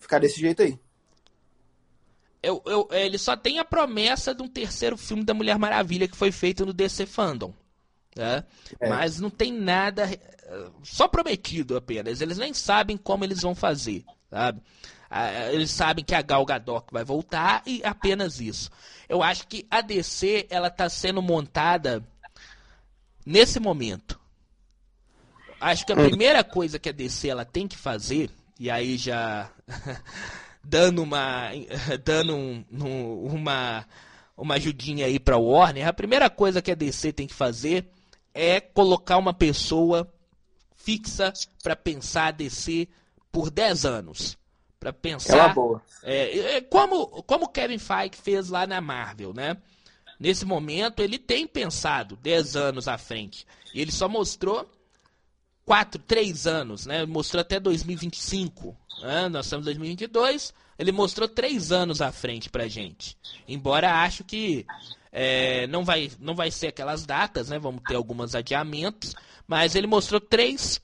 ficar 0.00 0.18
desse 0.18 0.40
jeito 0.40 0.62
aí 0.62 0.78
eu, 2.44 2.62
eu, 2.66 2.88
ele 2.92 3.16
só 3.16 3.36
tem 3.36 3.58
a 3.58 3.64
promessa 3.64 4.34
de 4.34 4.42
um 4.42 4.48
terceiro 4.48 4.96
filme 4.96 5.24
da 5.24 5.32
Mulher 5.32 5.58
Maravilha 5.58 6.06
que 6.06 6.16
foi 6.16 6.30
feito 6.30 6.66
no 6.66 6.72
DC 6.72 7.06
Fandom. 7.06 7.54
Né? 8.14 8.44
É. 8.78 8.88
Mas 8.88 9.18
não 9.18 9.30
tem 9.30 9.52
nada. 9.52 10.08
Só 10.82 11.08
prometido 11.08 11.76
apenas. 11.76 12.20
Eles 12.20 12.36
nem 12.36 12.52
sabem 12.52 12.96
como 12.96 13.24
eles 13.24 13.40
vão 13.40 13.54
fazer. 13.54 14.04
Sabe? 14.30 14.60
Eles 15.52 15.70
sabem 15.70 16.04
que 16.04 16.14
a 16.14 16.22
Gal 16.22 16.44
Gadot 16.44 16.86
vai 16.90 17.04
voltar 17.04 17.62
e 17.66 17.82
apenas 17.84 18.40
isso. 18.40 18.70
Eu 19.08 19.22
acho 19.22 19.46
que 19.46 19.66
a 19.70 19.80
DC 19.80 20.46
ela 20.50 20.68
está 20.68 20.88
sendo 20.88 21.22
montada 21.22 22.04
nesse 23.24 23.60
momento. 23.60 24.20
Acho 25.60 25.86
que 25.86 25.92
a 25.92 25.96
primeira 25.96 26.42
coisa 26.44 26.78
que 26.78 26.88
a 26.88 26.92
DC 26.92 27.28
ela 27.28 27.44
tem 27.44 27.66
que 27.66 27.76
fazer, 27.76 28.30
e 28.58 28.70
aí 28.70 28.96
já 28.96 29.50
dando 30.62 31.02
uma 31.02 31.50
dando 32.04 32.34
um, 32.34 32.64
um, 32.70 33.26
uma 33.34 33.86
uma 34.36 34.54
ajudinha 34.54 35.06
aí 35.06 35.18
para 35.18 35.38
Warner, 35.38 35.86
a 35.86 35.92
primeira 35.92 36.28
coisa 36.28 36.60
que 36.60 36.70
a 36.70 36.74
DC 36.74 37.12
tem 37.12 37.26
que 37.26 37.34
fazer 37.34 37.88
é 38.34 38.60
colocar 38.60 39.16
uma 39.16 39.32
pessoa 39.32 40.12
fixa 40.74 41.32
para 41.62 41.76
pensar 41.76 42.26
a 42.26 42.30
DC 42.32 42.88
por 43.30 43.50
10 43.50 43.84
anos. 43.84 44.36
Para 44.84 44.92
pensar. 44.92 45.50
É 45.50 45.54
boa. 45.54 45.82
É, 46.02 46.56
é, 46.56 46.60
como, 46.60 47.06
como 47.22 47.48
Kevin 47.48 47.78
Feige 47.78 48.16
fez 48.22 48.50
lá 48.50 48.66
na 48.66 48.82
Marvel, 48.82 49.32
né? 49.32 49.56
Nesse 50.20 50.44
momento, 50.44 51.00
ele 51.00 51.18
tem 51.18 51.46
pensado 51.46 52.16
10 52.16 52.54
anos 52.54 52.86
à 52.86 52.98
frente. 52.98 53.46
E 53.72 53.80
ele 53.80 53.90
só 53.90 54.10
mostrou 54.10 54.70
4, 55.64 55.98
3 56.02 56.46
anos, 56.46 56.84
né? 56.84 57.06
Mostrou 57.06 57.40
até 57.40 57.58
2025. 57.58 58.76
Né? 59.00 59.30
Nós 59.30 59.46
estamos 59.46 59.64
em 59.64 59.72
2022. 59.72 60.52
Ele 60.78 60.92
mostrou 60.92 61.26
3 61.26 61.72
anos 61.72 62.02
à 62.02 62.12
frente 62.12 62.50
pra 62.50 62.68
gente. 62.68 63.16
Embora 63.48 64.02
acho 64.02 64.22
que 64.22 64.66
é, 65.10 65.66
não, 65.68 65.82
vai, 65.82 66.12
não 66.20 66.34
vai 66.34 66.50
ser 66.50 66.66
aquelas 66.66 67.06
datas, 67.06 67.48
né? 67.48 67.58
Vamos 67.58 67.82
ter 67.84 67.94
alguns 67.94 68.34
adiamentos. 68.34 69.14
Mas 69.46 69.74
ele 69.74 69.86
mostrou 69.86 70.20
3 70.20 70.78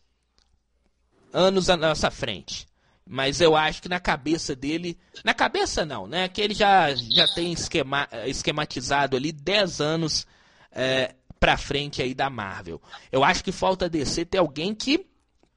anos 1.35 1.69
à 1.69 1.77
nossa 1.77 2.11
frente. 2.11 2.70
Mas 3.13 3.41
eu 3.41 3.57
acho 3.57 3.83
que 3.83 3.89
na 3.89 3.99
cabeça 3.99 4.55
dele. 4.55 4.97
Na 5.25 5.35
cabeça 5.35 5.85
não, 5.85 6.07
né? 6.07 6.29
Que 6.29 6.41
ele 6.41 6.55
já, 6.55 6.95
já 6.95 7.27
tem 7.35 7.53
esquema, 7.53 8.09
esquematizado 8.25 9.17
ali 9.17 9.33
10 9.33 9.81
anos 9.81 10.29
é, 10.71 11.17
pra 11.41 11.57
frente 11.57 12.01
aí 12.01 12.15
da 12.15 12.31
Marvel. 12.31 12.81
Eu 13.11 13.25
acho 13.25 13.43
que 13.43 13.51
falta 13.51 13.91
DC 13.91 14.27
ter 14.27 14.39
alguém 14.39 14.73
que 14.73 15.05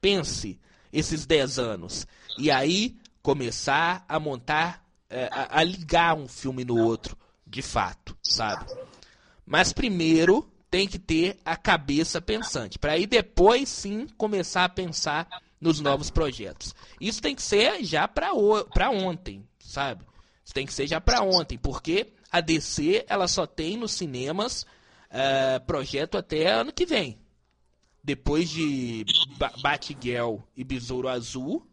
pense 0.01 0.59
esses 0.91 1.27
10 1.27 1.59
anos. 1.59 2.07
E 2.39 2.49
aí 2.49 2.97
começar 3.21 4.03
a 4.09 4.19
montar, 4.19 4.83
é, 5.07 5.29
a, 5.31 5.59
a 5.59 5.63
ligar 5.63 6.15
um 6.15 6.27
filme 6.27 6.65
no 6.65 6.75
outro, 6.75 7.15
de 7.45 7.61
fato, 7.61 8.17
sabe? 8.23 8.65
Mas 9.45 9.71
primeiro 9.71 10.51
tem 10.71 10.87
que 10.87 10.97
ter 10.97 11.37
a 11.45 11.55
cabeça 11.55 12.19
pensante, 12.19 12.79
para 12.79 12.93
aí 12.93 13.05
depois 13.05 13.69
sim 13.69 14.07
começar 14.17 14.65
a 14.65 14.69
pensar 14.69 15.27
nos 15.63 15.79
novos 15.79 16.11
projetos. 16.11 16.75
Isso 16.99 17.21
tem 17.21 17.33
que 17.33 17.41
ser 17.41 17.83
já 17.83 18.05
para 18.07 18.33
ontem, 18.33 19.47
sabe? 19.59 20.05
Isso 20.43 20.53
tem 20.53 20.65
que 20.65 20.73
ser 20.73 20.85
já 20.85 20.99
para 20.99 21.23
ontem, 21.23 21.57
porque 21.57 22.13
a 22.29 22.41
DC 22.41 23.05
ela 23.07 23.27
só 23.27 23.47
tem 23.47 23.77
nos 23.77 23.93
cinemas 23.93 24.63
uh, 25.09 25.65
projeto 25.65 26.17
até 26.17 26.51
ano 26.51 26.73
que 26.73 26.85
vem. 26.85 27.17
Depois 28.03 28.49
de 28.49 29.05
ba 29.37 29.53
Batgirl 29.61 30.39
e 30.57 30.65
Besouro 30.65 31.07
Azul, 31.07 31.65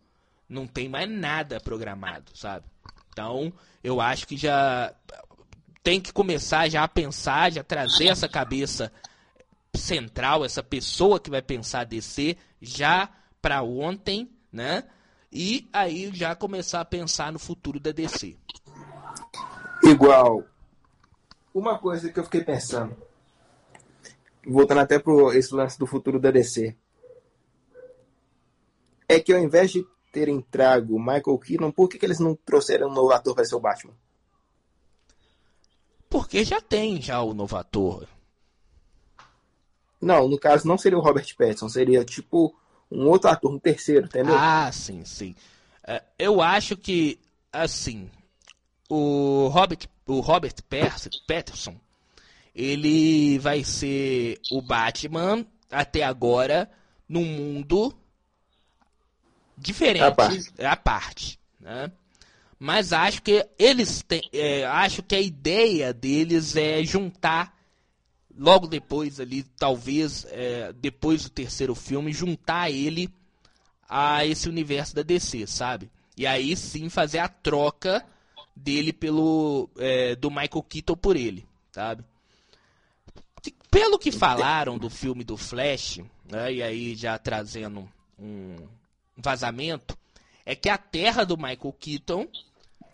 não 0.49 0.68
tem 0.68 0.88
mais 0.88 1.11
nada 1.11 1.59
programado, 1.59 2.30
sabe? 2.36 2.64
Então, 3.12 3.53
eu 3.82 4.01
acho 4.01 4.24
que 4.24 4.36
já 4.36 4.95
tem 5.82 6.01
que 6.01 6.12
começar 6.12 6.68
já 6.68 6.84
a 6.84 6.88
pensar, 6.88 7.51
já 7.51 7.64
trazer 7.64 8.07
essa 8.07 8.28
cabeça 8.28 8.93
central, 9.74 10.45
essa 10.45 10.62
pessoa 10.62 11.18
que 11.18 11.30
vai 11.30 11.43
pensar 11.43 11.84
DC 11.84 12.36
já 12.62 13.09
para 13.41 13.62
ontem, 13.62 14.30
né? 14.53 14.84
E 15.32 15.68
aí 15.72 16.11
já 16.12 16.34
começar 16.34 16.80
a 16.80 16.84
pensar 16.84 17.32
no 17.32 17.38
futuro 17.38 17.78
da 17.78 17.93
DC. 17.93 18.36
Igual. 19.84 20.45
Uma 21.55 21.78
coisa 21.78 22.12
que 22.12 22.18
eu 22.18 22.24
fiquei 22.24 22.43
pensando 22.43 22.97
voltando 24.47 24.80
até 24.80 24.99
para 24.99 25.36
esse 25.36 25.55
lance 25.55 25.78
do 25.78 25.86
futuro 25.86 26.18
da 26.18 26.30
DC, 26.30 26.76
é 29.09 29.20
que 29.20 29.32
ao 29.32 29.41
invés 29.41 29.70
de 29.70 29.86
terem 30.12 30.41
trago 30.41 30.99
Michael 30.99 31.38
Keaton, 31.38 31.70
por 31.70 31.88
que, 31.88 31.99
que 31.99 32.07
eles 32.07 32.18
não 32.18 32.34
trouxeram 32.34 32.88
um 32.88 32.93
novo 32.93 33.12
ator 33.12 33.34
para 33.34 33.45
ser 33.45 33.55
o 33.55 33.61
Batman? 33.61 33.95
Porque 36.09 36.45
já 36.45 36.61
tem 36.61 37.01
já 37.01 37.20
o 37.22 37.32
novo 37.32 37.57
ator. 37.57 38.09
Não, 40.01 40.28
no 40.28 40.38
caso 40.38 40.66
não 40.66 40.78
seria 40.78 40.99
o 40.99 41.03
Robert 41.03 41.26
Pattinson, 41.36 41.68
seria 41.68 42.05
tipo 42.05 42.57
um 42.91 43.07
outro 43.07 43.30
ator, 43.30 43.53
um 43.53 43.59
terceiro, 43.59 44.07
entendeu? 44.07 44.34
Ah, 44.36 44.70
sim, 44.72 45.05
sim. 45.05 45.34
É, 45.86 46.03
eu 46.18 46.41
acho 46.41 46.76
que, 46.76 47.18
assim, 47.53 48.11
o 48.88 49.49
Robert, 49.49 49.86
o 50.07 50.20
Robert 50.20 50.55
Pattinson, 51.26 51.76
ele 52.55 53.38
vai 53.38 53.62
ser 53.64 54.41
o 54.51 54.61
Batman 54.61 55.47
até 55.70 56.03
agora 56.03 56.70
num 57.09 57.24
mundo 57.24 57.95
diferente, 59.57 60.03
a 60.03 60.12
parte. 60.12 60.53
A 60.59 60.76
parte 60.76 61.41
né? 61.61 61.93
Mas 62.59 62.93
acho 62.93 63.22
que 63.22 63.47
eles 63.59 64.03
têm, 64.03 64.22
é, 64.32 64.66
acho 64.66 65.03
que 65.03 65.14
a 65.14 65.20
ideia 65.20 65.93
deles 65.93 66.57
é 66.57 66.82
juntar 66.84 67.57
logo 68.37 68.66
depois 68.66 69.20
ali, 69.20 69.43
talvez 69.43 70.26
é, 70.31 70.72
depois 70.72 71.24
do 71.24 71.31
terceiro 71.31 71.74
filme, 71.74 72.12
juntar 72.12 72.70
ele 72.70 73.12
a 73.89 74.24
esse 74.24 74.49
universo 74.49 74.95
da 74.95 75.03
DC, 75.03 75.47
sabe? 75.47 75.91
E 76.16 76.26
aí 76.26 76.57
sim 76.57 76.89
fazer 76.89 77.18
a 77.18 77.28
troca 77.28 78.05
dele 78.55 78.93
pelo 78.93 79.68
é, 79.78 80.14
do 80.14 80.31
Michael 80.31 80.62
Keaton 80.62 80.97
por 80.97 81.16
ele, 81.16 81.47
sabe? 81.72 82.05
Pelo 83.70 83.99
que 83.99 84.11
falaram 84.11 84.78
do 84.78 84.91
filme 84.91 85.24
do 85.24 85.37
Flash, 85.37 86.01
né, 86.31 86.53
e 86.53 86.62
aí 86.62 86.95
já 86.95 87.16
trazendo 87.18 87.89
um 88.18 88.57
vazamento, 89.16 89.97
é 90.45 90.55
que 90.55 90.68
a 90.68 90.76
Terra 90.76 91.24
do 91.24 91.37
Michael 91.37 91.74
Keaton 91.78 92.28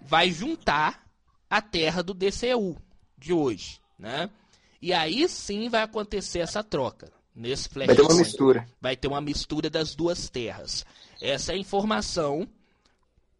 vai 0.00 0.30
juntar 0.30 1.06
a 1.48 1.60
Terra 1.62 2.02
do 2.02 2.14
DCU 2.14 2.76
de 3.16 3.32
hoje, 3.32 3.80
né? 3.98 4.30
E 4.80 4.92
aí 4.92 5.28
sim 5.28 5.68
vai 5.68 5.82
acontecer 5.82 6.40
essa 6.40 6.62
troca. 6.62 7.12
Nesse 7.34 7.68
Flash 7.68 7.86
vai 7.88 7.96
ter 7.96 8.02
uma 8.02 8.14
mistura. 8.14 8.68
Vai 8.80 8.96
ter 8.96 9.08
uma 9.08 9.20
mistura 9.20 9.68
das 9.68 9.94
duas 9.94 10.30
terras. 10.30 10.84
Essa 11.20 11.52
é 11.52 11.54
a 11.54 11.58
informação 11.58 12.48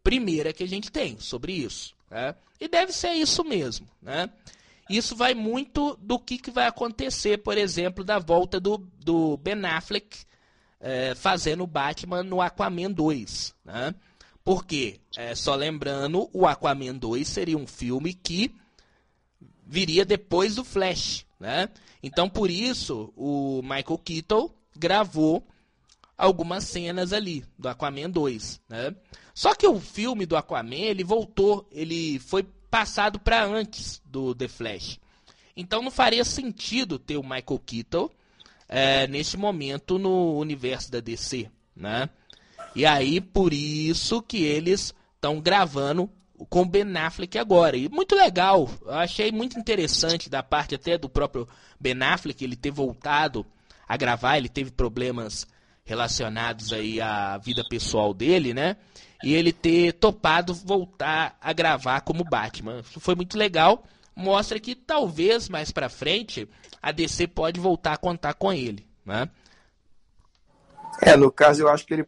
primeira 0.03 0.53
que 0.53 0.63
a 0.63 0.67
gente 0.67 0.91
tem 0.91 1.19
sobre 1.19 1.51
isso. 1.53 1.95
Né? 2.09 2.35
E 2.59 2.67
deve 2.67 2.91
ser 2.91 3.13
isso 3.13 3.43
mesmo. 3.43 3.87
Né? 4.01 4.29
Isso 4.89 5.15
vai 5.15 5.33
muito 5.33 5.97
do 6.01 6.17
que, 6.19 6.37
que 6.37 6.51
vai 6.51 6.67
acontecer, 6.67 7.39
por 7.39 7.57
exemplo, 7.57 8.03
da 8.03 8.19
volta 8.19 8.59
do, 8.59 8.77
do 9.03 9.35
Ben 9.37 9.65
Affleck 9.65 10.25
é, 10.79 11.13
fazendo 11.15 11.63
o 11.63 11.67
Batman 11.67 12.23
no 12.23 12.41
Aquaman 12.41 12.91
2. 12.91 13.53
Né? 13.65 13.95
Porque, 14.43 14.99
é, 15.17 15.35
só 15.35 15.55
lembrando, 15.55 16.29
o 16.31 16.45
Aquaman 16.45 16.95
2 16.95 17.27
seria 17.27 17.57
um 17.57 17.67
filme 17.67 18.13
que 18.13 18.55
viria 19.65 20.05
depois 20.05 20.55
do 20.55 20.63
Flash. 20.63 21.25
Né? 21.39 21.69
Então, 22.01 22.29
por 22.29 22.49
isso, 22.49 23.13
o 23.15 23.61
Michael 23.61 23.99
Keaton 24.03 24.49
gravou 24.75 25.45
algumas 26.17 26.63
cenas 26.63 27.13
ali 27.13 27.45
do 27.57 27.69
Aquaman 27.69 28.09
2, 28.09 28.61
né? 28.67 28.95
Só 29.33 29.53
que 29.53 29.67
o 29.67 29.79
filme 29.79 30.25
do 30.25 30.35
Aquaman, 30.35 30.75
ele 30.75 31.03
voltou, 31.03 31.67
ele 31.71 32.17
foi 32.19 32.43
passado 32.71 33.19
para 33.19 33.45
antes 33.45 34.01
do 34.03 34.33
The 34.33 34.47
Flash. 34.47 34.99
Então 35.55 35.81
não 35.81 35.91
faria 35.91 36.23
sentido 36.25 36.99
ter 36.99 37.17
o 37.17 37.23
Michael 37.23 37.61
Keaton 37.65 38.09
é, 38.67 39.07
neste 39.07 39.37
momento 39.37 39.97
no 39.97 40.37
universo 40.37 40.91
da 40.91 40.99
DC, 40.99 41.49
né? 41.75 42.09
E 42.75 42.85
aí 42.85 43.21
por 43.21 43.53
isso 43.53 44.21
que 44.21 44.43
eles 44.43 44.93
estão 45.15 45.39
gravando 45.39 46.09
com 46.49 46.67
Ben 46.67 46.95
Affleck 46.97 47.37
agora. 47.37 47.75
E 47.75 47.89
muito 47.89 48.15
legal, 48.15 48.69
eu 48.85 48.93
achei 48.93 49.31
muito 49.31 49.59
interessante 49.59 50.29
da 50.29 50.43
parte 50.43 50.75
até 50.75 50.97
do 50.97 51.09
próprio 51.09 51.47
Ben 51.79 52.01
Affleck 52.01 52.43
ele 52.43 52.55
ter 52.55 52.71
voltado 52.71 53.45
a 53.87 53.95
gravar, 53.97 54.37
ele 54.37 54.49
teve 54.49 54.71
problemas 54.71 55.47
relacionados 55.85 56.73
aí 56.73 56.99
à 56.99 57.37
vida 57.37 57.63
pessoal 57.69 58.13
dele, 58.13 58.53
né? 58.53 58.75
E 59.23 59.33
ele 59.33 59.53
ter 59.53 59.93
topado 59.93 60.53
voltar 60.53 61.37
a 61.41 61.53
gravar 61.53 62.01
como 62.01 62.23
Batman. 62.23 62.81
Isso 62.81 62.99
foi 62.99 63.15
muito 63.15 63.37
legal. 63.37 63.83
Mostra 64.15 64.59
que 64.59 64.75
talvez 64.75 65.47
mais 65.47 65.71
para 65.71 65.89
frente 65.89 66.47
a 66.81 66.91
DC 66.91 67.27
pode 67.27 67.59
voltar 67.59 67.93
a 67.93 67.97
contar 67.97 68.33
com 68.33 68.51
ele, 68.51 68.85
né? 69.05 69.29
É, 71.01 71.15
no 71.15 71.31
caso 71.31 71.61
eu 71.61 71.69
acho 71.69 71.85
que 71.85 71.93
ele 71.93 72.07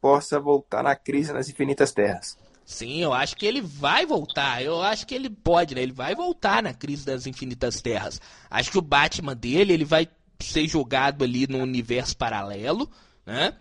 possa 0.00 0.38
voltar 0.38 0.82
na 0.82 0.94
crise 0.94 1.32
nas 1.32 1.48
infinitas 1.48 1.92
terras. 1.92 2.36
Sim, 2.64 3.02
eu 3.02 3.12
acho 3.12 3.36
que 3.36 3.44
ele 3.44 3.60
vai 3.60 4.06
voltar. 4.06 4.62
Eu 4.62 4.82
acho 4.82 5.06
que 5.06 5.14
ele 5.14 5.28
pode, 5.28 5.74
né? 5.74 5.82
Ele 5.82 5.92
vai 5.92 6.14
voltar 6.14 6.62
na 6.62 6.72
crise 6.72 7.04
das 7.04 7.26
infinitas 7.26 7.82
terras. 7.82 8.20
Acho 8.50 8.70
que 8.70 8.78
o 8.78 8.82
Batman 8.82 9.36
dele, 9.36 9.72
ele 9.72 9.84
vai 9.84 10.08
ser 10.40 10.66
jogado 10.66 11.22
ali 11.24 11.46
no 11.46 11.58
universo 11.58 12.16
paralelo, 12.16 12.90
né? 13.26 13.54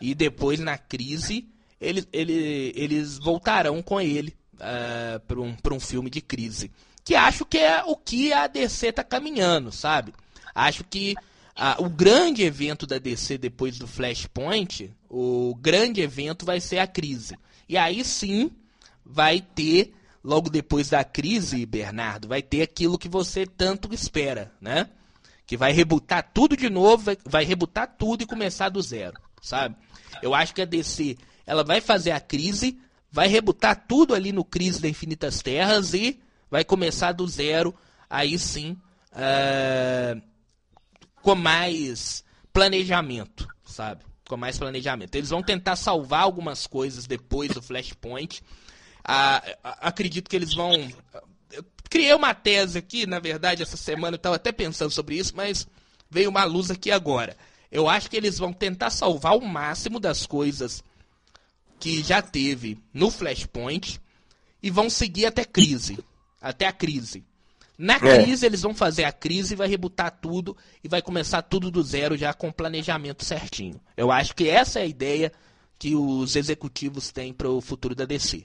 E 0.00 0.14
depois 0.14 0.58
na 0.60 0.76
crise 0.76 1.48
ele, 1.80 2.06
ele, 2.12 2.72
eles 2.74 3.18
voltarão 3.18 3.82
com 3.82 4.00
ele 4.00 4.30
uh, 4.54 4.60
eh, 4.60 5.20
para 5.26 5.40
um, 5.40 5.56
um 5.72 5.80
filme 5.80 6.10
de 6.10 6.20
crise. 6.20 6.70
Que 7.04 7.14
acho 7.14 7.44
que 7.44 7.58
é 7.58 7.82
o 7.84 7.96
que 7.96 8.32
a 8.32 8.46
DC 8.46 8.88
está 8.88 9.04
caminhando, 9.04 9.72
sabe? 9.72 10.12
Acho 10.54 10.84
que 10.84 11.14
uh, 11.56 11.84
o 11.84 11.88
grande 11.88 12.42
evento 12.42 12.86
da 12.86 12.98
DC 12.98 13.38
depois 13.38 13.78
do 13.78 13.86
Flashpoint, 13.86 14.92
o 15.08 15.54
grande 15.60 16.00
evento 16.00 16.44
vai 16.44 16.60
ser 16.60 16.78
a 16.78 16.86
crise. 16.86 17.38
E 17.68 17.76
aí 17.76 18.04
sim 18.04 18.50
vai 19.04 19.40
ter, 19.40 19.94
logo 20.22 20.48
depois 20.48 20.88
da 20.90 21.04
crise, 21.04 21.66
Bernardo, 21.66 22.28
vai 22.28 22.42
ter 22.42 22.62
aquilo 22.62 22.98
que 22.98 23.08
você 23.08 23.46
tanto 23.46 23.92
espera, 23.92 24.52
né? 24.60 24.88
que 25.48 25.56
vai 25.56 25.72
rebutar 25.72 26.30
tudo 26.34 26.54
de 26.54 26.68
novo, 26.68 27.04
vai, 27.04 27.16
vai 27.24 27.42
rebutar 27.42 27.96
tudo 27.98 28.22
e 28.22 28.26
começar 28.26 28.68
do 28.68 28.82
zero, 28.82 29.18
sabe? 29.40 29.74
Eu 30.20 30.34
acho 30.34 30.54
que 30.54 30.60
a 30.60 30.66
DC, 30.66 31.16
ela 31.46 31.64
vai 31.64 31.80
fazer 31.80 32.10
a 32.10 32.20
crise, 32.20 32.78
vai 33.10 33.28
rebutar 33.28 33.86
tudo 33.88 34.14
ali 34.14 34.30
no 34.30 34.44
Crise 34.44 34.82
da 34.82 34.90
Infinitas 34.90 35.40
Terras 35.40 35.94
e 35.94 36.20
vai 36.50 36.64
começar 36.64 37.12
do 37.12 37.26
zero, 37.26 37.74
aí 38.10 38.38
sim, 38.38 38.76
uh, 39.12 40.22
com 41.22 41.34
mais 41.34 42.22
planejamento, 42.52 43.48
sabe? 43.64 44.04
Com 44.28 44.36
mais 44.36 44.58
planejamento. 44.58 45.14
Eles 45.14 45.30
vão 45.30 45.42
tentar 45.42 45.74
salvar 45.74 46.22
algumas 46.22 46.66
coisas 46.66 47.06
depois 47.06 47.50
do 47.50 47.62
Flashpoint. 47.62 48.42
Uh, 49.00 49.56
acredito 49.80 50.28
que 50.28 50.36
eles 50.36 50.54
vão 50.54 50.92
criei 51.88 52.12
uma 52.14 52.34
tese 52.34 52.78
aqui, 52.78 53.06
na 53.06 53.18
verdade, 53.18 53.62
essa 53.62 53.76
semana 53.76 54.14
eu 54.14 54.18
estava 54.18 54.36
até 54.36 54.52
pensando 54.52 54.90
sobre 54.90 55.16
isso, 55.16 55.34
mas 55.34 55.66
veio 56.10 56.30
uma 56.30 56.44
luz 56.44 56.70
aqui 56.70 56.90
agora. 56.90 57.36
Eu 57.70 57.88
acho 57.88 58.08
que 58.10 58.16
eles 58.16 58.38
vão 58.38 58.52
tentar 58.52 58.90
salvar 58.90 59.36
o 59.36 59.46
máximo 59.46 59.98
das 59.98 60.26
coisas 60.26 60.82
que 61.78 62.02
já 62.02 62.20
teve 62.20 62.78
no 62.92 63.10
Flashpoint 63.10 64.00
e 64.62 64.70
vão 64.70 64.90
seguir 64.90 65.26
até 65.26 65.44
crise, 65.44 65.98
até 66.40 66.66
a 66.66 66.72
crise. 66.72 67.24
Na 67.78 67.94
é. 67.94 67.98
crise 67.98 68.44
eles 68.44 68.62
vão 68.62 68.74
fazer 68.74 69.04
a 69.04 69.12
crise, 69.12 69.54
vai 69.54 69.68
rebutar 69.68 70.18
tudo 70.20 70.56
e 70.82 70.88
vai 70.88 71.00
começar 71.00 71.42
tudo 71.42 71.70
do 71.70 71.82
zero 71.82 72.16
já 72.16 72.34
com 72.34 72.48
o 72.48 72.52
planejamento 72.52 73.24
certinho. 73.24 73.80
Eu 73.96 74.10
acho 74.10 74.34
que 74.34 74.48
essa 74.48 74.80
é 74.80 74.82
a 74.82 74.86
ideia 74.86 75.32
que 75.78 75.94
os 75.94 76.34
executivos 76.34 77.12
têm 77.12 77.32
para 77.32 77.48
o 77.48 77.60
futuro 77.60 77.94
da 77.94 78.04
DC 78.04 78.44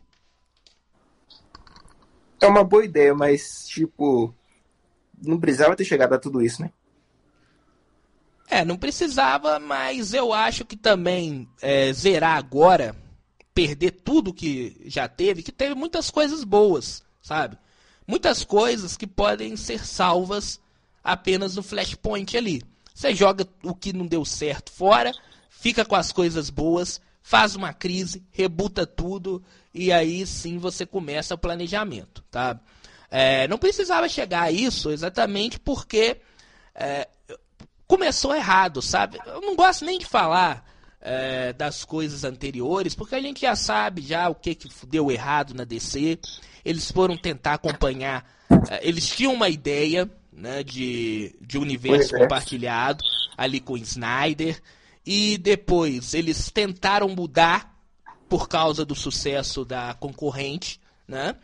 é 2.46 2.50
uma 2.50 2.64
boa 2.64 2.84
ideia, 2.84 3.14
mas, 3.14 3.68
tipo, 3.68 4.34
não 5.22 5.40
precisava 5.40 5.76
ter 5.76 5.86
chegado 5.86 6.14
a 6.14 6.20
tudo 6.20 6.42
isso, 6.42 6.62
né? 6.62 6.72
É, 8.50 8.64
não 8.64 8.78
precisava, 8.78 9.60
mas 9.60 10.14
eu 10.14 10.34
acho 10.34 10.66
que 10.66 10.76
também 10.76 11.48
é, 11.62 11.92
zerar 11.94 12.38
agora, 12.38 12.96
perder 13.54 13.92
tudo 13.92 14.34
que 14.34 14.82
já 14.86 15.08
teve, 15.08 15.42
que 15.42 15.52
teve 15.52 15.74
muitas 15.74 16.12
coisas 16.12 16.44
boas, 16.44 17.04
sabe? 17.22 17.58
Muitas 18.08 18.43
coisas 18.43 18.97
que 18.97 19.08
podem 19.08 19.56
ser 19.56 19.86
salvas 19.86 20.60
apenas 21.04 21.56
no 21.56 21.64
flashpoint 21.64 22.38
ali. 22.38 22.62
Você 22.93 23.16
joga 23.16 23.47
o 23.64 23.74
que 23.74 23.91
não 23.91 24.06
deu 24.06 24.24
certo 24.24 24.72
fora, 24.72 25.12
fica 25.49 25.84
com 25.84 25.95
as 25.95 26.12
coisas 26.12 26.49
boas, 26.49 27.01
faz 27.22 27.56
uma 27.56 27.74
crise, 27.74 28.24
rebuta 28.32 28.86
tudo 28.86 29.43
e 29.74 29.91
aí 29.91 30.26
sim 30.28 30.58
você 30.58 30.86
começa 30.86 31.34
o 31.34 31.38
planejamento, 31.38 32.24
tá? 32.30 32.60
É, 33.10 33.47
não 33.47 33.58
precisava 33.58 34.10
chegar 34.10 34.43
a 34.43 34.51
isso 34.51 34.91
exatamente 34.91 35.60
porque 35.60 36.18
é, 36.76 37.08
começou 37.88 38.36
errado, 38.36 38.82
sabe? 38.82 39.20
Eu 39.26 39.41
não 39.41 39.56
gosto 39.56 39.86
nem 39.86 39.97
de 39.97 40.06
falar 40.06 40.68
é, 40.99 41.54
das 41.54 41.84
coisas 41.84 42.24
anteriores, 42.24 42.95
porque 42.95 43.16
a 43.16 43.22
gente 43.22 43.41
já 43.41 43.56
sabe 43.56 44.01
já 44.01 44.30
o 44.30 44.36
que, 44.36 44.56
que 44.56 44.70
deu 44.88 45.12
errado 45.12 45.54
na 45.54 45.64
DC. 45.64 46.20
Eles 46.64 46.91
foram 46.91 47.18
tentar 47.18 47.55
acompanhar, 47.55 48.26
é, 48.70 48.88
eles 48.88 49.07
tinham 49.07 49.34
uma 49.34 49.49
ideia 49.49 50.09
né, 50.32 50.64
de, 50.64 51.36
de 51.41 51.57
universo 51.57 52.16
compartilhado 52.16 53.03
ali 53.38 53.59
com 53.59 53.78
Snyder, 53.78 54.61
e 55.05 55.38
depois 55.38 56.14
eles 56.14 56.49
tentaram 56.49 57.09
mudar 57.09 57.78
por 58.30 58.47
causa 58.47 58.86
do 58.86 58.95
sucesso 58.95 59.66
da 59.66 59.93
concorrente, 59.93 60.80
né? 61.07 61.36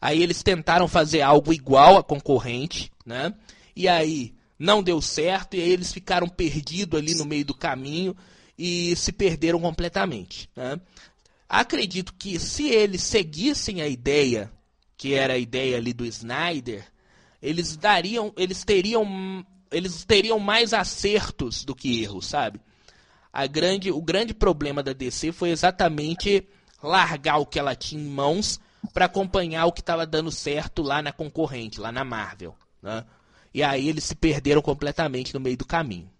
Aí 0.00 0.22
eles 0.22 0.42
tentaram 0.42 0.88
fazer 0.88 1.20
algo 1.20 1.52
igual 1.52 1.96
à 1.96 2.02
concorrente, 2.02 2.90
né? 3.04 3.32
E 3.76 3.86
aí 3.86 4.34
não 4.58 4.82
deu 4.82 5.00
certo 5.00 5.54
e 5.54 5.60
aí 5.60 5.70
eles 5.70 5.92
ficaram 5.92 6.28
perdidos 6.28 6.98
ali 6.98 7.14
no 7.14 7.24
meio 7.24 7.44
do 7.44 7.54
caminho 7.54 8.16
e 8.58 8.96
se 8.96 9.12
perderam 9.12 9.60
completamente, 9.60 10.48
né? 10.56 10.80
Acredito 11.48 12.14
que 12.14 12.38
se 12.38 12.70
eles 12.70 13.02
seguissem 13.02 13.82
a 13.82 13.86
ideia, 13.86 14.50
que 15.02 15.14
era 15.14 15.34
a 15.34 15.38
ideia 15.38 15.76
ali 15.76 15.92
do 15.92 16.06
Snyder, 16.06 16.84
eles 17.42 17.76
dariam, 17.76 18.32
eles 18.36 18.64
teriam, 18.64 19.44
eles 19.70 20.04
teriam 20.04 20.38
mais 20.38 20.72
acertos 20.72 21.64
do 21.64 21.74
que 21.74 22.02
erros, 22.02 22.26
sabe? 22.26 22.60
a 23.32 23.46
grande, 23.46 23.90
o 23.90 24.02
grande 24.02 24.34
problema 24.34 24.82
da 24.82 24.92
DC 24.92 25.32
foi 25.32 25.50
exatamente 25.50 26.46
largar 26.82 27.38
o 27.38 27.46
que 27.46 27.58
ela 27.58 27.74
tinha 27.74 28.02
em 28.02 28.08
mãos 28.08 28.60
para 28.92 29.06
acompanhar 29.06 29.64
o 29.66 29.72
que 29.72 29.80
estava 29.80 30.04
dando 30.04 30.30
certo 30.30 30.82
lá 30.82 31.00
na 31.00 31.12
concorrente, 31.12 31.80
lá 31.80 31.90
na 31.90 32.04
Marvel. 32.04 32.54
Né? 32.82 33.04
E 33.54 33.62
aí 33.62 33.88
eles 33.88 34.04
se 34.04 34.14
perderam 34.14 34.60
completamente 34.60 35.32
no 35.32 35.40
meio 35.40 35.56
do 35.56 35.64
caminho. 35.64 36.10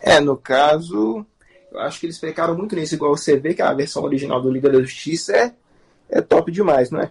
É, 0.00 0.20
no 0.20 0.36
caso, 0.36 1.26
eu 1.70 1.80
acho 1.80 2.00
que 2.00 2.06
eles 2.06 2.18
pecaram 2.18 2.56
muito 2.56 2.74
nisso, 2.74 2.94
igual 2.94 3.14
você 3.14 3.36
vê 3.36 3.52
que 3.52 3.62
a 3.62 3.74
versão 3.74 4.02
original 4.02 4.40
do 4.40 4.50
Liga 4.50 4.70
da 4.70 4.80
Justiça 4.80 5.36
é, 5.36 5.54
é 6.08 6.20
top 6.22 6.50
demais, 6.50 6.90
não 6.90 7.00
é? 7.00 7.10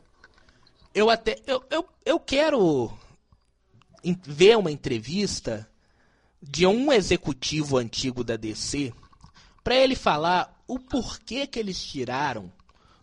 Eu 0.96 1.10
até. 1.10 1.38
Eu, 1.46 1.62
eu, 1.70 1.86
eu 2.06 2.20
quero 2.20 2.91
ver 4.24 4.58
uma 4.58 4.72
entrevista 4.72 5.70
de 6.41 6.66
um 6.66 6.91
executivo 6.91 7.78
antigo 7.78 8.24
da 8.24 8.38
DC 8.38 8.93
para 9.64 9.76
ele 9.76 9.96
falar 9.96 10.56
o 10.68 10.80
porquê 10.80 11.46
que 11.46 11.60
eles 11.60 11.84
tiraram 11.84 12.52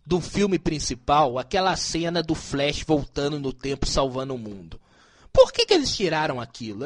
do 0.07 0.20
filme 0.20 0.59
principal 0.59 1.38
aquela 1.38 1.76
cena 1.76 2.22
do 2.22 2.34
Flash 2.34 2.82
voltando 2.82 3.38
no 3.38 3.53
tempo 3.53 3.86
salvando 3.86 4.34
o 4.34 4.38
mundo. 4.38 4.80
Por 5.33 5.51
que, 5.51 5.64
que 5.64 5.72
eles 5.72 5.97
tiraram 5.97 6.41
aquilo? 6.41 6.85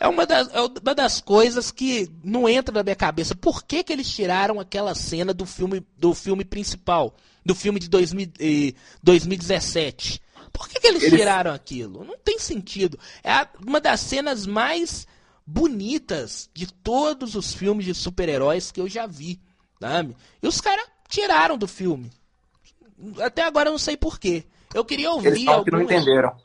É 0.00 0.08
uma 0.08 0.26
das, 0.26 0.48
é 0.52 0.60
uma 0.60 0.94
das 0.94 1.20
coisas 1.20 1.70
que 1.70 2.10
não 2.24 2.48
entra 2.48 2.74
na 2.74 2.82
minha 2.82 2.96
cabeça. 2.96 3.36
Por 3.36 3.62
que, 3.62 3.84
que 3.84 3.92
eles 3.92 4.08
tiraram 4.10 4.58
aquela 4.58 4.94
cena 4.94 5.32
do 5.32 5.46
filme, 5.46 5.86
do 5.96 6.12
filme 6.12 6.44
principal? 6.44 7.14
Do 7.44 7.54
filme 7.54 7.78
de 7.78 7.88
2000, 7.88 8.32
2017? 9.00 10.20
Por 10.52 10.68
que, 10.68 10.80
que 10.80 10.86
eles, 10.88 11.04
eles 11.04 11.18
tiraram 11.18 11.52
aquilo? 11.52 12.02
Não 12.04 12.18
tem 12.18 12.38
sentido. 12.38 12.98
É 13.22 13.46
uma 13.64 13.80
das 13.80 14.00
cenas 14.00 14.44
mais 14.46 15.06
bonitas 15.46 16.50
de 16.52 16.66
todos 16.66 17.36
os 17.36 17.54
filmes 17.54 17.86
de 17.86 17.94
super-heróis 17.94 18.72
que 18.72 18.80
eu 18.80 18.88
já 18.88 19.06
vi. 19.06 19.40
Sabe? 19.80 20.16
E 20.42 20.48
os 20.48 20.60
caras 20.60 20.86
tiraram 21.08 21.56
do 21.56 21.68
filme. 21.68 22.10
Até 23.20 23.42
agora 23.42 23.68
eu 23.68 23.72
não 23.72 23.78
sei 23.78 23.96
porquê. 23.96 24.44
Eu 24.74 24.84
queria 24.84 25.12
ouvir. 25.12 25.28
Eles 25.28 25.46
alguns... 25.46 25.64
que 25.64 25.70
não 25.70 25.82
entenderam. 25.82 26.36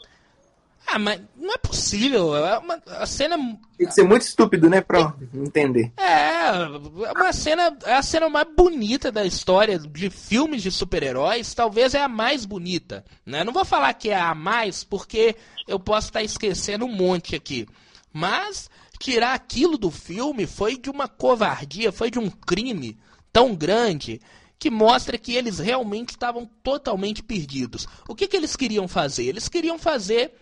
Ah, 0.94 1.00
mas 1.00 1.22
não 1.38 1.54
é 1.54 1.58
possível. 1.58 2.36
É 2.36 2.58
uma, 2.58 2.82
a 2.86 3.06
cena. 3.06 3.38
Tem 3.78 3.88
que 3.88 3.94
ser 3.94 4.04
muito 4.04 4.24
estúpido, 4.24 4.70
né, 4.70 4.82
pra 4.82 5.14
entender. 5.34 5.89
É, 5.96 6.50
é, 6.50 7.12
uma 7.16 7.32
cena. 7.32 7.78
É 7.86 7.94
a 7.94 8.02
cena 8.02 8.28
mais 8.28 8.48
bonita 8.54 9.10
da 9.10 9.26
história 9.26 9.80
de 9.80 10.10
filmes 10.10 10.62
de 10.62 10.70
super-heróis. 10.70 11.54
Talvez 11.54 11.94
é 11.94 12.02
a 12.02 12.10
mais 12.10 12.46
bonita. 12.46 13.06
Né? 13.26 13.42
Não 13.46 13.54
vou 13.54 13.64
falar 13.64 13.94
que 13.94 14.10
é 14.10 14.20
a 14.20 14.36
mais, 14.36 14.84
porque 14.84 15.38
eu 15.66 15.80
posso 15.80 16.08
estar 16.08 16.24
esquecendo 16.24 16.84
um 16.84 16.94
monte 16.94 17.38
aqui. 17.38 17.66
Mas 18.12 18.70
tirar 19.00 19.34
aquilo 19.34 19.78
do 19.78 19.89
filme 19.89 20.46
foi 20.46 20.78
de 20.78 20.89
uma 20.89 21.08
covardia, 21.08 21.94
foi 21.94 22.12
de 22.12 22.20
um 22.20 22.30
crime 22.30 23.00
tão 23.32 23.56
grande 23.56 24.20
que 24.60 24.70
mostra 24.70 25.18
que 25.18 25.34
eles 25.34 25.58
realmente 25.58 26.10
estavam 26.10 26.48
totalmente 26.62 27.24
perdidos. 27.24 27.88
O 28.08 28.14
que, 28.14 28.28
que 28.28 28.36
eles 28.36 28.58
queriam 28.58 28.89
fazer? 28.89 29.24
Eles 29.24 29.48
queriam 29.48 29.80
fazer 29.80 30.34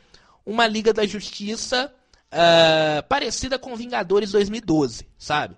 uma 0.45 0.67
Liga 0.67 0.93
da 0.93 1.05
Justiça 1.05 1.93
uh, 2.31 3.03
parecida 3.07 3.57
com 3.59 3.75
Vingadores 3.75 4.31
2012, 4.31 5.05
sabe? 5.17 5.55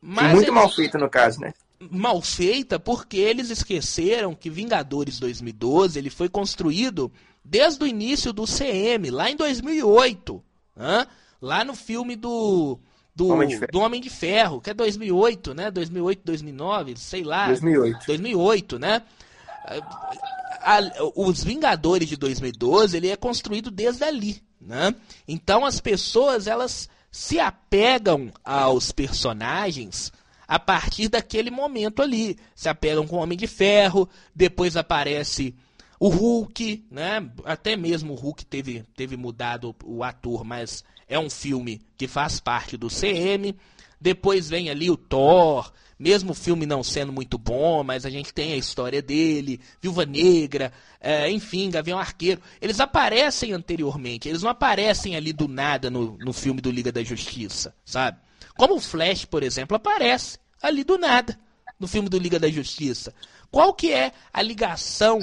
Mas 0.00 0.32
muito 0.32 0.44
eles... 0.44 0.54
mal 0.54 0.68
feita 0.68 0.98
no 0.98 1.08
caso, 1.08 1.40
né? 1.40 1.52
Mal 1.78 2.20
feita 2.20 2.78
porque 2.78 3.18
eles 3.18 3.50
esqueceram 3.50 4.34
que 4.34 4.50
Vingadores 4.50 5.18
2012 5.18 5.98
ele 5.98 6.10
foi 6.10 6.28
construído 6.28 7.12
desde 7.44 7.82
o 7.82 7.86
início 7.86 8.32
do 8.32 8.44
CM, 8.44 9.10
lá 9.10 9.30
em 9.30 9.36
2008. 9.36 10.42
Hein? 10.76 11.06
Lá 11.40 11.64
no 11.64 11.74
filme 11.74 12.16
do 12.16 12.78
do 13.14 13.28
Homem, 13.28 13.60
do 13.72 13.80
Homem 13.80 14.00
de 14.00 14.08
Ferro, 14.08 14.60
que 14.60 14.70
é 14.70 14.74
2008, 14.74 15.52
né? 15.52 15.70
2008, 15.72 16.20
2009, 16.24 16.96
sei 16.96 17.24
lá. 17.24 17.46
2008. 17.48 18.06
2008, 18.06 18.78
né? 18.78 19.02
A, 20.68 20.80
os 21.14 21.42
Vingadores 21.42 22.08
de 22.08 22.16
2012, 22.16 22.96
ele 22.96 23.08
é 23.08 23.16
construído 23.16 23.70
desde 23.70 24.04
ali, 24.04 24.42
né? 24.60 24.94
Então 25.26 25.64
as 25.64 25.80
pessoas, 25.80 26.46
elas 26.46 26.88
se 27.10 27.40
apegam 27.40 28.30
aos 28.44 28.92
personagens 28.92 30.12
a 30.46 30.58
partir 30.58 31.08
daquele 31.08 31.50
momento 31.50 32.02
ali. 32.02 32.38
Se 32.54 32.68
apegam 32.68 33.06
com 33.06 33.16
o 33.16 33.20
Homem 33.20 33.38
de 33.38 33.46
Ferro, 33.46 34.08
depois 34.34 34.76
aparece 34.76 35.54
o 35.98 36.08
Hulk, 36.08 36.84
né? 36.90 37.30
Até 37.44 37.76
mesmo 37.76 38.12
o 38.12 38.16
Hulk 38.16 38.44
teve, 38.44 38.84
teve 38.94 39.16
mudado 39.16 39.74
o 39.84 40.04
ator, 40.04 40.44
mas 40.44 40.84
é 41.08 41.18
um 41.18 41.30
filme 41.30 41.80
que 41.96 42.06
faz 42.06 42.40
parte 42.40 42.76
do 42.76 42.88
CM. 42.88 43.56
Depois 44.00 44.48
vem 44.48 44.70
ali 44.70 44.90
o 44.90 44.96
Thor, 44.96 45.72
mesmo 45.98 46.32
o 46.32 46.34
filme 46.34 46.64
não 46.64 46.82
sendo 46.82 47.12
muito 47.12 47.36
bom, 47.36 47.82
mas 47.82 48.06
a 48.06 48.10
gente 48.10 48.32
tem 48.32 48.52
a 48.52 48.56
história 48.56 49.02
dele, 49.02 49.60
Viúva 49.80 50.06
Negra, 50.06 50.72
é, 51.00 51.30
enfim, 51.30 51.70
Gavião 51.70 51.98
Arqueiro. 51.98 52.40
Eles 52.60 52.80
aparecem 52.80 53.52
anteriormente, 53.52 54.28
eles 54.28 54.42
não 54.42 54.50
aparecem 54.50 55.16
ali 55.16 55.32
do 55.32 55.48
nada 55.48 55.90
no, 55.90 56.16
no 56.18 56.32
filme 56.32 56.60
do 56.60 56.70
Liga 56.70 56.92
da 56.92 57.02
Justiça, 57.02 57.74
sabe? 57.84 58.18
Como 58.56 58.74
o 58.74 58.80
Flash, 58.80 59.24
por 59.24 59.42
exemplo, 59.42 59.76
aparece 59.76 60.38
ali 60.62 60.84
do 60.84 60.98
nada 60.98 61.38
no 61.78 61.86
filme 61.86 62.08
do 62.08 62.18
Liga 62.18 62.38
da 62.38 62.48
Justiça. 62.48 63.14
Qual 63.50 63.72
que 63.72 63.92
é 63.92 64.12
a 64.32 64.42
ligação 64.42 65.20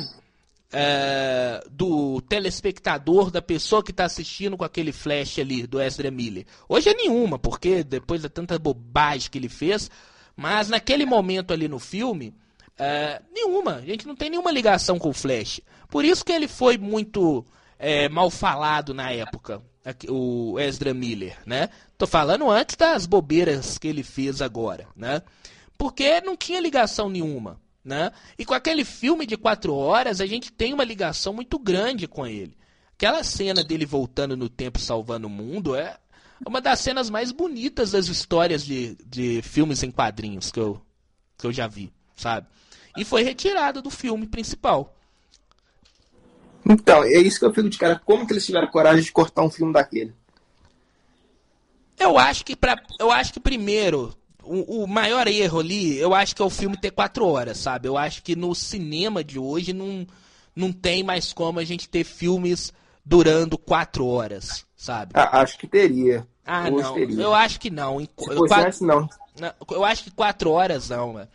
é, 0.71 1.63
do 1.71 2.19
telespectador, 2.21 3.31
da 3.31 3.41
pessoa 3.41 3.81
que 3.81 3.91
está 3.91 4.03
assistindo 4.03 4.57
com 4.57 4.65
aquele 4.65 4.91
flash 4.91 5.39
ali 5.39 5.65
do 5.65 5.81
Ezra 5.81 6.11
Miller. 6.11 6.45
Hoje 6.67 6.89
é 6.89 6.93
nenhuma, 6.93 7.39
porque 7.39 7.81
depois 7.83 8.21
da 8.21 8.29
tanta 8.29 8.59
bobagem 8.59 9.29
que 9.31 9.37
ele 9.37 9.47
fez, 9.47 9.89
mas 10.35 10.69
naquele 10.69 11.05
momento 11.05 11.53
ali 11.53 11.67
no 11.67 11.79
filme, 11.79 12.33
é, 12.77 13.21
nenhuma. 13.33 13.75
A 13.75 13.81
gente 13.81 14.07
não 14.07 14.15
tem 14.15 14.29
nenhuma 14.29 14.51
ligação 14.51 14.99
com 14.99 15.09
o 15.09 15.13
Flash. 15.13 15.61
Por 15.89 16.03
isso 16.03 16.25
que 16.25 16.31
ele 16.31 16.47
foi 16.47 16.77
muito 16.77 17.45
é, 17.79 18.09
mal 18.09 18.29
falado 18.29 18.93
na 18.93 19.11
época, 19.11 19.61
o 20.09 20.59
Ezra 20.59 20.93
Miller, 20.93 21.37
né? 21.45 21.69
Tô 21.97 22.07
falando 22.07 22.49
antes 22.49 22.75
das 22.75 23.05
bobeiras 23.05 23.77
que 23.77 23.87
ele 23.87 24.03
fez 24.03 24.41
agora, 24.41 24.87
né? 24.95 25.21
Porque 25.77 26.21
não 26.21 26.35
tinha 26.35 26.59
ligação 26.59 27.09
nenhuma. 27.09 27.59
Né? 27.83 28.11
E 28.35 28.43
com 28.43 28.55
aquele 28.55 28.83
filme 28.83 29.27
de 29.27 29.37
quatro 29.37 29.75
horas, 29.75 30.19
a 30.19 30.25
gente 30.25 30.51
tem 30.51 30.73
uma 30.73 30.83
ligação 30.83 31.31
muito 31.31 31.59
grande 31.59 32.07
com 32.07 32.25
ele. 32.25 32.57
Aquela 32.95 33.23
cena 33.23 33.63
dele 33.63 33.85
voltando 33.85 34.35
no 34.35 34.49
tempo 34.49 34.79
salvando 34.79 35.27
o 35.27 35.29
mundo 35.29 35.75
é 35.75 35.95
uma 36.45 36.61
das 36.61 36.79
cenas 36.79 37.09
mais 37.09 37.31
bonitas 37.31 37.91
das 37.91 38.07
histórias 38.07 38.63
de, 38.63 38.95
de 39.05 39.41
filmes 39.41 39.81
em 39.83 39.91
quadrinhos 39.91 40.51
que 40.51 40.59
eu, 40.59 40.81
que 41.37 41.47
eu 41.47 41.51
já 41.51 41.67
vi, 41.67 41.91
sabe? 42.15 42.47
E 42.95 43.03
foi 43.03 43.23
retirada 43.23 43.81
do 43.81 43.89
filme 43.89 44.27
principal. 44.27 44.95
Então, 46.67 47.03
é 47.03 47.17
isso 47.17 47.39
que 47.39 47.45
eu 47.45 47.53
fico 47.53 47.69
de 47.69 47.77
cara. 47.77 48.01
Como 48.03 48.25
que 48.25 48.33
eles 48.33 48.45
tiveram 48.45 48.67
coragem 48.67 49.03
de 49.03 49.11
cortar 49.11 49.43
um 49.43 49.49
filme 49.49 49.73
daquele? 49.73 50.13
Eu 51.99 52.17
acho 52.17 52.43
que, 52.43 52.55
pra, 52.55 52.81
eu 52.99 53.11
acho 53.11 53.33
que 53.33 53.39
primeiro 53.39 54.15
o, 54.43 54.83
o, 54.83 54.87
maior 54.87 55.27
erro 55.27 55.59
ali, 55.59 55.97
eu 55.97 56.13
acho 56.13 56.35
que 56.35 56.41
é 56.41 56.45
o 56.45 56.49
filme 56.49 56.77
ter 56.77 56.91
quatro 56.91 57.25
horas, 57.25 57.57
sabe? 57.57 57.87
Eu 57.87 57.97
acho 57.97 58.21
que 58.23 58.35
no 58.35 58.53
cinema 58.53 59.23
de 59.23 59.39
hoje 59.39 59.73
não, 59.73 60.05
não 60.55 60.71
tem 60.71 61.03
mais 61.03 61.33
como 61.33 61.59
a 61.59 61.63
gente 61.63 61.89
ter 61.89 62.03
filmes 62.03 62.71
durando 63.03 63.57
quatro 63.57 64.05
horas, 64.05 64.65
sabe? 64.75 65.11
Ah, 65.15 65.41
acho 65.41 65.57
que 65.57 65.67
teria. 65.67 66.27
Ah, 66.45 66.69
não. 66.69 66.93
Teria. 66.93 67.21
Eu 67.21 67.33
acho 67.33 67.59
que 67.59 67.69
não. 67.69 67.99
Em, 67.99 68.05
Se 68.05 68.25
fosse 68.25 68.47
quatro, 68.47 68.67
antes, 68.67 68.81
não. 68.81 69.09
Eu 69.71 69.83
acho 69.83 70.03
que 70.03 70.11
quatro 70.11 70.51
horas 70.51 70.89
não, 70.89 71.13
mano. 71.13 71.27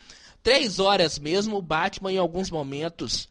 Três 0.42 0.78
horas 0.78 1.18
mesmo, 1.18 1.56
o 1.56 1.62
Batman 1.62 2.12
em 2.12 2.18
alguns 2.18 2.50
momentos. 2.50 3.28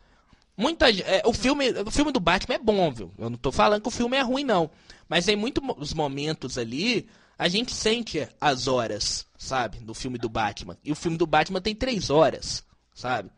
Muita, 0.55 0.91
é, 0.91 1.23
o, 1.25 1.33
filme, 1.33 1.71
o 1.71 1.89
filme 1.89 2.11
do 2.11 2.19
Batman 2.19 2.55
é 2.55 2.59
bom, 2.59 2.91
viu? 2.91 3.11
Eu 3.17 3.29
não 3.29 3.37
tô 3.37 3.51
falando 3.51 3.81
que 3.81 3.87
o 3.87 3.91
filme 3.91 4.17
é 4.17 4.21
ruim, 4.21 4.43
não. 4.43 4.69
Mas 5.07 5.25
tem 5.25 5.35
muitos 5.35 5.93
momentos 5.93 6.57
ali 6.57 7.07
a 7.39 7.47
gente 7.47 7.73
sente 7.73 8.27
as 8.39 8.67
horas, 8.67 9.25
sabe? 9.37 9.79
No 9.79 9.93
filme 9.93 10.17
do 10.17 10.27
Batman. 10.27 10.77
E 10.83 10.91
o 10.91 10.95
filme 10.95 11.17
do 11.17 11.25
Batman 11.25 11.61
tem 11.61 11.73
três 11.73 12.09
horas, 12.09 12.65
sabe? 12.93 13.31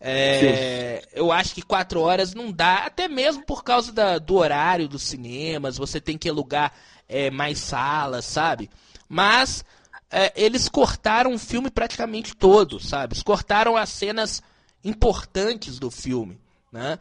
É, 0.00 1.02
eu 1.12 1.32
acho 1.32 1.52
que 1.52 1.60
quatro 1.60 2.00
horas 2.00 2.32
não 2.32 2.52
dá, 2.52 2.86
até 2.86 3.08
mesmo 3.08 3.44
por 3.44 3.64
causa 3.64 3.90
da, 3.90 4.18
do 4.18 4.36
horário 4.36 4.88
dos 4.88 5.02
cinemas, 5.02 5.76
você 5.76 6.00
tem 6.00 6.16
que 6.16 6.28
alugar 6.28 6.72
é, 7.08 7.30
mais 7.30 7.58
salas, 7.58 8.24
sabe? 8.24 8.70
Mas 9.08 9.64
é, 10.10 10.32
eles 10.36 10.68
cortaram 10.68 11.34
o 11.34 11.38
filme 11.38 11.70
praticamente 11.70 12.34
todo, 12.36 12.78
sabe? 12.80 13.14
Eles 13.14 13.22
cortaram 13.22 13.76
as 13.76 13.88
cenas 13.88 14.42
importantes 14.84 15.78
do 15.78 15.90
filme, 15.90 16.38
né? 16.72 16.98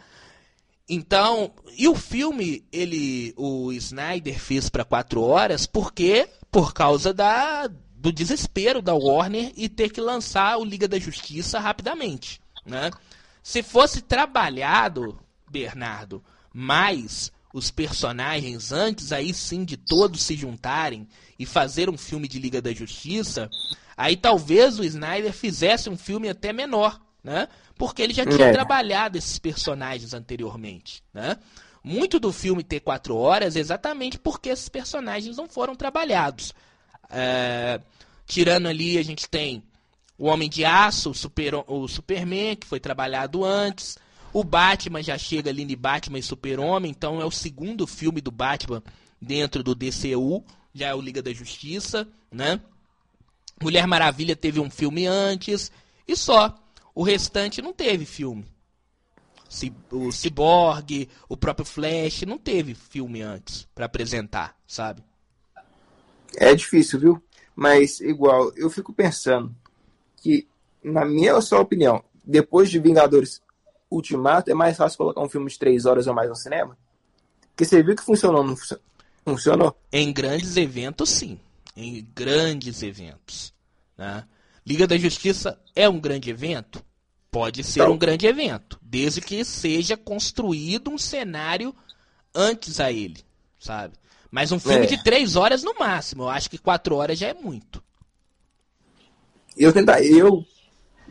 Então, 0.89 1.51
e 1.77 1.87
o 1.87 1.95
filme, 1.95 2.63
ele, 2.71 3.33
o 3.35 3.73
Snyder 3.73 4.39
fez 4.39 4.69
para 4.69 4.85
quatro 4.85 5.21
horas, 5.21 5.65
porque 5.65 6.29
por 6.49 6.73
causa 6.73 7.13
da 7.13 7.69
do 7.99 8.11
desespero 8.11 8.79
da 8.81 8.93
Warner 8.93 9.51
e 9.55 9.67
ter 9.67 9.89
que 9.89 9.99
lançar 9.99 10.57
o 10.57 10.63
Liga 10.63 10.87
da 10.87 10.99
Justiça 10.99 11.59
rapidamente, 11.59 12.39
né? 12.65 12.91
Se 13.41 13.63
fosse 13.63 14.01
trabalhado, 14.01 15.19
Bernardo, 15.49 16.23
mais 16.53 17.31
os 17.57 17.71
personagens 17.71 18.71
antes 18.71 19.11
aí 19.11 19.33
sim 19.33 19.65
de 19.65 19.75
todos 19.75 20.21
se 20.21 20.35
juntarem 20.35 21.07
e 21.39 21.45
fazer 21.45 21.89
um 21.89 21.97
filme 21.97 22.27
de 22.27 22.37
Liga 22.37 22.61
da 22.61 22.71
Justiça, 22.71 23.49
aí 23.95 24.15
talvez 24.15 24.77
o 24.77 24.83
Snyder 24.83 25.33
fizesse 25.33 25.89
um 25.89 25.97
filme 25.97 26.29
até 26.29 26.53
menor, 26.53 27.01
né? 27.23 27.47
Porque 27.75 28.03
ele 28.03 28.13
já 28.13 28.25
tinha 28.25 28.47
é. 28.47 28.51
trabalhado 28.51 29.17
esses 29.17 29.39
personagens 29.39 30.13
anteriormente, 30.13 31.03
né? 31.11 31.37
Muito 31.83 32.19
do 32.19 32.31
filme 32.31 32.63
ter 32.63 32.79
quatro 32.81 33.15
horas 33.15 33.55
é 33.55 33.59
exatamente 33.59 34.19
porque 34.19 34.49
esses 34.49 34.69
personagens 34.69 35.35
não 35.37 35.47
foram 35.47 35.75
trabalhados. 35.75 36.53
É, 37.09 37.81
tirando 38.25 38.67
ali, 38.67 38.99
a 38.99 39.03
gente 39.03 39.27
tem 39.27 39.63
o 40.15 40.27
Homem 40.27 40.49
de 40.49 40.63
Aço, 40.63 41.09
o, 41.09 41.15
Super, 41.15 41.55
o 41.67 41.87
Superman, 41.87 42.55
que 42.55 42.67
foi 42.67 42.79
trabalhado 42.79 43.43
antes, 43.43 43.97
O 44.33 44.43
Batman 44.43 45.01
já 45.01 45.17
chega 45.17 45.49
ali 45.49 45.63
em 45.63 45.77
Batman 45.77 46.19
e 46.19 46.23
Super-Homem, 46.23 46.91
então 46.91 47.21
é 47.21 47.25
o 47.25 47.31
segundo 47.31 47.87
filme 47.87 48.21
do 48.21 48.31
Batman 48.31 48.83
dentro 49.21 49.63
do 49.63 49.73
DCU, 49.73 50.43
já 50.73 50.87
é 50.87 50.95
o 50.95 51.01
Liga 51.01 51.21
da 51.21 51.33
Justiça, 51.33 52.07
né? 52.31 52.61
Mulher 53.61 53.87
Maravilha 53.87 54.35
teve 54.35 54.59
um 54.59 54.69
filme 54.69 55.07
antes 55.07 55.71
e 56.07 56.15
só. 56.15 56.55
O 56.93 57.03
restante 57.03 57.61
não 57.61 57.73
teve 57.73 58.05
filme. 58.05 58.45
O 59.91 60.11
Cyborg, 60.11 61.07
o 61.29 61.37
próprio 61.37 61.65
Flash, 61.65 62.23
não 62.23 62.37
teve 62.37 62.75
filme 62.75 63.21
antes 63.21 63.67
para 63.73 63.85
apresentar, 63.85 64.55
sabe? 64.67 65.03
É 66.35 66.53
difícil, 66.53 66.99
viu? 66.99 67.23
Mas, 67.55 67.99
igual, 68.01 68.51
eu 68.55 68.69
fico 68.69 68.93
pensando 68.93 69.55
que, 70.17 70.47
na 70.83 71.05
minha 71.05 71.39
só 71.41 71.61
opinião, 71.61 72.03
depois 72.23 72.69
de 72.69 72.79
Vingadores 72.79 73.41
Ultimato, 73.89 74.51
é 74.51 74.53
mais 74.53 74.77
fácil 74.77 74.97
colocar 74.97 75.21
um 75.21 75.29
filme 75.29 75.49
de 75.49 75.57
três 75.57 75.85
horas 75.85 76.07
ou 76.07 76.13
mais 76.13 76.29
no 76.29 76.35
cinema? 76.35 76.77
Porque 77.49 77.65
você 77.65 77.81
viu 77.81 77.95
que 77.95 78.03
funcionou, 78.03 78.43
não 78.43 78.55
funcionou? 79.25 79.75
Em 79.91 80.11
grandes 80.11 80.57
eventos, 80.57 81.09
sim. 81.09 81.39
Em 81.75 82.05
grandes 82.13 82.83
eventos. 82.83 83.53
Né? 83.97 84.23
Liga 84.65 84.85
da 84.85 84.97
Justiça 84.97 85.59
é 85.75 85.87
um 85.87 85.99
grande 85.99 86.29
evento? 86.29 86.83
Pode 87.31 87.63
ser 87.63 87.81
então, 87.81 87.93
um 87.93 87.97
grande 87.97 88.25
evento, 88.25 88.79
desde 88.81 89.21
que 89.21 89.43
seja 89.43 89.97
construído 89.97 90.89
um 90.89 90.97
cenário 90.97 91.75
antes 92.33 92.79
a 92.79 92.91
ele, 92.91 93.23
sabe? 93.59 93.95
Mas 94.29 94.51
um 94.51 94.59
filme 94.59 94.85
é. 94.85 94.87
de 94.87 95.03
três 95.03 95.35
horas 95.35 95.63
no 95.63 95.73
máximo. 95.77 96.23
Eu 96.23 96.29
acho 96.29 96.49
que 96.49 96.57
quatro 96.57 96.95
horas 96.95 97.17
já 97.17 97.27
é 97.27 97.33
muito. 97.33 97.83
Eu 99.55 99.73
tentar, 99.73 100.03
eu, 100.03 100.45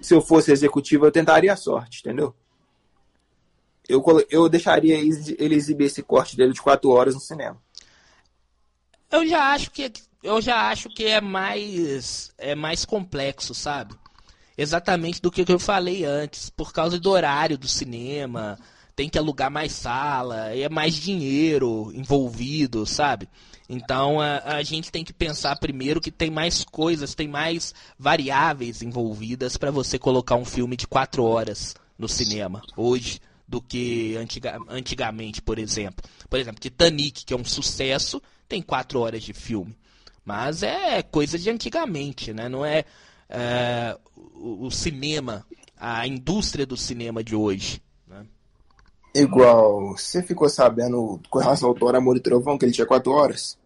se 0.01 0.15
eu 0.15 0.21
fosse 0.21 0.53
executivo, 0.53 1.07
eu 1.07 1.13
tentaria 1.13 1.53
a 1.53 1.57
sorte, 1.57 2.01
entendeu? 2.01 2.35
Eu, 3.89 4.05
eu 4.31 4.49
deixaria 4.49 4.97
ele 4.97 5.55
exibir 5.55 5.87
esse 5.87 6.03
corte 6.03 6.37
dele 6.37 6.53
de 6.53 6.63
quatro 6.63 6.91
horas 6.91 7.15
no 7.15 7.21
cinema. 7.21 7.61
Eu 9.11 9.27
já 9.27 9.53
acho 9.53 9.71
que 9.71 9.93
eu 10.23 10.41
já 10.43 10.69
acho 10.69 10.89
que 10.89 11.05
é 11.05 11.21
mais 11.21 12.33
é 12.37 12.55
mais 12.55 12.85
complexo, 12.85 13.55
sabe? 13.55 13.95
Exatamente 14.59 15.21
do 15.21 15.31
que 15.31 15.45
eu 15.51 15.59
falei 15.59 16.05
antes, 16.05 16.51
por 16.51 16.73
causa 16.73 16.99
do 16.99 17.11
horário 17.11 17.59
do 17.59 17.69
cinema, 17.69 18.59
tem 18.97 19.09
que 19.09 19.19
alugar 19.19 19.51
mais 19.51 19.73
sala, 19.73 20.55
é 20.55 20.69
mais 20.69 20.95
dinheiro 20.95 21.93
envolvido, 21.95 22.87
sabe? 22.87 23.29
Então 23.69 24.21
a, 24.21 24.57
a, 24.57 24.63
gente 24.63 24.91
tem 24.91 25.05
que 25.05 25.13
pensar 25.13 25.59
primeiro 25.59 26.01
que 26.01 26.11
tem 26.11 26.31
mais 26.31 26.65
coisas, 26.65 27.15
tem 27.15 27.29
mais 27.29 27.75
variáveis 27.99 28.81
envolvidas 28.81 29.57
para 29.57 29.71
você 29.71 29.99
colocar 29.99 30.37
um 30.37 30.45
filme 30.45 30.77
de 30.77 30.87
quatro 30.87 31.25
horas 31.25 31.75
no 31.99 32.09
cinema 32.09 32.63
hoje 32.77 33.21
do 33.49 33.61
que 33.61 34.17
antiga, 34.17 34.59
antigamente, 34.69 35.41
por 35.41 35.59
exemplo. 35.59 36.05
Por 36.29 36.39
exemplo, 36.39 36.61
Titanic, 36.61 37.25
que 37.25 37.33
é 37.33 37.37
um 37.37 37.45
sucesso, 37.45 38.21
tem 38.49 38.61
quatro 38.61 39.01
horas 39.01 39.23
de 39.23 39.33
filme. 39.33 39.77
Mas 40.25 40.63
é 40.63 41.03
coisa 41.03 41.39
de 41.39 41.49
antigamente, 41.49 42.33
né? 42.33 42.49
Não 42.49 42.65
é, 42.65 42.85
é 43.29 43.97
o, 44.35 44.67
o 44.67 44.71
cinema, 44.71 45.47
a 45.79 46.07
indústria 46.07 46.67
do 46.67 46.77
cinema 46.77 47.23
de 47.23 47.37
hoje. 47.37 47.81
Igual, 49.17 49.97
você 49.97 50.23
ficou 50.23 50.47
sabendo 50.47 51.19
com 51.31 51.39
relação 51.39 51.71
ao 51.71 51.75
Thor 51.75 51.95
Amor 51.95 52.19
e 52.19 52.21
Trovão, 52.21 52.59
que 52.59 52.67
ele 52.67 52.73
tinha 52.73 52.87
quatro 52.87 53.13
horas? 53.13 53.57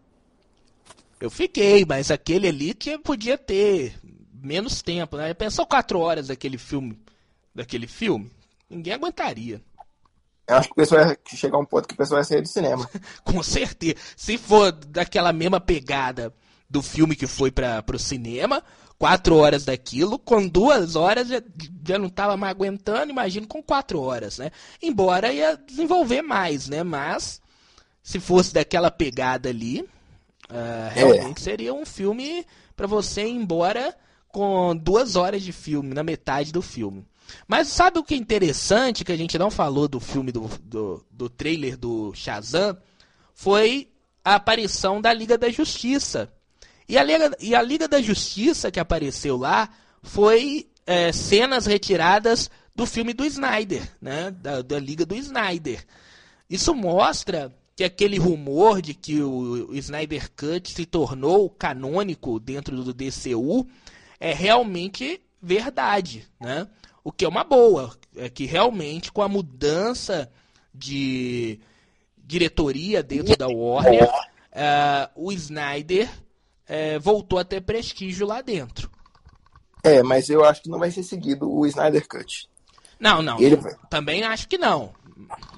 Eu 1.21 1.29
fiquei, 1.29 1.85
mas 1.85 2.09
aquele 2.09 2.47
ali 2.47 2.73
tinha, 2.73 3.01
podia 3.01 3.37
ter 3.37 3.99
menos 4.33 4.81
tempo, 4.81 5.17
né? 5.17 5.35
Pensou 5.35 5.67
quatro 5.67 5.99
horas 5.99 6.29
daquele 6.29 6.57
filme, 6.57 6.97
daquele 7.53 7.89
filme? 7.89 8.31
Ninguém 8.71 8.93
aguentaria. 8.93 9.61
Eu 10.51 10.57
acho 10.57 10.69
que 10.69 10.73
o 10.73 10.77
pessoal 10.77 11.07
ia 11.07 11.19
chegar 11.27 11.59
um 11.59 11.65
ponto 11.65 11.87
que 11.87 11.95
o 11.95 11.97
pessoal 11.97 12.21
ia 12.21 12.25
sair 12.25 12.43
do 12.43 12.49
cinema. 12.49 12.91
com 13.23 13.41
certeza. 13.41 13.95
Se 14.17 14.37
for 14.37 14.73
daquela 14.73 15.33
mesma 15.33 15.61
pegada 15.61 16.35
do 16.69 16.83
filme 16.83 17.15
que 17.15 17.29
foi 17.29 17.53
para 17.53 17.85
o 17.95 17.99
cinema, 17.99 18.63
quatro 18.99 19.37
horas 19.37 19.65
daquilo, 19.65 20.19
com 20.19 20.47
duas 20.49 20.97
horas 20.97 21.29
já, 21.29 21.41
já 21.87 21.99
não 21.99 22.09
estava 22.09 22.37
mais 22.37 22.51
aguentando, 22.51 23.13
imagino 23.13 23.47
com 23.47 23.63
quatro 23.63 24.01
horas, 24.01 24.39
né? 24.39 24.51
Embora 24.83 25.33
ia 25.33 25.57
desenvolver 25.57 26.21
mais, 26.21 26.69
né? 26.69 26.83
Mas 26.83 27.41
se 28.03 28.19
fosse 28.19 28.53
daquela 28.53 28.91
pegada 28.91 29.49
ali, 29.49 29.83
uh, 30.51 30.91
realmente 30.93 31.41
é. 31.41 31.45
seria 31.45 31.73
um 31.73 31.87
filme 31.87 32.45
para 32.77 32.89
você 32.89 33.23
ir 33.23 33.31
embora 33.31 33.97
com 34.29 34.77
duas 34.77 35.15
horas 35.15 35.43
de 35.43 35.53
filme, 35.53 35.95
na 35.95 36.03
metade 36.03 36.53
do 36.53 36.61
filme. 36.61 37.07
Mas 37.47 37.69
sabe 37.69 37.99
o 37.99 38.05
que 38.05 38.15
é 38.15 38.17
interessante, 38.17 39.05
que 39.05 39.13
a 39.13 39.17
gente 39.17 39.39
não 39.39 39.51
falou 39.51 39.89
do 39.89 40.01
filme, 40.01 40.33
do, 40.33 40.49
do, 40.63 41.05
do 41.11 41.29
trailer 41.29 41.77
do 41.77 42.13
Shazam? 42.15 42.77
Foi 43.35 43.89
a 44.25 44.35
aparição 44.35 45.01
da 45.01 45.13
Liga 45.13 45.37
da 45.37 45.51
Justiça. 45.51 46.33
E 46.89 46.99
a 46.99 47.03
Liga, 47.03 47.37
e 47.41 47.55
a 47.55 47.63
Liga 47.63 47.87
da 47.87 48.01
Justiça 48.03 48.71
que 48.71 48.81
apareceu 48.81 49.37
lá 49.37 49.69
foi 50.03 50.69
é, 50.87 51.13
cenas 51.13 51.67
retiradas 51.67 52.51
do 52.75 52.87
filme 52.87 53.13
do 53.13 53.25
Snyder, 53.25 53.83
né? 54.01 54.31
Da, 54.31 54.63
da, 54.63 54.79
Liga 54.79 55.05
do 55.05 55.15
Snyder. 55.15 55.85
Isso 56.49 56.75
mostra 56.75 57.55
que 57.77 57.85
aquele 57.85 58.19
rumor 58.19 58.83
de 58.83 58.95
que 58.95 59.23
o, 59.23 59.71
o 59.71 59.75
Snyder 59.77 60.31
Cut 60.33 60.73
se 60.73 60.85
tornou 60.85 61.49
canônico 61.49 62.41
dentro 62.41 62.83
do 62.83 62.93
DCU 62.93 63.67
é 64.19 64.33
realmente 64.33 65.21
verdade, 65.41 66.27
né? 66.41 66.67
O 67.03 67.11
que 67.11 67.25
é 67.25 67.29
uma 67.29 67.45
boa, 67.45 67.97
é 68.17 68.29
que 68.29 68.45
realmente 68.45 69.11
com 69.11 69.23
a 69.23 69.29
mudança 69.29 70.31
de 70.75 71.59
diretoria 72.19 73.03
dentro 73.03 73.37
da 73.37 73.49
Warner, 73.49 74.09
uh, 74.09 75.11
o 75.15 75.33
Snyder 75.33 76.09
é, 76.67 76.99
voltou 76.99 77.39
a 77.39 77.45
ter 77.45 77.61
prestígio 77.63 78.27
lá 78.27 78.41
dentro. 78.41 78.91
É, 79.83 80.03
mas 80.03 80.29
eu 80.29 80.45
acho 80.45 80.63
que 80.63 80.69
não 80.69 80.79
vai 80.79 80.91
ser 80.91 81.03
seguido 81.03 81.51
o 81.51 81.67
Snyder 81.67 82.07
Cut. 82.07 82.49
Não, 82.99 83.23
não. 83.23 83.41
Ele... 83.41 83.57
Também 83.89 84.23
acho 84.23 84.47
que 84.47 84.59
não. 84.59 84.93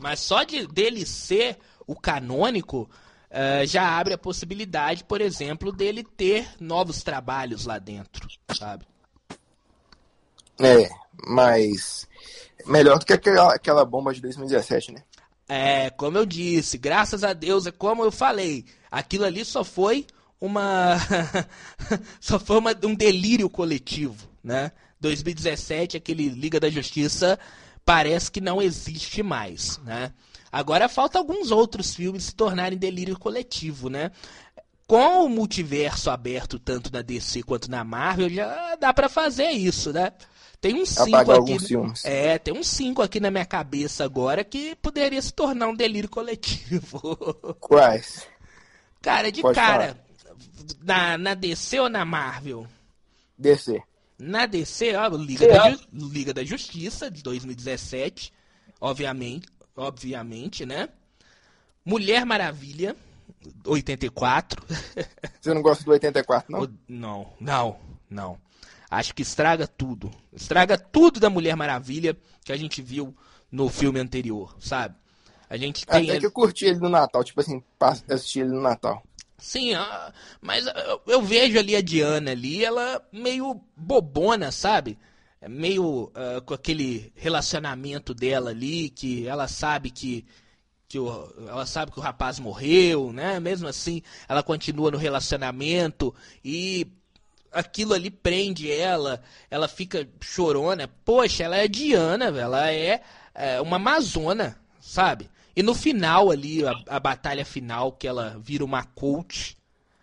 Mas 0.01 0.21
só 0.21 0.45
de 0.45 0.67
dele 0.67 1.05
ser 1.05 1.59
o 1.87 1.95
canônico 1.95 2.89
uh, 3.31 3.67
já 3.67 3.99
abre 3.99 4.15
a 4.15 4.19
possibilidade, 4.19 5.05
por 5.05 5.21
exemplo, 5.21 5.73
dele 5.73 6.03
ter 6.03 6.49
novos 6.59 7.03
trabalhos 7.03 7.67
lá 7.67 7.79
dentro, 7.79 8.27
sabe? 8.57 8.87
É, 10.61 10.89
mas 11.27 12.09
melhor 12.67 12.99
do 12.99 13.07
que 13.07 13.13
aquela, 13.13 13.55
aquela 13.55 13.85
bomba 13.85 14.13
de 14.13 14.21
2017, 14.21 14.93
né? 14.93 15.03
É, 15.49 15.91
como 15.91 16.17
eu 16.17 16.25
disse, 16.25 16.79
graças 16.79 17.25
a 17.25 17.33
Deus, 17.33 17.67
é 17.67 17.71
como 17.71 18.05
eu 18.05 18.13
falei, 18.13 18.65
aquilo 18.91 19.25
ali 19.25 19.45
só 19.45 19.63
foi 19.63 20.07
uma 20.41 20.97
só 22.21 22.39
foi 22.39 22.59
uma, 22.59 22.75
um 22.85 22.95
delírio 22.95 23.51
coletivo, 23.51 24.29
né? 24.43 24.73
2017 25.01 25.97
aquele 25.97 26.29
Liga 26.29 26.59
da 26.59 26.71
Justiça 26.71 27.39
parece 27.85 28.31
que 28.31 28.41
não 28.41 28.63
existe 28.63 29.23
mais, 29.23 29.79
né? 29.79 30.13
Agora 30.51 30.89
falta 30.89 31.19
alguns 31.19 31.51
outros 31.51 31.95
filmes 31.95 32.25
se 32.25 32.35
tornarem 32.35 32.79
delírio 32.79 33.19
coletivo, 33.19 33.89
né? 33.89 34.11
Com 34.87 35.25
o 35.25 35.29
multiverso 35.29 36.11
aberto 36.11 36.59
tanto 36.59 36.93
na 36.93 37.03
DC 37.03 37.43
quanto 37.43 37.71
na 37.71 37.83
Marvel, 37.83 38.29
já 38.29 38.77
dá 38.77 38.93
para 38.93 39.09
fazer 39.09 39.51
isso, 39.51 39.93
né? 39.93 40.13
Tem 40.63 40.81
uns 40.81 40.91
cinco 40.91 41.33
aqui. 41.33 41.59
Filmes. 41.59 42.05
É, 42.05 42.39
tem 42.39 42.55
uns 42.55 42.69
cinco 42.69 43.03
aqui 43.03 43.19
na 43.19 43.33
minha 43.33 43.45
cabeça 43.45 44.05
agora 44.05 44.45
que 44.45 44.77
poderia 44.77 45.21
se 45.21 45.33
tornar 45.33 45.67
um 45.67 45.75
delírio 45.75 46.09
coletivo. 46.09 47.17
Quais? 47.59 48.29
Cara, 49.03 49.33
de 49.33 49.43
Pode 49.43 49.57
cara, 49.57 49.87
falar 49.89 50.13
na, 50.81 51.19
na 51.19 51.35
DC 51.35 51.81
ou 51.81 51.89
na 51.89 52.05
Marvel? 52.05 52.65
DC. 53.37 53.83
Na 54.17 54.47
DC, 54.47 54.95
ó, 54.95 55.09
Liga, 55.09 55.49
da, 55.49 55.79
Liga 55.93 56.33
da 56.33 56.45
Justiça, 56.45 57.11
de 57.11 57.25
2017, 57.25 58.33
obviamente, 58.81 59.49
obviamente, 59.75 60.65
né? 60.65 60.89
Mulher 61.85 62.25
Maravilha, 62.25 62.95
84. 63.67 64.65
Você 65.41 65.53
não 65.53 65.61
gosta 65.61 65.83
do 65.83 65.91
84, 65.91 66.53
não? 66.53 66.73
Não, 66.89 67.33
não, 67.41 67.77
não. 68.09 68.39
Acho 68.93 69.15
que 69.15 69.23
estraga 69.23 69.67
tudo. 69.67 70.11
Estraga 70.31 70.77
tudo 70.77 71.19
da 71.19 71.31
Mulher 71.31 71.57
Maravilha 71.57 72.15
que 72.45 72.53
a 72.53 72.57
gente 72.59 72.83
viu 72.83 73.17
no 73.51 73.71
filme 73.71 73.99
anterior, 73.99 74.55
sabe? 74.61 74.95
A 75.49 75.57
gente 75.57 75.87
tem. 75.87 76.11
Até 76.11 76.21
que 76.21 76.27
eu 76.27 76.31
curti 76.31 76.67
ele 76.67 76.79
no 76.79 76.91
Natal, 76.91 77.25
tipo 77.25 77.41
assim, 77.41 77.63
assisti 78.07 78.41
ele 78.41 78.51
no 78.51 78.61
Natal. 78.61 79.03
Sim, 79.39 79.73
ah, 79.73 80.13
mas 80.43 80.67
eu, 80.67 81.01
eu, 81.07 81.23
vejo 81.23 81.59
ali 81.59 81.75
a 81.75 81.81
Diana 81.81 82.33
ali, 82.33 82.63
ela 82.63 83.03
meio 83.11 83.59
bobona, 83.75 84.53
sabe? 84.53 84.99
É 85.41 85.49
meio 85.49 86.05
uh, 86.05 86.43
com 86.45 86.53
aquele 86.53 87.11
relacionamento 87.17 88.13
dela 88.13 88.51
ali, 88.51 88.91
que 88.91 89.27
ela 89.27 89.49
sabe 89.49 89.91
que, 89.91 90.27
que 90.87 90.99
o, 90.99 91.33
ela 91.49 91.65
sabe 91.65 91.93
que 91.93 91.99
o 91.99 92.03
rapaz 92.03 92.39
morreu, 92.39 93.11
né? 93.11 93.41
Mesmo 93.41 93.69
assim, 93.69 94.03
ela 94.29 94.43
continua 94.43 94.91
no 94.91 94.99
relacionamento 94.99 96.15
e 96.45 96.87
aquilo 97.53 97.95
ali 97.95 98.11
prende 98.11 98.71
ela, 98.71 99.23
ela 99.51 99.69
fica 99.69 100.09
chorona. 100.21 100.89
Poxa, 101.05 101.45
ela 101.45 101.57
é 101.57 101.69
Diana, 101.69 102.27
ela 102.27 102.71
é, 102.71 103.03
é 103.35 103.61
uma 103.61 103.77
amazona, 103.77 104.59
sabe? 104.81 105.31
E 105.55 105.63
no 105.63 105.75
final 105.75 106.31
ali, 106.31 106.67
a, 106.67 106.73
a, 106.89 106.99
batalha 106.99 107.45
final, 107.45 107.93
que 107.93 108.09
ela 108.09 108.41
vira 108.43 108.65
uma 108.65 108.85
coach, 108.85 109.57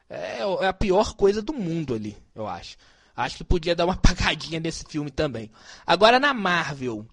é, 0.10 0.40
é, 0.62 0.68
a 0.68 0.74
pior 0.74 1.16
coisa 1.16 1.42
do 1.42 1.54
mundo 1.54 1.96
ali, 1.96 2.16
eu 2.36 2.48
acho. 2.48 2.78
Acho 3.16 3.38
que 3.38 3.44
podia 3.44 3.76
dar 3.76 3.86
uma 3.86 3.94
apagadinha 4.00 4.60
nesse 4.60 4.86
filme 4.86 5.10
também. 5.10 5.52
Agora 5.86 6.20
na 6.20 6.34
Marvel. 6.34 7.06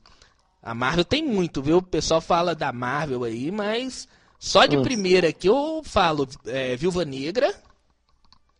A 0.62 0.74
Marvel 0.74 1.04
tem 1.04 1.24
muito, 1.24 1.62
viu? 1.62 1.78
O 1.78 1.82
pessoal 1.82 2.20
fala 2.20 2.54
da 2.54 2.72
Marvel 2.72 3.24
aí, 3.24 3.50
mas 3.50 4.08
só 4.38 4.66
de 4.66 4.76
hum. 4.76 4.82
primeira 4.82 5.32
que 5.32 5.48
eu 5.48 5.80
falo 5.84 6.28
é, 6.46 6.76
Viúva 6.76 7.04
Negra. 7.04 7.54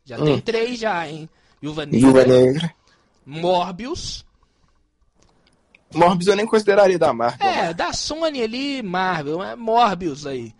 Já 0.04 0.18
hum. 0.18 0.24
tem 0.24 0.40
três 0.40 0.78
já, 0.78 1.06
hein? 1.08 1.28
Viúva 1.60 1.86
Negra. 1.86 2.00
Viúva 2.00 2.24
Negra. 2.24 2.74
Morbius. 3.24 4.24
Morbius 5.94 6.28
eu 6.28 6.36
nem 6.36 6.46
consideraria 6.46 6.98
da 6.98 7.12
Marvel. 7.12 7.46
É, 7.46 7.74
da 7.74 7.92
Sony 7.92 8.42
ali, 8.42 8.82
Marvel. 8.82 9.42
É 9.42 9.56
Morbius 9.56 10.26
aí. 10.26 10.54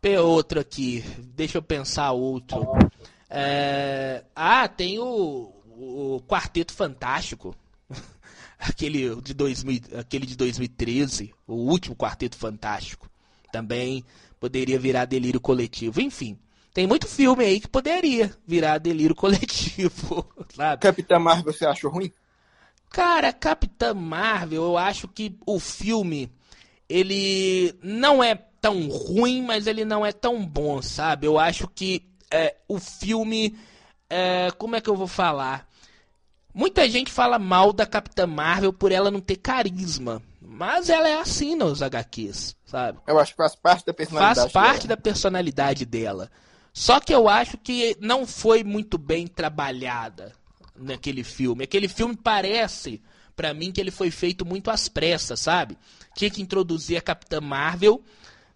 P 0.00 0.18
outro 0.18 0.60
aqui. 0.60 1.04
Deixa 1.34 1.58
eu 1.58 1.62
pensar 1.62 2.12
outro. 2.12 2.66
É... 3.30 4.24
Ah, 4.34 4.68
tem 4.68 4.98
o, 4.98 5.52
o 5.66 6.22
Quarteto 6.28 6.72
Fantástico. 6.72 7.54
aquele, 8.58 9.14
de 9.22 9.34
2000, 9.34 9.80
aquele 9.98 10.26
de 10.26 10.36
2013. 10.36 11.32
O 11.46 11.54
último 11.54 11.96
Quarteto 11.96 12.36
Fantástico. 12.36 13.08
Também 13.50 14.04
poderia 14.38 14.78
virar 14.78 15.04
delírio 15.04 15.40
coletivo. 15.40 16.00
Enfim. 16.00 16.38
Tem 16.72 16.86
muito 16.86 17.06
filme 17.06 17.44
aí 17.44 17.60
que 17.60 17.68
poderia 17.68 18.34
virar 18.46 18.78
delírio 18.78 19.14
coletivo, 19.14 20.26
sabe? 20.54 20.80
Capitã 20.80 21.18
Marvel 21.18 21.52
você 21.52 21.66
achou 21.66 21.90
ruim? 21.90 22.12
Cara, 22.88 23.32
Capitã 23.32 23.94
Marvel, 23.94 24.62
eu 24.62 24.78
acho 24.78 25.08
que 25.08 25.36
o 25.46 25.58
filme 25.58 26.30
ele 26.88 27.74
não 27.82 28.22
é 28.22 28.34
tão 28.34 28.88
ruim, 28.88 29.42
mas 29.42 29.66
ele 29.66 29.84
não 29.84 30.04
é 30.04 30.12
tão 30.12 30.44
bom, 30.46 30.80
sabe? 30.82 31.26
Eu 31.26 31.38
acho 31.38 31.66
que 31.68 32.06
é, 32.30 32.54
o 32.68 32.78
filme, 32.78 33.58
é, 34.08 34.50
como 34.56 34.76
é 34.76 34.80
que 34.80 34.88
eu 34.88 34.96
vou 34.96 35.06
falar? 35.06 35.68
Muita 36.54 36.88
gente 36.88 37.10
fala 37.10 37.38
mal 37.38 37.72
da 37.72 37.86
Capitã 37.86 38.26
Marvel 38.26 38.72
por 38.72 38.92
ela 38.92 39.10
não 39.10 39.20
ter 39.20 39.36
carisma. 39.36 40.22
Mas 40.40 40.90
ela 40.90 41.08
é 41.08 41.18
assim 41.18 41.54
nos 41.54 41.80
HQs, 41.80 42.54
sabe? 42.66 42.98
Eu 43.06 43.18
acho 43.18 43.32
que 43.32 43.38
faz 43.38 43.56
parte 43.56 43.86
da 43.86 43.94
personalidade 43.94 44.40
Faz 44.40 44.52
parte 44.52 44.86
dela. 44.86 44.96
da 44.96 45.02
personalidade 45.02 45.86
dela. 45.86 46.30
Só 46.72 47.00
que 47.00 47.14
eu 47.14 47.28
acho 47.28 47.58
que 47.58 47.96
não 48.00 48.26
foi 48.26 48.64
muito 48.64 48.96
bem 48.96 49.26
trabalhada 49.26 50.32
naquele 50.74 51.22
filme. 51.22 51.64
Aquele 51.64 51.88
filme 51.88 52.16
parece, 52.16 53.02
para 53.36 53.52
mim, 53.52 53.70
que 53.70 53.80
ele 53.80 53.90
foi 53.90 54.10
feito 54.10 54.44
muito 54.44 54.70
às 54.70 54.88
pressas, 54.88 55.40
sabe? 55.40 55.76
Tinha 56.16 56.30
que 56.30 56.40
introduzir 56.40 56.96
a 56.96 57.02
Capitã 57.02 57.40
Marvel 57.40 58.02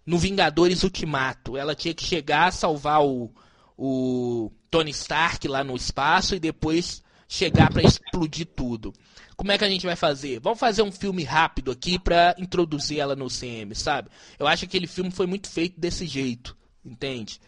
no 0.05 0.17
Vingadores 0.17 0.83
Ultimato. 0.83 1.55
Ela 1.55 1.75
tinha 1.75 1.93
que 1.93 2.03
chegar, 2.03 2.51
salvar 2.51 3.03
o, 3.03 3.31
o 3.77 4.51
Tony 4.71 4.91
Stark 4.91 5.47
lá 5.47 5.63
no 5.63 5.75
espaço 5.75 6.35
e 6.35 6.39
depois 6.39 7.03
chegar 7.27 7.71
para 7.71 7.83
explodir 7.83 8.47
tudo. 8.47 8.93
Como 9.35 9.51
é 9.51 9.57
que 9.57 9.63
a 9.63 9.69
gente 9.69 9.85
vai 9.85 9.95
fazer? 9.95 10.39
Vamos 10.39 10.59
fazer 10.59 10.81
um 10.81 10.91
filme 10.91 11.23
rápido 11.23 11.71
aqui 11.71 11.99
para 11.99 12.35
introduzir 12.39 12.99
ela 12.99 13.15
no 13.15 13.27
CM, 13.27 13.75
sabe? 13.75 14.09
Eu 14.39 14.47
acho 14.47 14.61
que 14.61 14.65
aquele 14.65 14.87
filme 14.87 15.11
foi 15.11 15.27
muito 15.27 15.47
feito 15.47 15.79
desse 15.79 16.07
jeito, 16.07 16.57
entende? 16.83 17.39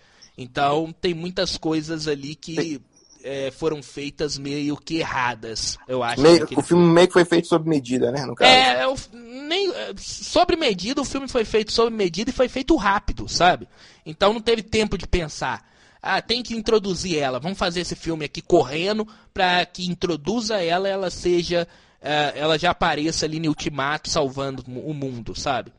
Então 0.41 0.95
tem 1.01 1.13
muitas 1.13 1.57
coisas 1.57 2.07
ali 2.07 2.33
que 2.33 2.81
é, 3.21 3.51
foram 3.51 3.83
feitas 3.83 4.37
meio 4.37 4.77
que 4.77 4.99
erradas, 4.99 5.77
eu 5.85 6.01
acho. 6.01 6.21
Meio, 6.21 6.47
o 6.55 6.61
filme 6.61 6.85
meio 6.85 7.07
que 7.07 7.13
foi 7.13 7.25
feito 7.25 7.49
sob 7.49 7.67
medida, 7.69 8.09
né? 8.09 8.25
No 8.25 8.33
caso. 8.33 8.49
É, 8.49 8.85
eu, 8.85 8.95
nem, 9.11 9.69
é, 9.69 9.93
sobre 9.97 10.55
medida, 10.55 11.01
o 11.01 11.05
filme 11.05 11.27
foi 11.27 11.43
feito 11.43 11.73
sob 11.73 11.93
medida 11.93 12.29
e 12.29 12.33
foi 12.33 12.47
feito 12.47 12.73
rápido, 12.77 13.27
sabe? 13.27 13.67
Então 14.05 14.31
não 14.31 14.39
teve 14.39 14.63
tempo 14.63 14.97
de 14.97 15.05
pensar. 15.05 15.67
Ah, 16.01 16.21
tem 16.21 16.41
que 16.41 16.55
introduzir 16.55 17.17
ela. 17.17 17.37
Vamos 17.37 17.57
fazer 17.57 17.81
esse 17.81 17.93
filme 17.93 18.23
aqui 18.23 18.41
correndo 18.41 19.05
para 19.33 19.65
que 19.65 19.89
introduza 19.89 20.63
ela, 20.63 20.87
ela 20.87 21.09
seja, 21.09 21.67
uh, 22.01 22.31
ela 22.33 22.57
já 22.57 22.71
apareça 22.71 23.25
ali 23.25 23.41
no 23.41 23.49
Ultimato 23.49 24.09
salvando 24.09 24.63
o 24.65 24.93
mundo, 24.93 25.37
sabe? 25.37 25.73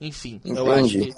Enfim, 0.00 0.40
Entendi. 0.44 0.58
eu 0.58 0.72
acho 0.72 0.88
que 0.88 1.14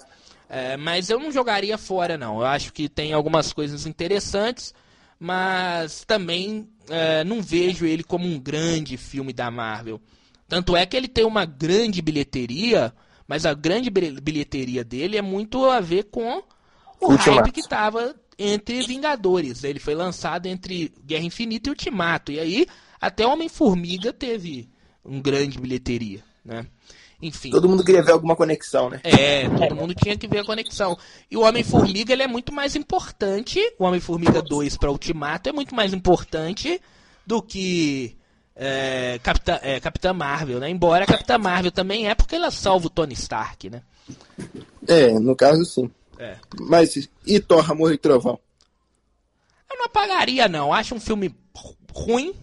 é, 0.48 0.76
mas 0.76 1.10
eu 1.10 1.18
não 1.18 1.32
jogaria 1.32 1.76
fora, 1.78 2.16
não. 2.16 2.40
Eu 2.40 2.46
acho 2.46 2.72
que 2.72 2.88
tem 2.88 3.12
algumas 3.12 3.52
coisas 3.52 3.86
interessantes, 3.86 4.74
mas 5.18 6.04
também 6.04 6.68
é, 6.88 7.24
não 7.24 7.42
vejo 7.42 7.86
ele 7.86 8.04
como 8.04 8.26
um 8.26 8.38
grande 8.38 8.96
filme 8.96 9.32
da 9.32 9.50
Marvel. 9.50 10.00
Tanto 10.48 10.76
é 10.76 10.84
que 10.84 10.96
ele 10.96 11.08
tem 11.08 11.24
uma 11.24 11.44
grande 11.44 12.02
bilheteria, 12.02 12.92
mas 13.26 13.46
a 13.46 13.54
grande 13.54 13.90
bilheteria 13.90 14.84
dele 14.84 15.16
é 15.16 15.22
muito 15.22 15.64
a 15.64 15.80
ver 15.80 16.04
com 16.04 16.42
o 17.00 17.10
Ultimato. 17.10 17.40
hype 17.40 17.52
que 17.52 17.60
estava 17.60 18.14
entre 18.38 18.82
Vingadores. 18.82 19.64
Ele 19.64 19.78
foi 19.78 19.94
lançado 19.94 20.46
entre 20.46 20.92
Guerra 21.04 21.24
Infinita 21.24 21.68
e 21.68 21.70
Ultimato. 21.70 22.30
E 22.32 22.38
aí 22.38 22.66
até 23.00 23.26
Homem-Formiga 23.26 24.12
teve 24.12 24.68
um 25.04 25.20
grande 25.20 25.58
bilheteria, 25.58 26.22
né? 26.44 26.66
Enfim. 27.24 27.48
Todo 27.48 27.66
mundo 27.66 27.82
queria 27.82 28.02
ver 28.02 28.12
alguma 28.12 28.36
conexão, 28.36 28.90
né? 28.90 29.00
É, 29.02 29.48
todo 29.48 29.74
mundo 29.74 29.94
tinha 29.94 30.14
que 30.14 30.28
ver 30.28 30.40
a 30.40 30.44
conexão. 30.44 30.94
E 31.30 31.38
o 31.38 31.40
Homem-Formiga 31.40 32.12
ele 32.12 32.22
é 32.22 32.26
muito 32.26 32.52
mais 32.52 32.76
importante. 32.76 33.58
O 33.78 33.84
Homem-Formiga 33.84 34.42
2 34.42 34.76
para 34.76 34.90
Ultimato 34.90 35.48
é 35.48 35.52
muito 35.52 35.74
mais 35.74 35.94
importante 35.94 36.78
do 37.26 37.40
que 37.40 38.14
é, 38.54 39.18
Capitã, 39.22 39.58
é, 39.62 39.80
Capitã 39.80 40.12
Marvel, 40.12 40.60
né? 40.60 40.68
Embora 40.68 41.04
a 41.04 41.06
Capitã 41.06 41.38
Marvel 41.38 41.72
também 41.72 42.10
é 42.10 42.14
porque 42.14 42.36
ela 42.36 42.50
salva 42.50 42.88
o 42.88 42.90
Tony 42.90 43.14
Stark, 43.14 43.70
né? 43.70 43.80
É, 44.86 45.18
no 45.18 45.34
caso 45.34 45.64
sim. 45.64 45.90
É. 46.18 46.36
Mas 46.60 47.08
e 47.26 47.40
Thor, 47.40 47.70
Amor 47.70 47.90
e 47.94 47.96
Trovão? 47.96 48.38
Eu 49.70 49.78
não 49.78 49.86
apagaria, 49.86 50.46
não. 50.46 50.74
Acho 50.74 50.94
um 50.94 51.00
filme 51.00 51.34
ruim, 51.94 52.34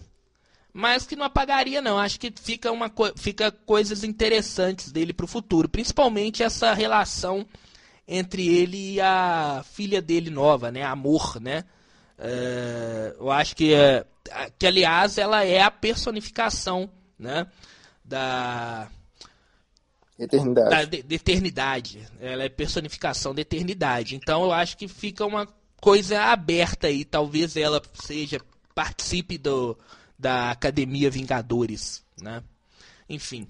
mas 0.72 1.06
que 1.06 1.16
não 1.16 1.24
apagaria 1.24 1.82
não. 1.82 1.98
Acho 1.98 2.18
que 2.18 2.32
fica 2.40 2.70
uma 2.72 2.90
fica 3.16 3.50
coisas 3.50 4.02
interessantes 4.04 4.90
dele 4.90 5.12
para 5.12 5.24
o 5.24 5.28
futuro, 5.28 5.68
principalmente 5.68 6.42
essa 6.42 6.72
relação 6.72 7.46
entre 8.06 8.46
ele 8.46 8.94
e 8.94 9.00
a 9.00 9.64
filha 9.72 10.02
dele 10.02 10.30
nova, 10.30 10.70
né, 10.70 10.82
Amor, 10.82 11.40
né? 11.40 11.64
É, 12.18 13.14
eu 13.18 13.30
acho 13.30 13.56
que 13.56 13.74
é, 13.74 14.04
que 14.58 14.66
aliás 14.66 15.18
ela 15.18 15.44
é 15.44 15.60
a 15.60 15.70
personificação, 15.70 16.90
né, 17.18 17.46
da 18.04 18.88
eternidade. 20.18 20.70
Da 20.70 20.84
de, 20.84 21.02
de 21.02 21.14
eternidade. 21.14 22.08
Ela 22.20 22.44
é 22.44 22.48
personificação 22.48 23.34
da 23.34 23.40
eternidade. 23.40 24.14
Então 24.14 24.44
eu 24.44 24.52
acho 24.52 24.76
que 24.76 24.88
fica 24.88 25.24
uma 25.26 25.46
coisa 25.80 26.22
aberta 26.24 26.86
aí. 26.86 27.04
Talvez 27.04 27.56
ela 27.56 27.82
seja 27.94 28.40
participe 28.74 29.36
do 29.36 29.76
da 30.22 30.52
Academia 30.52 31.10
Vingadores, 31.10 32.04
né? 32.22 32.44
Enfim, 33.08 33.48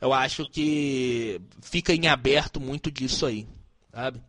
eu 0.00 0.10
acho 0.10 0.48
que 0.48 1.38
fica 1.60 1.92
em 1.92 2.08
aberto 2.08 2.58
muito 2.58 2.90
disso 2.90 3.26
aí, 3.26 3.46
sabe? 3.92 4.22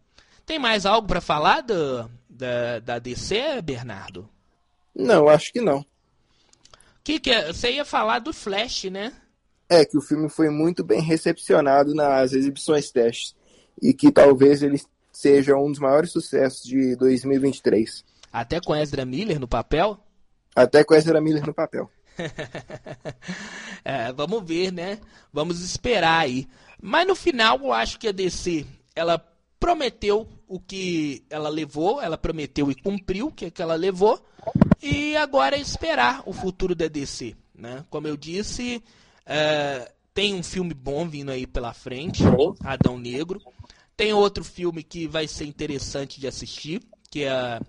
Tem 0.46 0.60
mais 0.60 0.86
algo 0.86 1.08
para 1.08 1.22
falar 1.22 1.62
do, 1.62 2.12
da, 2.30 2.80
da 2.80 3.00
DC, 3.00 3.62
Bernardo? 3.64 4.30
Não, 4.94 5.30
acho 5.30 5.54
que 5.54 5.62
não. 5.62 5.86
Que 7.02 7.18
que 7.18 7.32
é? 7.32 7.48
Você 7.48 7.72
ia 7.72 7.86
falar 7.86 8.20
do 8.20 8.34
Flash, 8.34 8.86
né? 8.86 9.14
É, 9.70 9.86
que 9.86 9.98
o 9.98 10.02
filme 10.02 10.30
foi 10.30 10.50
muito 10.50 10.84
bem 10.84 11.02
recepcionado 11.02 11.96
nas 11.96 12.34
exibições 12.34 12.92
testes 12.92 13.34
e 13.82 13.94
que 13.94 14.12
talvez 14.12 14.62
ele 14.62 14.82
seja 15.14 15.56
um 15.56 15.72
dos 15.72 15.80
maiores 15.80 16.12
sucessos 16.12 16.64
de 16.64 16.96
2023. 16.98 18.04
Até 18.34 18.60
com 18.60 18.76
Ezra 18.76 19.06
Miller 19.06 19.40
no 19.40 19.48
papel? 19.48 19.98
Até 20.56 20.84
com 20.84 20.96
Ezra 20.96 21.20
Miller 21.20 21.46
no 21.46 21.54
papel. 21.54 21.92
é, 23.84 24.12
vamos 24.14 24.44
ver, 24.44 24.72
né? 24.72 25.00
Vamos 25.32 25.62
esperar 25.62 26.20
aí. 26.20 26.48
Mas 26.82 27.06
no 27.06 27.16
final 27.16 27.60
eu 27.60 27.74
acho 27.74 28.00
que 28.00 28.08
a 28.08 28.12
DC, 28.12 28.66
ela 28.96 29.20
prometeu 29.60 30.28
o 30.48 30.60
que 30.60 31.24
ela 31.30 31.50
levou, 31.50 32.02
ela 32.02 32.18
prometeu 32.18 32.72
e 32.72 32.76
cumpriu 32.76 33.28
o 33.28 33.32
que, 33.32 33.52
que 33.52 33.62
ela 33.62 33.76
levou. 33.76 34.24
E 34.82 35.16
agora 35.18 35.58
é 35.58 35.60
esperar 35.60 36.24
o 36.26 36.32
futuro 36.32 36.76
da 36.76 36.88
DC, 36.88 37.36
né? 37.54 37.84
Como 37.90 38.08
eu 38.08 38.16
disse, 38.16 38.82
é, 39.26 39.92
tem 40.14 40.34
um 40.36 40.44
filme 40.44 40.74
bom 40.74 41.08
vindo 41.08 41.32
aí 41.32 41.48
pela 41.48 41.74
frente, 41.74 42.24
Adão 42.64 42.98
Negro. 42.98 43.42
Tem 43.98 44.14
outro 44.14 44.44
filme 44.44 44.84
que 44.84 45.08
vai 45.08 45.28
ser 45.28 45.46
interessante 45.46 46.20
de 46.20 46.28
assistir, 46.28 46.82
que 47.10 47.24
é 47.24 47.60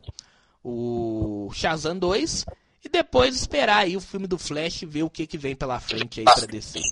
o 0.63 1.51
Shazam 1.53 1.99
2. 1.99 2.45
E 2.87 2.89
depois 2.89 3.35
esperar 3.35 3.79
aí 3.79 3.97
o 3.97 4.01
filme 4.01 4.29
do 4.29 4.39
Flash 4.39 4.83
e 4.83 4.87
ver 4.87 5.03
o 5.03 5.11
que, 5.11 5.27
que 5.27 5.37
vem 5.37 5.57
pela 5.57 5.81
frente 5.81 6.21
aí 6.21 6.25
para 6.25 6.47
descer. 6.47 6.85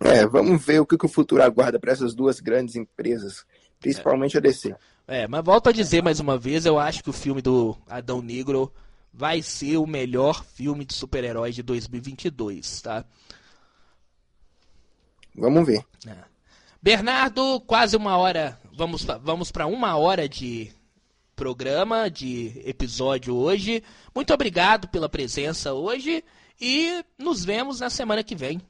É, 0.00 0.26
vamos 0.26 0.64
ver 0.66 0.80
o 0.80 0.86
que, 0.86 0.98
que 0.98 1.06
o 1.06 1.08
futuro 1.08 1.40
aguarda 1.44 1.78
para 1.78 1.92
essas 1.92 2.12
duas 2.12 2.40
grandes 2.40 2.74
empresas, 2.74 3.46
principalmente 3.78 4.36
é. 4.36 4.38
a 4.38 4.40
DC. 4.40 4.74
É, 5.06 5.28
mas 5.28 5.44
volto 5.44 5.68
a 5.68 5.72
dizer 5.72 6.02
mais 6.02 6.18
uma 6.18 6.36
vez, 6.36 6.66
eu 6.66 6.76
acho 6.76 7.04
que 7.04 7.10
o 7.10 7.12
filme 7.12 7.40
do 7.40 7.78
Adão 7.88 8.20
Negro 8.20 8.74
vai 9.14 9.42
ser 9.42 9.76
o 9.76 9.86
melhor 9.86 10.44
filme 10.44 10.84
de 10.84 10.92
super-heróis 10.92 11.54
de 11.54 11.62
2022, 11.62 12.82
tá? 12.82 13.04
Vamos 15.36 15.64
ver. 15.64 15.84
É. 16.04 16.16
Bernardo, 16.82 17.60
quase 17.60 17.96
uma 17.96 18.16
hora. 18.16 18.58
Vamos, 18.76 19.06
vamos 19.22 19.52
para 19.52 19.68
uma 19.68 19.96
hora 19.96 20.28
de 20.28 20.72
programa, 21.38 22.10
de 22.10 22.60
episódio 22.64 23.36
hoje. 23.36 23.80
Muito 24.12 24.34
obrigado 24.34 24.88
pela 24.88 25.08
presença 25.08 25.72
hoje 25.72 26.24
e 26.60 27.04
nos 27.16 27.44
vemos 27.44 27.78
na 27.78 27.88
semana 27.88 28.24
que 28.24 28.34
vem. 28.34 28.60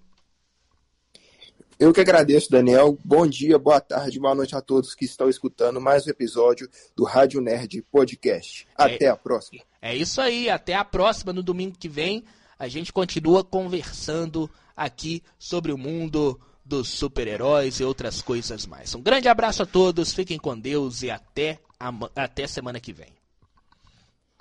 Eu 1.79 1.91
que 1.95 2.01
agradeço, 2.03 2.51
Daniel. 2.51 2.99
Bom 3.03 3.27
dia, 3.27 3.59
boa 3.59 3.81
tarde, 3.81 4.21
boa 4.21 4.35
noite 4.35 4.55
a 4.55 4.61
todos 4.61 4.95
que 4.95 5.07
estão 5.07 5.31
escutando 5.31 5.81
mais 5.81 6.07
um 6.07 6.11
episódio 6.11 6.69
do 6.95 7.05
Rádio 7.05 7.41
Nerd 7.41 7.81
Podcast. 7.91 8.69
Até 8.77 9.07
é, 9.07 9.09
a 9.09 9.17
próxima. 9.17 9.63
É 9.81 9.97
isso 9.97 10.21
aí, 10.21 10.51
até 10.51 10.75
a 10.75 10.85
próxima 10.85 11.33
no 11.33 11.43
domingo 11.43 11.79
que 11.79 11.89
vem. 11.89 12.23
A 12.59 12.69
gente 12.69 12.93
continua 12.93 13.43
conversando 13.43 14.51
aqui 14.77 15.23
sobre 15.39 15.73
o 15.73 15.79
mundo 15.79 16.39
dos 16.63 16.89
super-heróis 16.91 17.81
e 17.81 17.85
outras 17.85 18.21
coisas 18.21 18.67
mais. 18.67 18.95
Um 18.95 19.01
grande 19.01 19.27
abraço 19.27 19.63
a 19.63 19.67
todos, 19.67 20.13
fiquem 20.13 20.37
com 20.37 20.59
Deus 20.59 21.03
e 21.03 21.11
até, 21.11 21.61
até 22.17 22.47
semana 22.47 22.81
que 22.81 22.93
vem. 22.93 23.18